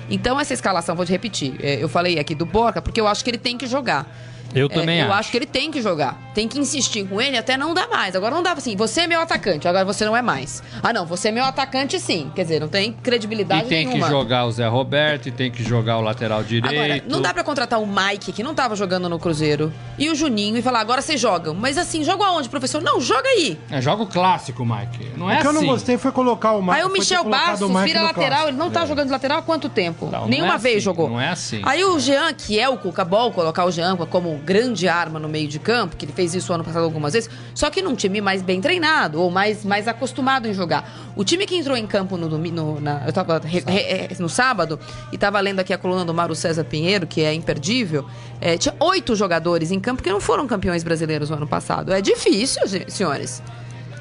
Então, 0.08 0.38
essa 0.38 0.54
escalação, 0.54 0.94
vou 0.94 1.04
te 1.04 1.12
repetir, 1.12 1.54
é, 1.60 1.82
eu 1.82 1.88
falei 1.88 2.18
aqui 2.18 2.34
do 2.34 2.46
Borca, 2.46 2.80
porque 2.80 3.00
eu 3.00 3.08
acho 3.08 3.22
que 3.24 3.30
ele 3.30 3.38
tem 3.38 3.58
que 3.58 3.66
jogar. 3.66 4.06
Eu 4.54 4.66
É, 4.66 4.68
também 4.68 4.98
eu 5.00 5.06
acho. 5.06 5.14
acho 5.20 5.30
que 5.30 5.36
ele 5.38 5.46
tem 5.46 5.70
que 5.70 5.80
jogar. 5.82 6.18
Tem 6.34 6.46
que 6.48 6.58
insistir 6.58 7.04
com 7.06 7.20
ele 7.20 7.36
até 7.36 7.56
não 7.56 7.74
dar 7.74 7.88
mais. 7.88 8.14
Agora 8.16 8.34
não 8.34 8.42
dá 8.42 8.52
assim, 8.52 8.76
você 8.76 9.02
é 9.02 9.06
meu 9.06 9.20
atacante, 9.20 9.66
agora 9.68 9.84
você 9.84 10.04
não 10.04 10.16
é 10.16 10.22
mais. 10.22 10.62
Ah, 10.82 10.92
não, 10.92 11.04
você 11.06 11.28
é 11.28 11.32
meu 11.32 11.44
atacante 11.44 11.98
sim. 12.00 12.30
Quer 12.34 12.42
dizer, 12.42 12.60
não 12.60 12.68
tem 12.68 12.92
credibilidade 12.92 13.64
E 13.66 13.68
tem 13.68 13.86
nenhuma. 13.86 14.06
que 14.06 14.12
jogar 14.12 14.44
o 14.46 14.52
Zé 14.52 14.66
Roberto, 14.66 15.28
e 15.28 15.32
tem 15.32 15.50
que 15.50 15.62
jogar 15.62 15.98
o 15.98 16.00
lateral 16.00 16.42
direito. 16.42 16.74
Agora, 16.80 17.02
não 17.08 17.20
dá 17.20 17.32
pra 17.34 17.42
contratar 17.44 17.80
o 17.80 17.86
Mike, 17.86 18.32
que 18.32 18.42
não 18.42 18.54
tava 18.54 18.74
jogando 18.76 19.08
no 19.08 19.18
Cruzeiro, 19.18 19.72
e 19.98 20.08
o 20.08 20.14
Juninho 20.14 20.56
e 20.56 20.62
falar, 20.62 20.80
agora 20.80 21.02
vocês 21.02 21.20
jogam. 21.20 21.54
Mas 21.54 21.76
assim, 21.78 22.02
joga 22.04 22.24
aonde, 22.26 22.48
professor? 22.48 22.80
Não, 22.82 23.00
joga 23.00 23.28
aí. 23.28 23.58
É, 23.70 23.80
joga 23.80 24.02
o 24.02 24.06
clássico, 24.06 24.64
Mike. 24.64 25.12
Não 25.16 25.30
é 25.30 25.36
o 25.38 25.40
que 25.40 25.46
eu 25.46 25.50
assim. 25.50 25.60
não 25.60 25.66
gostei 25.72 25.98
foi 25.98 26.12
colocar 26.12 26.52
o 26.52 26.62
Mike. 26.62 26.74
Aí 26.76 26.84
o 26.84 26.88
Michel 26.88 27.24
Bastos 27.24 27.68
o 27.68 27.78
vira 27.80 28.02
lateral, 28.02 28.28
clássico. 28.30 28.48
ele 28.48 28.56
não 28.56 28.70
tá 28.70 28.86
jogando 28.86 29.06
de 29.06 29.12
lateral 29.12 29.38
há 29.38 29.42
quanto 29.42 29.68
tempo? 29.68 30.06
Não, 30.10 30.20
não 30.22 30.28
Nenhuma 30.28 30.54
é 30.54 30.58
vez 30.58 30.76
assim, 30.76 30.84
jogou. 30.84 31.08
não 31.08 31.20
é 31.20 31.28
assim. 31.28 31.60
Aí 31.64 31.84
o 31.84 31.98
Jean, 31.98 32.32
que 32.32 32.58
é 32.58 32.68
o 32.68 32.76
Cuca 32.76 33.04
Ball, 33.04 33.30
colocar 33.32 33.64
o 33.64 33.70
Jean 33.70 33.96
como 33.96 34.39
grande 34.40 34.88
arma 34.88 35.18
no 35.18 35.28
meio 35.28 35.46
de 35.46 35.58
campo, 35.58 35.96
que 35.96 36.04
ele 36.04 36.12
fez 36.12 36.34
isso 36.34 36.52
ano 36.52 36.64
passado 36.64 36.82
algumas 36.84 37.12
vezes, 37.12 37.30
só 37.54 37.70
que 37.70 37.80
num 37.82 37.94
time 37.94 38.20
mais 38.20 38.42
bem 38.42 38.60
treinado, 38.60 39.20
ou 39.20 39.30
mais, 39.30 39.64
mais 39.64 39.86
acostumado 39.86 40.48
em 40.48 40.54
jogar. 40.54 41.12
O 41.14 41.24
time 41.24 41.46
que 41.46 41.56
entrou 41.56 41.76
em 41.76 41.86
campo 41.86 42.16
no, 42.16 42.28
domi- 42.28 42.50
no, 42.50 42.80
na, 42.80 43.02
eu 43.06 43.12
tava 43.12 43.38
re- 43.38 43.62
re- 43.66 43.80
é, 43.80 44.08
no 44.18 44.28
sábado, 44.28 44.78
e 45.12 45.18
tava 45.18 45.38
lendo 45.40 45.60
aqui 45.60 45.72
a 45.72 45.78
coluna 45.78 46.04
do 46.04 46.12
Mauro 46.14 46.34
César 46.34 46.64
Pinheiro, 46.64 47.06
que 47.06 47.20
é 47.22 47.32
imperdível, 47.34 48.04
é, 48.40 48.56
tinha 48.56 48.74
oito 48.80 49.14
jogadores 49.14 49.70
em 49.70 49.78
campo 49.78 50.02
que 50.02 50.10
não 50.10 50.20
foram 50.20 50.46
campeões 50.46 50.82
brasileiros 50.82 51.30
no 51.30 51.36
ano 51.36 51.46
passado. 51.46 51.92
É 51.92 52.00
difícil, 52.00 52.66
se- 52.66 52.86
senhores. 52.88 53.42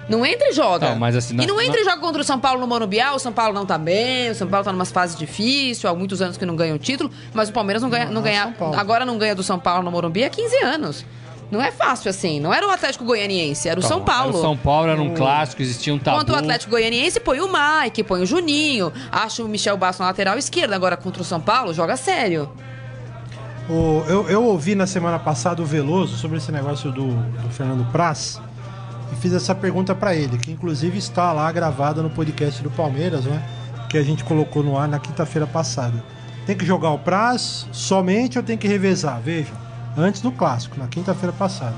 Não 0.09 0.25
entra 0.25 0.49
e 0.49 0.53
joga. 0.53 0.89
Não, 0.89 0.95
mas 0.99 1.15
assim, 1.15 1.35
e 1.39 1.45
não 1.45 1.61
entra 1.61 1.75
na- 1.75 1.81
e 1.81 1.85
joga 1.85 1.99
contra 2.01 2.21
o 2.21 2.25
São 2.25 2.39
Paulo 2.39 2.59
no 2.59 2.67
Monubial. 2.67 3.15
O 3.15 3.19
São 3.19 3.31
Paulo 3.31 3.53
não 3.53 3.65
tá 3.65 3.77
bem. 3.77 4.31
O 4.31 4.35
São 4.35 4.47
Paulo 4.47 4.65
tá 4.65 4.71
numa 4.71 4.85
fase 4.85 5.15
difícil. 5.17 5.89
Há 5.89 5.93
muitos 5.93 6.21
anos 6.21 6.35
que 6.37 6.45
não 6.45 6.55
ganha 6.55 6.73
o 6.73 6.79
título. 6.79 7.11
Mas 7.33 7.49
o 7.49 7.53
Palmeiras 7.53 7.81
não 7.83 7.89
ganha. 7.89 8.05
Não, 8.05 8.13
Não, 8.13 8.21
é 8.21 8.23
ganha 8.31 8.55
agora 8.75 9.05
não 9.05 9.17
ganha 9.17 9.35
do 9.35 9.43
São 9.43 9.59
Paulo 9.59 9.83
no 9.83 9.91
Morumbi 9.91 10.23
há 10.23 10.29
15 10.29 10.55
anos. 10.63 11.05
Não 11.51 11.61
é 11.61 11.71
fácil 11.71 12.09
assim. 12.11 12.39
Não 12.39 12.53
era 12.53 12.67
o 12.67 12.69
Atlético 12.69 13.03
Goianiense, 13.05 13.67
era 13.67 13.79
o 13.79 13.83
São 13.83 14.03
Paulo. 14.03 14.37
O 14.37 14.41
São 14.41 14.55
Paulo 14.55 14.87
era 14.89 15.01
um 15.01 15.15
clássico, 15.15 15.61
existia 15.63 15.91
um 15.93 15.97
tabu. 15.97 16.17
Contra 16.19 16.35
o 16.35 16.37
Atlético 16.37 16.69
Goianiense, 16.71 17.19
põe 17.19 17.39
o 17.41 17.47
Mike, 17.51 18.03
põe 18.03 18.21
o 18.21 18.25
Juninho. 18.25 18.93
Acha 19.11 19.43
o 19.43 19.47
Michel 19.47 19.75
Bastos 19.75 19.99
na 20.01 20.07
lateral 20.07 20.37
esquerda. 20.37 20.75
Agora 20.75 20.95
contra 20.95 21.21
o 21.21 21.25
São 21.25 21.39
Paulo, 21.41 21.73
joga 21.73 21.97
sério. 21.97 22.51
O- 23.69 24.03
eu, 24.07 24.27
eu 24.29 24.43
ouvi 24.43 24.73
na 24.75 24.87
semana 24.87 25.19
passada 25.19 25.61
o 25.61 25.65
Veloso 25.65 26.17
sobre 26.17 26.37
esse 26.37 26.51
negócio 26.51 26.91
do, 26.91 27.07
do 27.07 27.49
Fernando 27.51 27.85
Praz 27.91 28.39
e 29.11 29.15
fiz 29.15 29.33
essa 29.33 29.55
pergunta 29.55 29.95
pra 29.95 30.15
ele, 30.15 30.37
que 30.37 30.51
inclusive 30.51 30.97
está 30.97 31.31
lá 31.31 31.51
gravada 31.51 32.01
no 32.01 32.09
podcast 32.09 32.61
do 32.61 32.69
Palmeiras, 32.69 33.25
né? 33.25 33.43
Que 33.89 33.97
a 33.97 34.03
gente 34.03 34.23
colocou 34.23 34.63
no 34.63 34.77
ar 34.77 34.87
na 34.87 34.99
quinta-feira 34.99 35.47
passada. 35.47 36.03
Tem 36.45 36.55
que 36.55 36.65
jogar 36.65 36.91
o 36.91 36.99
Praz 36.99 37.67
somente 37.71 38.37
ou 38.37 38.43
tem 38.43 38.57
que 38.57 38.67
revezar? 38.67 39.19
Veja, 39.19 39.53
antes 39.97 40.21
do 40.21 40.31
clássico, 40.31 40.79
na 40.79 40.87
quinta-feira 40.87 41.33
passada. 41.33 41.75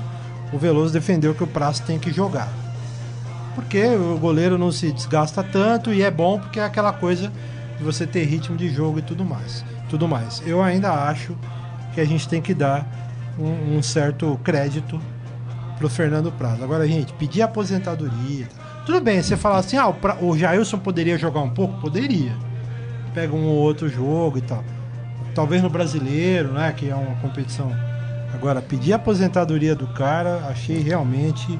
O 0.52 0.58
Veloso 0.58 0.92
defendeu 0.92 1.34
que 1.34 1.42
o 1.42 1.46
Praz 1.46 1.80
tem 1.80 1.98
que 1.98 2.12
jogar. 2.12 2.48
Porque 3.54 3.84
o 3.84 4.18
goleiro 4.18 4.56
não 4.56 4.72
se 4.72 4.92
desgasta 4.92 5.42
tanto 5.42 5.92
e 5.92 6.02
é 6.02 6.10
bom 6.10 6.38
porque 6.38 6.60
é 6.60 6.64
aquela 6.64 6.92
coisa 6.92 7.30
de 7.78 7.84
você 7.84 8.06
ter 8.06 8.24
ritmo 8.24 8.56
de 8.56 8.68
jogo 8.68 8.98
e 8.98 9.02
tudo 9.02 9.24
mais. 9.24 9.64
Tudo 9.88 10.08
mais. 10.08 10.42
Eu 10.46 10.62
ainda 10.62 10.90
acho 10.90 11.36
que 11.94 12.00
a 12.00 12.04
gente 12.04 12.28
tem 12.28 12.40
que 12.40 12.54
dar 12.54 12.86
um, 13.38 13.76
um 13.76 13.82
certo 13.82 14.38
crédito 14.42 15.00
pro 15.82 15.88
Fernando 15.88 16.30
Praz. 16.30 16.62
Agora, 16.62 16.86
gente, 16.86 17.12
pedir 17.14 17.42
aposentadoria. 17.42 18.46
Tudo 18.86 19.00
bem, 19.00 19.20
você 19.20 19.36
falar 19.36 19.58
assim, 19.58 19.76
ah, 19.76 19.88
o, 19.88 19.94
Pra- 19.94 20.16
o 20.20 20.38
Jailson 20.38 20.78
poderia 20.78 21.18
jogar 21.18 21.40
um 21.40 21.50
pouco? 21.50 21.80
Poderia. 21.80 22.32
Pega 23.12 23.34
um 23.34 23.44
ou 23.46 23.56
outro 23.56 23.88
jogo 23.88 24.38
e 24.38 24.40
tal. 24.42 24.62
Talvez 25.34 25.60
no 25.60 25.68
brasileiro, 25.68 26.52
né? 26.52 26.72
Que 26.72 26.88
é 26.90 26.94
uma 26.94 27.16
competição. 27.16 27.72
Agora, 28.32 28.62
pedir 28.62 28.92
aposentadoria 28.92 29.74
do 29.74 29.88
cara, 29.88 30.46
achei 30.48 30.78
realmente 30.78 31.58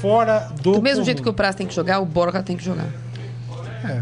fora 0.00 0.48
do. 0.62 0.74
Do 0.74 0.82
mesmo 0.82 0.98
comum. 0.98 1.04
jeito 1.04 1.22
que 1.22 1.28
o 1.28 1.32
Praz 1.34 1.56
tem 1.56 1.66
que 1.66 1.74
jogar, 1.74 1.98
o 1.98 2.06
Borca 2.06 2.40
tem 2.42 2.56
que 2.56 2.64
jogar. 2.64 2.86
É. 3.84 4.00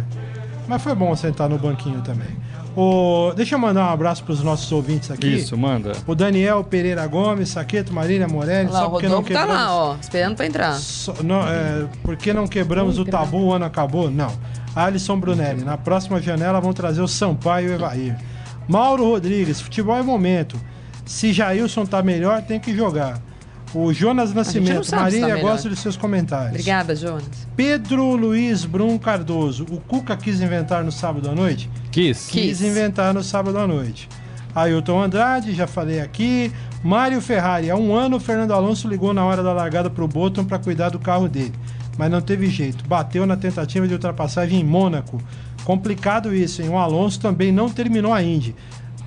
Mas 0.69 0.83
foi 0.83 0.95
bom 0.95 1.15
sentar 1.17 1.49
no 1.49 1.59
banquinho 1.59 2.03
também. 2.03 2.29
O... 2.77 3.33
Deixa 3.37 3.55
eu 3.55 3.59
mandar 3.59 3.87
um 3.91 3.93
abraço 3.93 4.25
para 4.25 4.33
os 4.33 4.43
nossos 4.43 4.71
ouvintes 4.73 5.11
aqui. 5.11 5.27
Isso, 5.35 5.57
manda. 5.57 5.93
O 6.07 6.15
Daniel 6.15 6.65
Pereira 6.65 7.07
Gomes, 7.07 7.51
Saqueto, 7.51 7.93
Marília 7.93 8.27
Morelli, 8.27 8.69
Olha 8.69 8.73
lá, 8.73 8.81
só 8.81 8.87
o 8.87 8.91
porque 8.93 9.07
não 9.09 9.17
Rodolfo 9.17 9.33
tá 9.35 9.41
quebramos. 9.41 9.63
lá, 9.67 9.75
ó, 9.75 9.97
esperando 10.01 10.37
pra 10.37 10.47
entrar. 10.47 10.73
Só- 10.75 11.15
não, 11.23 11.41
é, 11.47 11.87
por 12.03 12.17
que 12.17 12.33
não 12.33 12.47
quebramos 12.47 12.99
o 12.99 13.05
tabu, 13.05 13.39
o 13.47 13.53
ano 13.53 13.65
acabou? 13.67 14.11
Não. 14.11 14.33
Alisson 14.75 15.19
Brunelli, 15.21 15.63
na 15.65 15.77
próxima 15.77 16.21
janela 16.23 16.61
vão 16.61 16.73
trazer 16.73 17.03
o 17.03 17.09
Sampaio 17.09 17.69
e 17.69 17.71
o 17.73 17.75
Evair. 17.75 18.17
Mauro 18.67 19.05
Rodrigues, 19.05 19.61
futebol 19.61 19.97
é 19.97 20.03
momento. 20.03 20.59
Se 21.05 21.33
Jailson 21.33 21.85
tá 21.85 22.03
melhor, 22.03 22.41
tem 22.43 22.59
que 22.59 22.75
jogar. 22.75 23.21
O 23.75 23.93
Jonas 23.93 24.35
Nascimento, 24.35 24.85
se 24.85 24.91
tá 24.91 25.01
Marília, 25.01 25.37
gosto 25.39 25.69
de 25.71 25.77
seus 25.77 25.97
comentários. 25.97 26.51
Obrigada, 26.51 26.95
Jonas. 26.95 27.25
Pedro 27.57 28.15
Luiz 28.17 28.65
Brum 28.67 28.99
Cardoso, 28.99 29.65
o 29.71 29.79
Cuca 29.81 30.15
quis 30.17 30.41
inventar 30.43 30.85
no 30.85 30.93
sábado 30.93 31.31
à 31.31 31.35
noite? 31.35 31.71
Quis. 31.91 32.27
Quis. 32.27 32.59
Quis 32.59 32.63
inventar 32.63 33.15
no 33.15 33.23
sábado 33.23 33.59
à 33.59 33.67
noite. 33.67 34.09
Ailton 34.55 35.03
Andrade, 35.03 35.55
já 35.55 35.67
falei 35.67 36.01
aqui. 36.01 36.53
Mário 36.85 37.21
Ferrari, 37.23 37.71
há 37.71 37.77
um 37.77 37.95
ano 37.95 38.17
o 38.17 38.21
Fernando 38.21 38.53
Alonso 38.53 38.87
ligou 38.87 39.15
na 39.15 39.25
hora 39.25 39.43
da 39.43 39.53
largada 39.55 39.89
pro 39.89 40.07
Bottom 40.07 40.45
para 40.45 40.59
cuidar 40.59 40.91
do 40.91 40.99
carro 40.99 41.27
dele. 41.27 41.55
Mas 41.97 42.11
não 42.11 42.21
teve 42.21 42.49
jeito. 42.49 42.85
Bateu 42.87 43.25
na 43.27 43.37
tentativa 43.37 43.89
de 43.89 43.95
ultrapassagem 43.95 44.61
em 44.61 44.65
Mônaco. 44.65 45.19
Complicado 45.65 46.35
isso, 46.35 46.61
hein? 46.61 46.69
O 46.69 46.77
Alonso 46.77 47.19
também 47.21 47.51
não 47.53 47.71
terminou 47.71 48.13
a 48.13 48.23
Indy. 48.23 48.55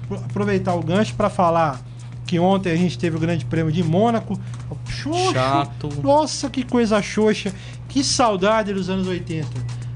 Pro- 0.08 0.18
Aproveitar 0.18 0.74
o 0.74 0.82
gancho 0.82 1.14
para 1.14 1.30
falar 1.30 1.80
que 2.26 2.40
ontem 2.40 2.72
a 2.72 2.76
gente 2.76 2.98
teve 2.98 3.16
o 3.16 3.20
Grande 3.20 3.46
Prêmio 3.46 3.72
de 3.72 3.84
Mônaco. 3.84 4.40
Xoxo. 4.88 5.34
Chato. 5.34 5.90
Nossa, 6.04 6.50
que 6.50 6.64
coisa 6.64 7.02
xoxa. 7.02 7.54
Que 7.88 8.04
saudade 8.04 8.74
dos 8.74 8.90
anos 8.90 9.08
80. 9.08 9.48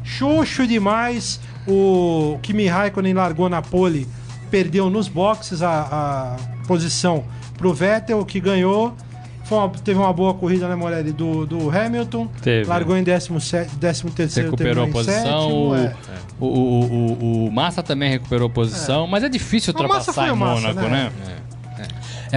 Xoxo 0.03 0.65
demais. 0.67 1.39
O 1.67 2.39
Kimi 2.41 2.67
Raikkonen 2.67 3.13
largou 3.13 3.47
na 3.49 3.61
pole, 3.61 4.07
perdeu 4.49 4.89
nos 4.89 5.07
boxes 5.07 5.61
a, 5.61 6.37
a 6.41 6.65
posição 6.67 7.23
pro 7.57 7.73
Vettel, 7.73 8.23
que 8.25 8.39
ganhou. 8.39 8.93
Uma- 9.51 9.67
teve 9.69 9.99
uma 9.99 10.13
boa 10.13 10.33
corrida, 10.35 10.67
né, 10.67 10.75
Morelli, 10.75 11.11
do, 11.11 11.45
do 11.45 11.69
Hamilton. 11.75 12.27
Teve. 12.41 12.69
Largou 12.69 12.95
em 12.95 13.03
17, 13.03 13.77
13 13.77 14.03
terceiro, 14.11 14.51
Recuperou 14.51 14.85
a 14.85 14.87
posição. 14.87 15.41
sétimo, 15.41 15.69
o, 15.69 15.75
é. 15.75 15.95
o, 16.39 16.45
o, 16.45 16.85
o- 17.45 17.47
o 17.47 17.51
Massa 17.51 17.81
também 17.81 18.09
recuperou 18.11 18.47
a 18.47 18.51
posição, 18.51 19.07
mas 19.07 19.23
é 19.23 19.29
difícil 19.29 19.73
ultrapassar 19.73 20.29
em 20.29 20.35
Mônaco, 20.35 20.81
né? 20.81 20.89
né? 20.89 21.11
É 21.35 21.38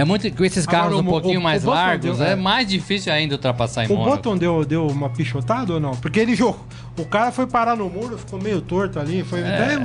muito 0.03 0.31
com 0.35 0.43
esses 0.43 0.67
Agora, 0.67 0.83
carros 0.83 0.97
o 0.97 1.01
um 1.01 1.05
pouquinho 1.05 1.39
o- 1.39 1.43
mais 1.43 1.63
o 1.65 1.69
largos, 1.69 2.17
deu- 2.17 2.25
é 2.27 2.31
é. 2.31 2.35
mais 2.35 2.67
difícil 2.67 3.13
ainda 3.13 3.35
ultrapassar 3.35 3.85
em 3.85 3.93
O. 3.93 4.03
Button 4.03 4.35
deu, 4.37 4.65
deu 4.65 4.87
uma 4.87 5.09
pichotada 5.09 5.73
ou 5.73 5.79
não? 5.79 5.91
Porque 5.91 6.19
ele 6.19 6.35
jogou. 6.35 6.65
O 6.97 7.05
cara 7.05 7.31
foi 7.31 7.45
parar 7.45 7.75
no 7.75 7.89
muro, 7.89 8.17
ficou 8.17 8.41
meio 8.41 8.59
torto 8.61 8.99
ali. 8.99 9.23
Foi 9.23 9.41
até, 9.41 9.77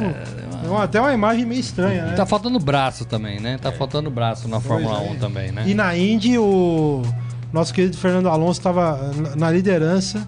uma, 0.67 0.85
até 0.85 1.01
uma 1.01 1.13
imagem 1.13 1.45
meio 1.45 1.61
estranha, 1.61 2.07
né? 2.07 2.13
Tá 2.15 2.25
faltando 2.27 2.59
braço 2.59 3.05
também, 3.05 3.39
né? 3.41 3.59
Tá 3.59 3.71
faltando 3.73 4.11
braço 4.11 4.49
na 4.49 4.61
Fórmula 4.61 4.97
Pois 4.99 5.09
é. 5.11 5.13
1 5.13 5.17
também, 5.19 5.53
né? 5.53 5.65
E 5.67 5.75
na 5.75 5.97
Indy, 5.97 6.39
o 6.39 7.03
nosso 7.53 7.73
querido 7.75 7.97
Fernando 7.97 8.29
Alonso 8.29 8.61
estava 8.61 9.11
na 9.37 9.51
liderança. 9.51 10.27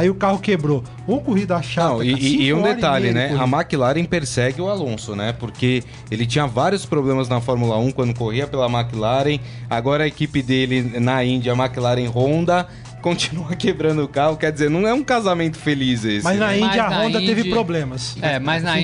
Aí 0.00 0.08
o 0.08 0.14
carro 0.14 0.38
quebrou. 0.38 0.82
Uma 1.06 1.18
corrida 1.20 1.60
chata. 1.60 1.88
Não, 1.90 2.02
e, 2.02 2.12
cara, 2.12 2.22
e- 2.24 2.42
e 2.46 2.54
um 2.54 2.62
detalhe, 2.62 3.08
de 3.08 3.14
né? 3.14 3.36
A. 3.38 3.44
McLaren 3.44 4.04
persegue 4.04 4.60
o 4.62 4.68
Alonso, 4.70 5.14
né? 5.14 5.32
Porque 5.38 5.82
ele 6.10 6.24
tinha 6.24 6.46
vários 6.46 6.86
problemas 6.86 7.28
na 7.28 7.38
Fórmula 7.40 7.76
1 7.78 7.90
quando 7.92 8.14
corria 8.14 8.46
pela 8.46 8.66
McLaren. 8.66 9.38
Agora 9.68 10.04
a 10.04 10.06
equipe 10.06 10.40
dele 10.42 10.98
na 10.98 11.22
Indy, 11.22 11.50
a 11.50 11.54
McLaren 11.54 12.06
Honda, 12.08 12.66
continua 13.02 13.54
quebrando 13.54 14.02
o 14.02 14.08
carro. 14.08 14.36
Quer 14.38 14.52
dizer, 14.52 14.70
não 14.70 14.86
é 14.88 14.94
um 14.94 15.02
casamento 15.04 15.58
feliz 15.58 16.02
esse. 16.04 16.24
Mas 16.24 16.38
na 16.38 16.46
né? 16.48 16.56
Índia 16.60 16.66
Mas 16.68 16.78
a 16.78 16.88
na 16.90 17.02
Honda 17.04 17.20
teve 17.20 17.40
Indy- 17.42 17.50
problemas. 17.50 18.16
É, 18.22 18.38
mas 18.38 18.62
na 18.62 18.72
foi 18.72 18.80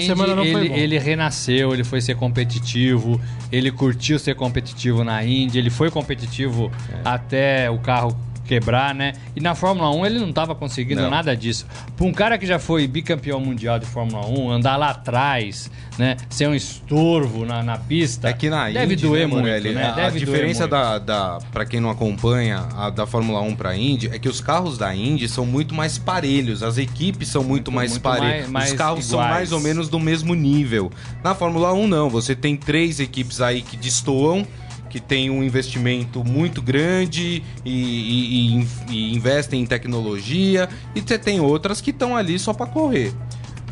ele, 0.67 0.73
ele 0.75 0.99
renasceu, 0.99 1.73
ele 1.73 1.85
foi 1.85 2.01
ser 2.03 2.17
competitivo, 2.17 3.19
ele 3.51 3.71
curtiu 3.71 4.19
ser 4.19 4.35
competitivo 4.35 5.03
na 5.03 5.25
Indy, 5.25 5.59
ele 5.59 5.71
foi 5.71 5.91
competitivo 5.91 6.71
É. 6.93 7.01
até 7.05 7.71
o 7.71 7.79
carro 7.79 8.15
quebrar, 8.47 8.95
né? 8.95 9.13
E 9.35 9.41
na 9.41 9.55
Fórmula 9.55 9.91
1 9.91 10.07
ele 10.07 10.19
não 10.19 10.31
estava 10.31 10.55
conseguindo 10.55 11.03
Não. 11.03 11.11
nada 11.11 11.37
disso. 11.37 11.67
Para 11.97 12.07
um 12.07 12.13
cara 12.13 12.39
que 12.39 12.47
já 12.47 12.59
foi 12.59 12.87
bicampeão 12.87 13.41
mundial 13.41 13.79
de 13.79 13.87
Fórmula 13.87 14.27
1, 14.27 14.51
andar 14.51 14.77
lá 14.77 14.91
atrás, 14.91 15.71
né? 15.99 16.17
Ser 16.31 16.49
um 16.49 16.55
estorvo 16.55 17.45
na, 17.45 17.63
na 17.63 17.77
pista. 17.79 18.29
É 18.29 18.33
que 18.33 18.49
na 18.49 18.69
deve 18.71 18.95
Indy, 18.95 19.03
doer 19.07 19.21
né, 19.23 19.27
muito, 19.27 19.41
Morelli, 19.43 19.73
né? 19.75 19.93
A, 19.97 20.11
diferença 20.11 20.61
muito. 20.61 20.71
da, 20.71 20.99
da 20.99 21.39
para 21.53 21.65
quem 21.67 21.81
não 21.81 21.91
acompanha 21.91 22.67
a 22.77 22.91
da 22.91 23.07
Fórmula 23.07 23.41
1 23.41 23.57
para 23.57 23.77
Indy 23.77 24.09
é 24.13 24.19
que 24.19 24.29
os 24.29 24.41
carros 24.41 24.79
da 24.79 24.95
Indy 24.95 25.29
são 25.29 25.45
muito 25.45 25.75
mais 25.75 25.99
parelhos, 25.99 26.63
as 26.63 26.79
equipes 26.79 27.29
são 27.29 27.43
muito, 27.43 27.73
mais 27.73 27.91
muito 27.91 28.03
parelhas, 28.03 28.49
mais- 28.49 28.71
os 28.71 28.77
carros 28.77 28.95
mais 28.99 29.07
são 29.07 29.19
iguais. 29.19 29.35
mais 29.35 29.53
ou 29.53 29.61
menos 29.61 29.89
do 29.89 29.99
mesmo 29.99 30.35
nível. 30.35 30.91
Na 31.25 31.35
Fórmula 31.35 31.73
1 31.73 31.87
não, 31.89 32.09
você 32.09 32.35
tem 32.35 32.57
três 32.57 33.01
equipes 33.01 33.41
aí 33.41 33.63
que 33.63 33.77
destoam 33.77 34.47
que 34.89 35.01
tem 35.01 35.29
um 35.31 35.43
investimento 35.43 36.25
muito 36.25 36.63
grande 36.63 37.43
e, 37.65 37.71
e- 37.71 38.37
e 38.51 38.55
in- 38.55 38.69
e 38.91 39.15
investem 39.17 39.61
em 39.63 39.67
tecnologia 39.67 40.69
e 40.95 41.01
você 41.01 41.19
tem 41.19 41.41
outras 41.41 41.81
que 41.81 41.91
estão 41.91 42.17
ali 42.17 42.39
só 42.39 42.53
para 42.53 42.67
correr. 42.67 43.13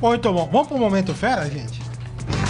Bom, 0.01 0.15
então 0.15 0.33
bom. 0.35 0.49
Vamos 0.53 0.69
pro 0.69 0.77
momento 0.79 1.15
fera, 1.15 1.45
gente? 1.49 1.81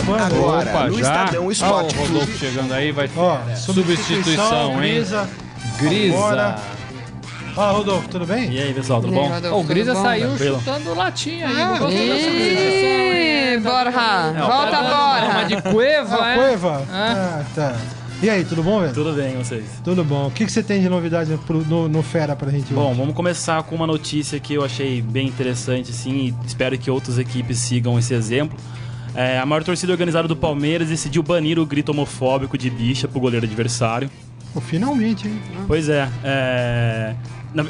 Vamos. 0.04 0.22
Agora, 0.22 0.70
Opa, 0.70 0.86
no 0.88 0.98
já? 0.98 1.24
Estadão 1.24 1.46
Ó, 1.46 1.50
Esporte 1.50 1.94
o 1.94 1.98
Rodolfo 2.00 2.26
Clube. 2.26 2.38
chegando 2.38 2.72
aí, 2.74 2.92
vai 2.92 3.08
Ó, 3.16 3.38
substituição, 3.56 4.72
hein? 4.82 4.94
Grisa. 4.94 5.28
Grisa. 5.78 6.16
Agora. 6.16 6.56
Ó, 7.56 7.72
Rodolfo, 7.72 8.08
tudo 8.08 8.26
bem? 8.26 8.50
E 8.52 8.60
aí, 8.60 8.74
pessoal, 8.74 9.00
tudo 9.00 9.12
bom? 9.12 9.30
Ó, 9.52 9.60
o 9.60 9.62
Grisa 9.62 9.94
saiu 9.94 10.28
Tranquilo. 10.30 10.58
chutando 10.58 10.94
latinha 10.94 11.46
aí. 11.48 11.54
Ah, 11.54 11.66
não 11.68 11.78
gostou 11.78 12.08
da 12.08 12.14
substituição, 12.14 13.14
Borja, 13.62 14.32
Não, 14.32 14.46
volta, 14.48 14.80
Uma 14.80 15.30
Borja. 15.30 15.44
de 15.56 15.62
cueva, 15.62 16.18
Ah, 16.20 16.30
é? 16.30 16.34
Cueva? 16.36 16.82
Ah. 16.90 17.14
Ah, 17.40 17.44
tá. 17.54 17.76
E 18.22 18.30
aí, 18.30 18.44
tudo 18.44 18.62
bom, 18.62 18.80
velho? 18.80 18.94
Tudo 18.94 19.12
bem, 19.12 19.36
vocês? 19.36 19.64
Tudo 19.84 20.02
bom. 20.02 20.28
O 20.28 20.30
que, 20.30 20.46
que 20.46 20.52
você 20.52 20.62
tem 20.62 20.80
de 20.80 20.88
novidade 20.88 21.36
pro- 21.46 21.62
no, 21.64 21.88
no 21.88 22.02
Fera 22.02 22.34
pra 22.34 22.50
gente 22.50 22.72
Bom, 22.72 22.88
hoje? 22.90 22.98
vamos 23.00 23.14
começar 23.14 23.62
com 23.64 23.74
uma 23.74 23.86
notícia 23.86 24.40
que 24.40 24.54
eu 24.54 24.64
achei 24.64 25.02
bem 25.02 25.26
interessante, 25.26 25.90
assim, 25.90 26.34
e 26.42 26.46
espero 26.46 26.78
que 26.78 26.90
outras 26.90 27.18
equipes 27.18 27.58
sigam 27.58 27.98
esse 27.98 28.14
exemplo. 28.14 28.56
É, 29.14 29.38
a 29.38 29.44
maior 29.44 29.62
torcida 29.62 29.92
organizada 29.92 30.26
do 30.26 30.34
Palmeiras 30.34 30.88
decidiu 30.88 31.22
banir 31.22 31.58
o 31.58 31.66
grito 31.66 31.90
homofóbico 31.90 32.56
de 32.56 32.70
bicha 32.70 33.06
pro 33.06 33.20
goleiro 33.20 33.44
adversário. 33.44 34.10
Pô, 34.54 34.60
finalmente, 34.60 35.28
hein? 35.28 35.38
Pois 35.66 35.88
é, 35.90 36.08
é, 36.24 37.14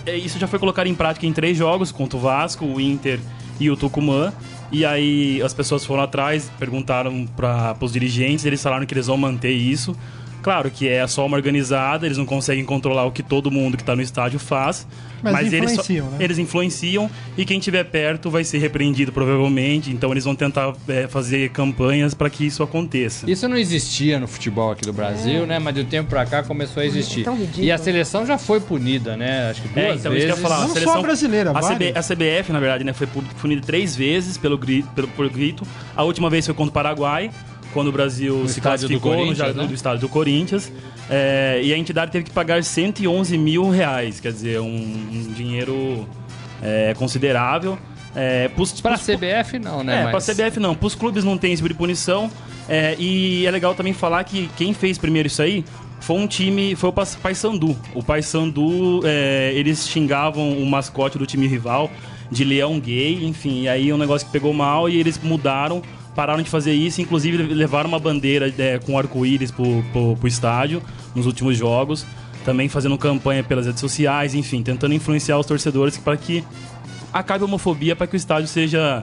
é, 0.07 0.17
isso 0.17 0.39
já 0.39 0.47
foi 0.47 0.59
colocado 0.61 0.87
em 0.87 0.95
prática 0.95 1.27
em 1.27 1.33
três 1.33 1.57
jogos, 1.59 1.91
contra 1.91 2.17
o 2.17 2.21
Vasco, 2.21 2.65
o 2.65 2.81
Inter 2.81 3.19
e 3.59 3.71
o 3.71 3.77
Tucumã. 3.77 4.33
E 4.71 4.85
aí 4.85 5.43
as 5.43 5.53
pessoas 5.53 5.85
foram 5.85 6.03
atrás, 6.05 6.51
perguntaram 6.59 7.27
para 7.37 7.77
os 7.81 7.93
dirigentes, 7.93 8.45
eles 8.45 8.63
falaram 8.63 8.87
que 8.87 8.95
eles 8.95 9.07
vão 9.09 9.17
manter 9.17 9.53
isso. 9.53 9.97
Claro 10.45 10.71
que 10.71 10.87
é 10.87 11.05
só 11.07 11.25
uma 11.27 11.37
organizada, 11.39 12.05
eles 12.07 12.19
não 12.19 12.27
conseguem 12.27 12.65
controlar 12.65 13.05
o 13.07 13.11
que 13.11 13.23
todo 13.23 13.51
mundo 13.51 13.77
que 13.79 13.83
está 13.83 13.97
no 13.97 14.03
estádio 14.03 14.39
faz. 14.39 14.87
Mas 15.23 15.51
eles, 15.55 15.71
só- 15.73 15.81
influenciam, 15.81 16.11
né? 16.11 16.17
eles 16.21 16.39
influenciam 16.39 17.11
e 17.35 17.47
quem 17.47 17.57
estiver 17.59 17.83
perto 17.85 18.29
vai 18.31 18.45
ser 18.45 18.59
repreendido 18.59 19.11
provavelmente. 19.11 19.91
Então 19.91 20.11
eles 20.13 20.23
vão 20.25 20.35
tentar 20.35 20.75
é, 20.87 21.09
fazer 21.09 21.49
campanhas 21.49 22.13
para 22.13 22.29
que 22.29 22.45
isso 22.45 22.63
aconteça. 22.63 23.31
Isso 23.31 23.49
não 23.49 23.57
existia 23.57 24.21
no 24.21 24.29
futebol 24.29 24.71
aqui 24.73 24.85
do 24.85 24.93
Brasil, 24.93 25.47
né? 25.47 25.59
Mas 25.59 25.75
de 25.75 25.81
um 25.81 25.85
tempo 25.87 26.11
pra 26.11 26.27
cá 26.27 26.43
começou 26.43 26.83
a 26.83 26.85
existir. 26.87 27.23
É 27.23 27.25
tão 27.25 27.37
ridículo. 27.39 27.65
e 27.65 27.73
a 27.73 27.79
seleção 27.79 28.27
já 28.27 28.37
foi 28.37 28.61
punida, 28.61 29.17
né? 29.17 29.49
Acho 29.51 29.63
que 29.63 29.69
duas 29.69 29.79
É, 29.79 29.95
então 29.95 30.13
vezes. 30.13 30.29
isso 30.29 30.35
que 30.37 30.41
eu 30.41 30.51
ia 30.51 30.57
falar. 30.57 30.69
Não 30.69 30.77
só 30.77 30.99
a 30.99 31.03
brasileira, 31.03 31.51
a, 31.53 31.61
CB, 31.75 31.95
a 31.97 32.03
CBF, 32.03 32.53
na 32.53 32.61
verdade, 32.61 32.85
né, 32.85 32.93
foi 32.93 33.07
pu- 33.07 33.25
punida 33.41 33.63
três 33.65 33.97
vezes 33.97 34.37
pelo 34.37 34.59
grito, 34.59 34.89
pelo, 34.95 35.09
por 35.09 35.27
grito. 35.31 35.67
A 35.97 36.03
última 36.03 36.29
vez 36.29 36.45
foi 36.45 36.55
contra 36.55 36.69
o 36.71 36.75
Paraguai, 36.75 37.31
quando 37.75 37.89
o 37.89 37.93
Brasil 37.93 38.39
No 38.39 38.49
se 38.49 38.61
classificou 38.63 39.27
no 39.27 39.35
jardim 39.35 39.59
né? 39.61 39.67
do 39.67 39.75
estádio 39.75 40.01
do 40.01 40.09
Corinthians. 40.09 40.73
É, 41.11 41.61
e 41.63 41.75
a 41.75 41.77
entidade 41.77 42.11
teve 42.11 42.25
que 42.25 42.31
pagar 42.31 42.65
111 42.65 43.37
mil 43.37 43.69
reais, 43.69 44.21
quer 44.21 44.33
dizer, 44.33 44.61
um, 44.61 44.67
um 44.67 45.33
dinheiro 45.37 46.09
é, 46.63 46.95
considerável. 46.97 47.79
É, 48.17 48.47
Pra 48.49 48.55
pros- 48.57 48.73
CBF 49.05 49.59
não, 49.59 49.83
né? 49.83 50.01
é, 50.01 50.05
Mas- 50.05 50.25
pra 50.25 50.35
CBF 50.35 50.61
não. 50.61 50.75
Pros 50.75 50.95
clubes 50.95 51.25
não 51.25 51.37
tem 51.37 51.53
esse 51.53 51.61
tipo 51.61 51.69
de 51.69 51.75
punição. 51.79 52.31
É, 52.69 52.95
e 52.99 53.45
é 53.45 53.51
legal 53.51 53.75
também 53.75 53.93
falar 53.93 54.25
que 54.25 54.49
quem 54.57 54.73
fez 54.73 54.97
primeiro 54.97 55.27
isso 55.27 55.43
aí 55.43 55.65
foi 56.01 56.17
um 56.17 56.27
time, 56.27 56.75
foi 56.77 56.91
o 56.91 56.93
Paysandu. 56.93 57.77
O 57.95 58.03
Paysandu, 58.03 59.01
é, 59.05 59.53
eles 59.55 59.87
xingavam 59.89 60.53
o 60.53 60.65
mascote 60.65 61.19
do 61.19 61.27
time 61.27 61.47
rival 61.47 61.91
de 62.31 62.45
leão 62.45 62.79
gay, 62.81 63.25
enfim. 63.25 63.63
E 63.63 63.69
aí 63.69 63.93
um 63.93 63.99
negócio 63.99 64.27
que 64.27 64.33
pegou 64.33 64.53
mal 64.55 64.89
e 64.89 64.99
eles 64.99 65.19
mudaram, 65.23 65.83
pararam 66.15 66.43
de 66.43 66.51
fazer 66.51 66.73
isso. 66.73 67.01
Inclusive 67.01 67.37
levaram 67.37 67.89
uma 67.89 67.99
bandeira 67.99 68.53
é, 68.59 68.79
com 68.79 68.99
arco-íris 68.99 69.51
pro, 69.51 69.83
pro, 69.93 70.17
pro 70.17 70.29
estádio 70.29 70.83
nos 71.15 71.27
últimos 71.27 71.57
jogos. 71.57 72.07
Também 72.45 72.69
fazendo 72.69 72.97
campanha 72.99 73.43
pelas 73.43 73.67
redes 73.67 73.81
sociais, 73.81 74.35
enfim, 74.35 74.63
tentando 74.63 74.93
influenciar 74.95 75.39
os 75.39 75.47
torcedores 75.47 75.97
para 75.97 76.17
que 76.17 76.45
acabe 77.13 77.43
a 77.43 77.47
homofobia 77.47 77.97
para 77.97 78.07
que 78.07 78.15
o 78.15 78.19
estádio 78.19 78.49
seja 78.49 79.03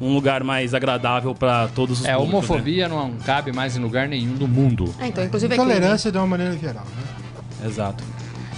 um 0.00 0.12
lugar 0.12 0.42
mais 0.44 0.74
agradável 0.74 1.34
para 1.34 1.68
todos 1.68 2.00
os 2.00 2.04
É, 2.06 2.14
públicos, 2.14 2.32
né? 2.32 2.38
homofobia 2.38 2.88
não 2.88 3.12
cabe 3.24 3.52
mais 3.52 3.76
em 3.76 3.80
lugar 3.80 4.08
nenhum 4.08 4.34
do 4.34 4.48
mundo. 4.48 4.92
Ah, 4.98 5.06
então, 5.06 5.24
inclusive 5.24 5.54
é 5.54 5.56
crime. 5.56 5.72
Tolerância 5.72 6.10
de 6.10 6.18
uma 6.18 6.26
maneira 6.26 6.56
geral, 6.58 6.84
né? 6.84 7.02
né? 7.62 7.68
Exato. 7.68 8.02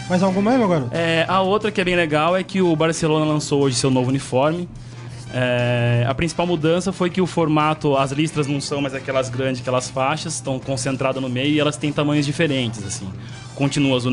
Mais 0.08 0.22
alguma 0.22 0.50
aí, 0.52 0.58
meu 0.58 0.68
garoto? 0.68 0.90
É, 0.92 1.24
a 1.28 1.40
outra 1.40 1.70
que 1.70 1.80
é 1.80 1.84
bem 1.84 1.94
legal 1.96 2.36
é 2.36 2.42
que 2.42 2.60
o 2.60 2.74
Barcelona 2.74 3.24
lançou 3.24 3.62
hoje 3.62 3.76
seu 3.76 3.90
novo 3.90 4.08
uniforme. 4.08 4.68
É, 5.36 6.06
a 6.08 6.14
principal 6.14 6.46
mudança 6.46 6.92
foi 6.92 7.10
que 7.10 7.20
o 7.20 7.26
formato, 7.26 7.96
as 7.96 8.12
listras 8.12 8.46
não 8.46 8.60
são 8.60 8.80
mais 8.80 8.94
aquelas 8.94 9.28
grandes, 9.28 9.60
aquelas 9.60 9.90
faixas, 9.90 10.34
estão 10.34 10.60
concentradas 10.60 11.20
no 11.20 11.28
meio 11.28 11.52
e 11.52 11.58
elas 11.58 11.76
têm 11.76 11.92
tamanhos 11.92 12.24
diferentes, 12.24 12.86
assim. 12.86 13.12
Continua 13.56 13.94
o 13.94 13.96
azul, 13.96 14.12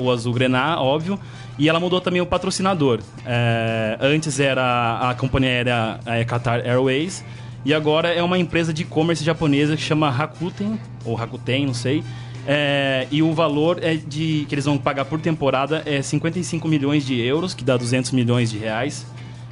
o 0.00 0.10
azul 0.12 0.32
grená, 0.32 0.80
óbvio, 0.80 1.18
e 1.58 1.68
ela 1.68 1.80
mudou 1.80 2.00
também 2.00 2.20
o 2.20 2.26
patrocinador. 2.26 3.00
É, 3.26 3.98
antes 4.00 4.38
era 4.38 5.10
a 5.10 5.14
companhia 5.14 5.50
aérea 5.50 6.24
Qatar 6.24 6.60
Airways 6.64 7.24
e 7.64 7.74
agora 7.74 8.08
é 8.08 8.22
uma 8.22 8.38
empresa 8.38 8.72
de 8.72 8.82
e-commerce 8.82 9.24
japonesa 9.24 9.74
que 9.76 9.82
chama 9.82 10.08
Rakuten, 10.08 10.78
ou 11.04 11.16
Rakuten, 11.16 11.66
não 11.66 11.74
sei. 11.74 12.04
É, 12.46 13.08
e 13.10 13.22
o 13.22 13.32
valor 13.34 13.80
é 13.82 13.96
de 13.96 14.46
que 14.48 14.54
eles 14.54 14.66
vão 14.66 14.78
pagar 14.78 15.04
por 15.04 15.20
temporada 15.20 15.82
é 15.84 16.00
55 16.00 16.68
milhões 16.68 17.04
de 17.04 17.20
euros, 17.20 17.54
que 17.54 17.64
dá 17.64 17.76
200 17.76 18.12
milhões 18.12 18.50
de 18.50 18.58
reais, 18.58 19.04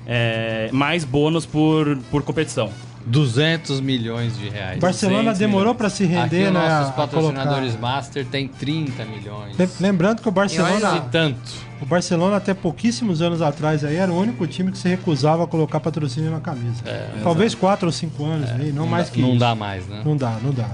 é, 0.09 0.71
mais 0.73 1.05
bônus 1.05 1.45
por, 1.47 1.99
por 2.11 2.23
competição. 2.23 2.71
200 3.07 3.81
milhões 3.81 4.37
de 4.39 4.49
reais. 4.51 4.79
Barcelona 4.79 5.31
200 5.33 5.39
demorou 5.39 5.75
pra 5.75 5.89
se 5.89 6.05
Aqui 6.05 6.13
render, 6.15 6.49
os 6.49 6.53
né? 6.53 6.69
nossos 6.69 6.95
patrocinadores. 6.95 7.79
Master 7.79 8.27
tem 8.27 8.49
30 8.49 9.05
milhões. 9.07 9.57
Lem- 9.57 9.69
Lembrando 9.81 10.21
que 10.21 10.29
o 10.29 10.31
E 10.31 10.33
Barcelona, 10.33 11.01
tanto. 11.11 11.39
o 11.81 11.87
Barcelona 11.87 12.37
até 12.37 12.53
pouquíssimos 12.53 13.23
anos 13.23 13.41
atrás 13.41 13.83
aí 13.83 13.97
era 13.97 14.13
o 14.13 14.19
único 14.21 14.47
time 14.47 14.71
que 14.73 14.77
se 14.79 14.89
recusava 14.89 15.45
a 15.45 15.47
colocar 15.47 15.81
patrocínio 15.81 16.31
na 16.31 16.41
camisa. 16.41 16.83
Talvez 17.23 17.55
quatro 17.55 17.87
ou 17.87 17.93
cinco 17.93 18.25
anos 18.27 18.51
aí, 18.51 18.73
não, 18.73 18.87
mais 18.87 19.07
dá, 19.07 19.13
que 19.15 19.21
Não 19.23 19.31
isso. 19.31 19.39
dá 19.39 19.55
mais, 19.55 19.87
né? 19.87 20.03
Não 20.05 20.17
dá, 20.17 20.37
não 20.43 20.51
dá. 20.53 20.69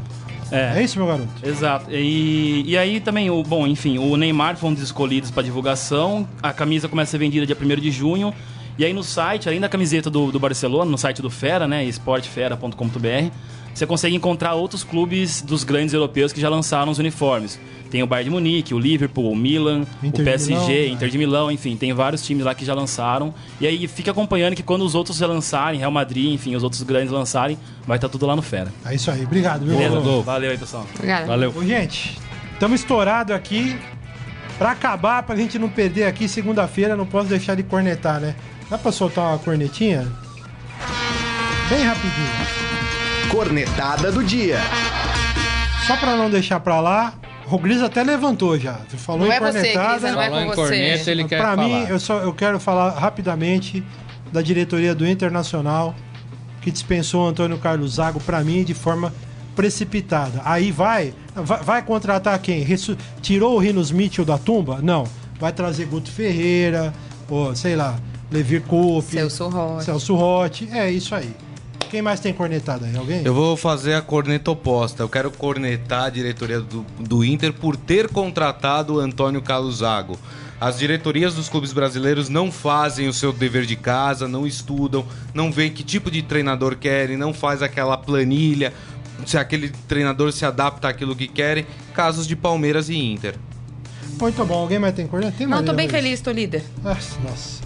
É. 0.50 0.78
É 0.78 0.82
isso, 0.82 0.98
meu 0.98 1.06
garoto? 1.06 1.28
Exato. 1.42 1.86
E, 1.90 2.64
e 2.66 2.76
aí 2.76 2.98
também, 3.00 3.30
o, 3.30 3.42
bom, 3.44 3.64
enfim, 3.66 3.98
o 3.98 4.16
Neymar 4.16 4.56
foi 4.56 4.70
um 4.70 4.74
dos 4.74 4.82
escolhidos 4.82 5.30
para 5.30 5.42
divulgação. 5.42 6.26
A 6.42 6.52
camisa 6.52 6.88
começa 6.88 7.10
a 7.10 7.12
ser 7.12 7.18
vendida 7.18 7.46
dia 7.46 7.56
1 7.60 7.80
de 7.80 7.90
junho. 7.90 8.32
E 8.78 8.84
aí 8.84 8.92
no 8.92 9.04
site, 9.04 9.48
além 9.48 9.60
da 9.60 9.68
camiseta 9.68 10.10
do, 10.10 10.32
do 10.32 10.38
Barcelona, 10.38 10.90
no 10.90 10.98
site 10.98 11.22
do 11.22 11.30
Fera, 11.30 11.66
né, 11.68 11.84
esportefera.com.br, 11.84 13.30
você 13.74 13.86
consegue 13.86 14.14
encontrar 14.14 14.54
outros 14.54 14.84
clubes 14.84 15.42
dos 15.42 15.64
grandes 15.64 15.94
europeus 15.94 16.32
que 16.32 16.40
já 16.40 16.48
lançaram 16.48 16.92
os 16.92 16.98
uniformes. 16.98 17.58
Tem 17.90 18.02
o 18.02 18.06
Bayern 18.06 18.30
de 18.30 18.34
Munique, 18.34 18.74
o 18.74 18.78
Liverpool, 18.78 19.30
o 19.30 19.36
Milan, 19.36 19.84
Inter 20.02 20.08
o 20.08 20.12
de 20.12 20.22
PSG, 20.24 20.54
Milão, 20.54 20.66
né? 20.66 20.86
Inter 20.88 21.08
de 21.08 21.18
Milão, 21.18 21.50
enfim, 21.50 21.76
tem 21.76 21.92
vários 21.92 22.24
times 22.24 22.44
lá 22.44 22.54
que 22.54 22.64
já 22.64 22.74
lançaram. 22.74 23.32
E 23.60 23.66
aí 23.66 23.86
fica 23.86 24.10
acompanhando 24.10 24.56
que 24.56 24.62
quando 24.62 24.82
os 24.84 24.94
outros 24.94 25.20
lançarem, 25.20 25.78
Real 25.78 25.90
Madrid, 25.92 26.32
enfim, 26.32 26.56
os 26.56 26.62
outros 26.62 26.82
grandes 26.82 27.12
lançarem, 27.12 27.58
vai 27.86 27.96
estar 27.96 28.08
tudo 28.08 28.26
lá 28.26 28.34
no 28.34 28.42
Fera. 28.42 28.72
É 28.84 28.94
isso 28.94 29.10
aí. 29.10 29.24
Obrigado, 29.24 29.64
viu? 29.64 29.76
Beleza? 29.76 29.94
Rodolfo? 29.96 30.22
Valeu 30.22 30.50
aí, 30.50 30.58
pessoal. 30.58 30.86
Obrigada. 30.94 31.26
Valeu. 31.26 31.52
Ô, 31.56 31.64
gente, 31.64 32.18
estamos 32.52 32.80
estourados 32.80 33.34
aqui. 33.34 33.76
Pra 34.58 34.70
acabar, 34.70 35.22
pra 35.24 35.34
gente 35.34 35.58
não 35.58 35.68
perder 35.68 36.04
aqui, 36.04 36.28
segunda-feira, 36.28 36.96
não 36.96 37.06
posso 37.06 37.28
deixar 37.28 37.56
de 37.56 37.64
cornetar, 37.64 38.20
né? 38.20 38.36
Dá 38.70 38.78
pra 38.78 38.90
soltar 38.92 39.24
uma 39.26 39.38
cornetinha? 39.38 40.06
Bem 41.68 41.84
rapidinho. 41.84 42.28
Cornetada 43.30 44.10
do 44.12 44.22
dia. 44.22 44.58
Só 45.86 45.96
pra 45.96 46.16
não 46.16 46.30
deixar 46.30 46.60
pra 46.60 46.80
lá, 46.80 47.14
o 47.50 47.58
Gris 47.58 47.82
até 47.82 48.02
levantou 48.02 48.58
já. 48.58 48.78
Você 48.88 48.96
falou 48.96 49.22
Não 49.22 49.32
em 49.32 49.36
é 49.36 49.40
você, 49.40 49.52
cornetada. 49.58 49.90
Grisa, 49.92 50.12
não 50.12 50.22
é 50.22 50.24
Falou 50.30 50.38
com 50.38 50.44
em 50.44 50.48
você. 50.48 50.60
corneta, 50.62 51.10
ele 51.10 51.24
quer 51.24 51.36
Pra 51.38 51.54
falar. 51.56 51.68
mim, 51.68 51.86
eu, 51.88 52.00
só, 52.00 52.18
eu 52.20 52.32
quero 52.32 52.58
falar 52.58 52.90
rapidamente 52.98 53.84
da 54.32 54.40
diretoria 54.42 54.94
do 54.94 55.06
Internacional 55.06 55.94
que 56.62 56.70
dispensou 56.70 57.26
o 57.26 57.28
Antônio 57.28 57.58
Carlos 57.58 57.94
Zago, 57.96 58.18
pra 58.20 58.42
mim, 58.42 58.64
de 58.64 58.72
forma 58.72 59.12
precipitada. 59.54 60.40
Aí 60.44 60.72
vai, 60.72 61.12
vai, 61.34 61.62
vai 61.62 61.82
contratar 61.82 62.38
quem? 62.38 62.62
Ressu- 62.62 62.96
tirou 63.20 63.54
o 63.54 63.58
Rinos 63.58 63.90
Mitchell 63.92 64.24
da 64.24 64.38
tumba? 64.38 64.78
Não. 64.82 65.04
Vai 65.38 65.52
trazer 65.52 65.84
Guto 65.84 66.10
Ferreira, 66.10 66.92
ou 67.28 67.54
sei 67.54 67.76
lá, 67.76 67.96
Levi 68.34 68.58
Coupe, 68.58 69.12
Celso 69.12 69.48
Rotti. 69.48 69.84
Celso 69.84 70.14
Rotti. 70.16 70.68
É 70.72 70.90
isso 70.90 71.14
aí. 71.14 71.32
Quem 71.88 72.02
mais 72.02 72.18
tem 72.18 72.32
cornetado 72.34 72.84
aí? 72.84 72.96
Alguém? 72.96 73.22
Eu 73.24 73.32
vou 73.32 73.56
fazer 73.56 73.94
a 73.94 74.02
corneta 74.02 74.50
oposta. 74.50 75.04
Eu 75.04 75.08
quero 75.08 75.30
cornetar 75.30 76.06
a 76.06 76.10
diretoria 76.10 76.60
do, 76.60 76.84
do 76.98 77.24
Inter 77.24 77.52
por 77.52 77.76
ter 77.76 78.08
contratado 78.08 78.94
o 78.94 78.98
Antônio 78.98 79.40
Caluzago. 79.40 80.18
As 80.60 80.78
diretorias 80.78 81.34
dos 81.34 81.48
clubes 81.48 81.72
brasileiros 81.72 82.28
não 82.28 82.50
fazem 82.50 83.06
o 83.06 83.12
seu 83.12 83.32
dever 83.32 83.66
de 83.66 83.76
casa, 83.76 84.26
não 84.26 84.44
estudam, 84.44 85.04
não 85.32 85.52
veem 85.52 85.70
que 85.70 85.84
tipo 85.84 86.10
de 86.10 86.22
treinador 86.22 86.74
querem, 86.74 87.16
não 87.16 87.32
faz 87.32 87.62
aquela 87.62 87.96
planilha, 87.96 88.72
se 89.24 89.38
aquele 89.38 89.68
treinador 89.86 90.32
se 90.32 90.44
adapta 90.44 90.88
àquilo 90.88 91.14
que 91.14 91.28
querem. 91.28 91.64
Casos 91.92 92.26
de 92.26 92.34
Palmeiras 92.34 92.88
e 92.88 92.96
Inter. 92.96 93.36
Muito 94.20 94.44
bom. 94.44 94.54
Alguém 94.54 94.78
mais 94.80 94.94
tem 94.94 95.06
corneta? 95.06 95.36
Tem 95.38 95.46
Não, 95.46 95.64
tô 95.64 95.72
bem 95.72 95.88
feliz, 95.88 96.20
tô 96.20 96.32
líder. 96.32 96.64
Nossa, 96.82 97.20
nossa 97.20 97.36
senhora. 97.36 97.63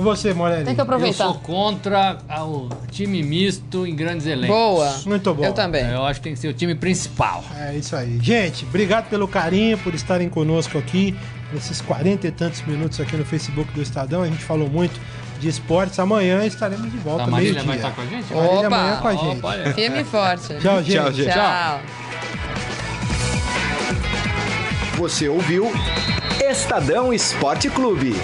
E 0.00 0.02
você, 0.02 0.32
Morelli? 0.32 0.64
Tem 0.64 0.74
que 0.74 0.80
Eu 0.80 0.84
aproveitar. 0.84 1.24
sou 1.24 1.34
contra 1.34 2.16
o 2.42 2.68
time 2.90 3.22
misto 3.22 3.86
em 3.86 3.94
grandes 3.94 4.26
elencos. 4.26 4.56
Boa. 4.56 5.00
Muito 5.04 5.34
bom. 5.34 5.44
Eu 5.44 5.52
também. 5.52 5.84
Eu 5.90 6.04
acho 6.06 6.20
que 6.20 6.24
tem 6.24 6.32
que 6.32 6.38
ser 6.40 6.48
o 6.48 6.54
time 6.54 6.74
principal. 6.74 7.44
É 7.58 7.74
isso 7.76 7.94
aí. 7.94 8.18
Gente, 8.22 8.64
obrigado 8.64 9.10
pelo 9.10 9.28
carinho, 9.28 9.76
por 9.76 9.94
estarem 9.94 10.28
conosco 10.30 10.78
aqui, 10.78 11.14
nesses 11.52 11.82
40 11.82 12.26
e 12.26 12.30
tantos 12.30 12.62
minutos 12.62 12.98
aqui 12.98 13.14
no 13.16 13.24
Facebook 13.26 13.70
do 13.74 13.82
Estadão. 13.82 14.22
A 14.22 14.26
gente 14.26 14.42
falou 14.42 14.70
muito 14.70 14.98
de 15.38 15.48
esportes. 15.48 15.98
Amanhã 15.98 16.46
estaremos 16.46 16.90
de 16.90 16.96
volta, 16.96 17.24
A 17.24 17.26
Marília 17.26 17.62
vai 17.62 17.76
estar 17.76 17.90
com 17.90 18.00
a 18.00 18.06
gente? 18.06 18.32
Marília 18.32 18.58
Opa. 18.58 18.76
amanhã 18.76 18.96
com 18.96 19.08
a 19.08 19.14
gente. 19.14 19.38
Opa. 19.38 19.52
Firme 19.74 20.00
e 20.00 20.04
forte. 20.04 20.54
Tchau, 20.60 20.82
gente. 20.82 20.92
Tchau, 20.96 21.12
gente. 21.12 21.32
Tchau. 21.32 21.80
Você 24.96 25.28
ouviu 25.28 25.70
Estadão 26.50 27.12
Esporte 27.12 27.68
Clube. 27.68 28.14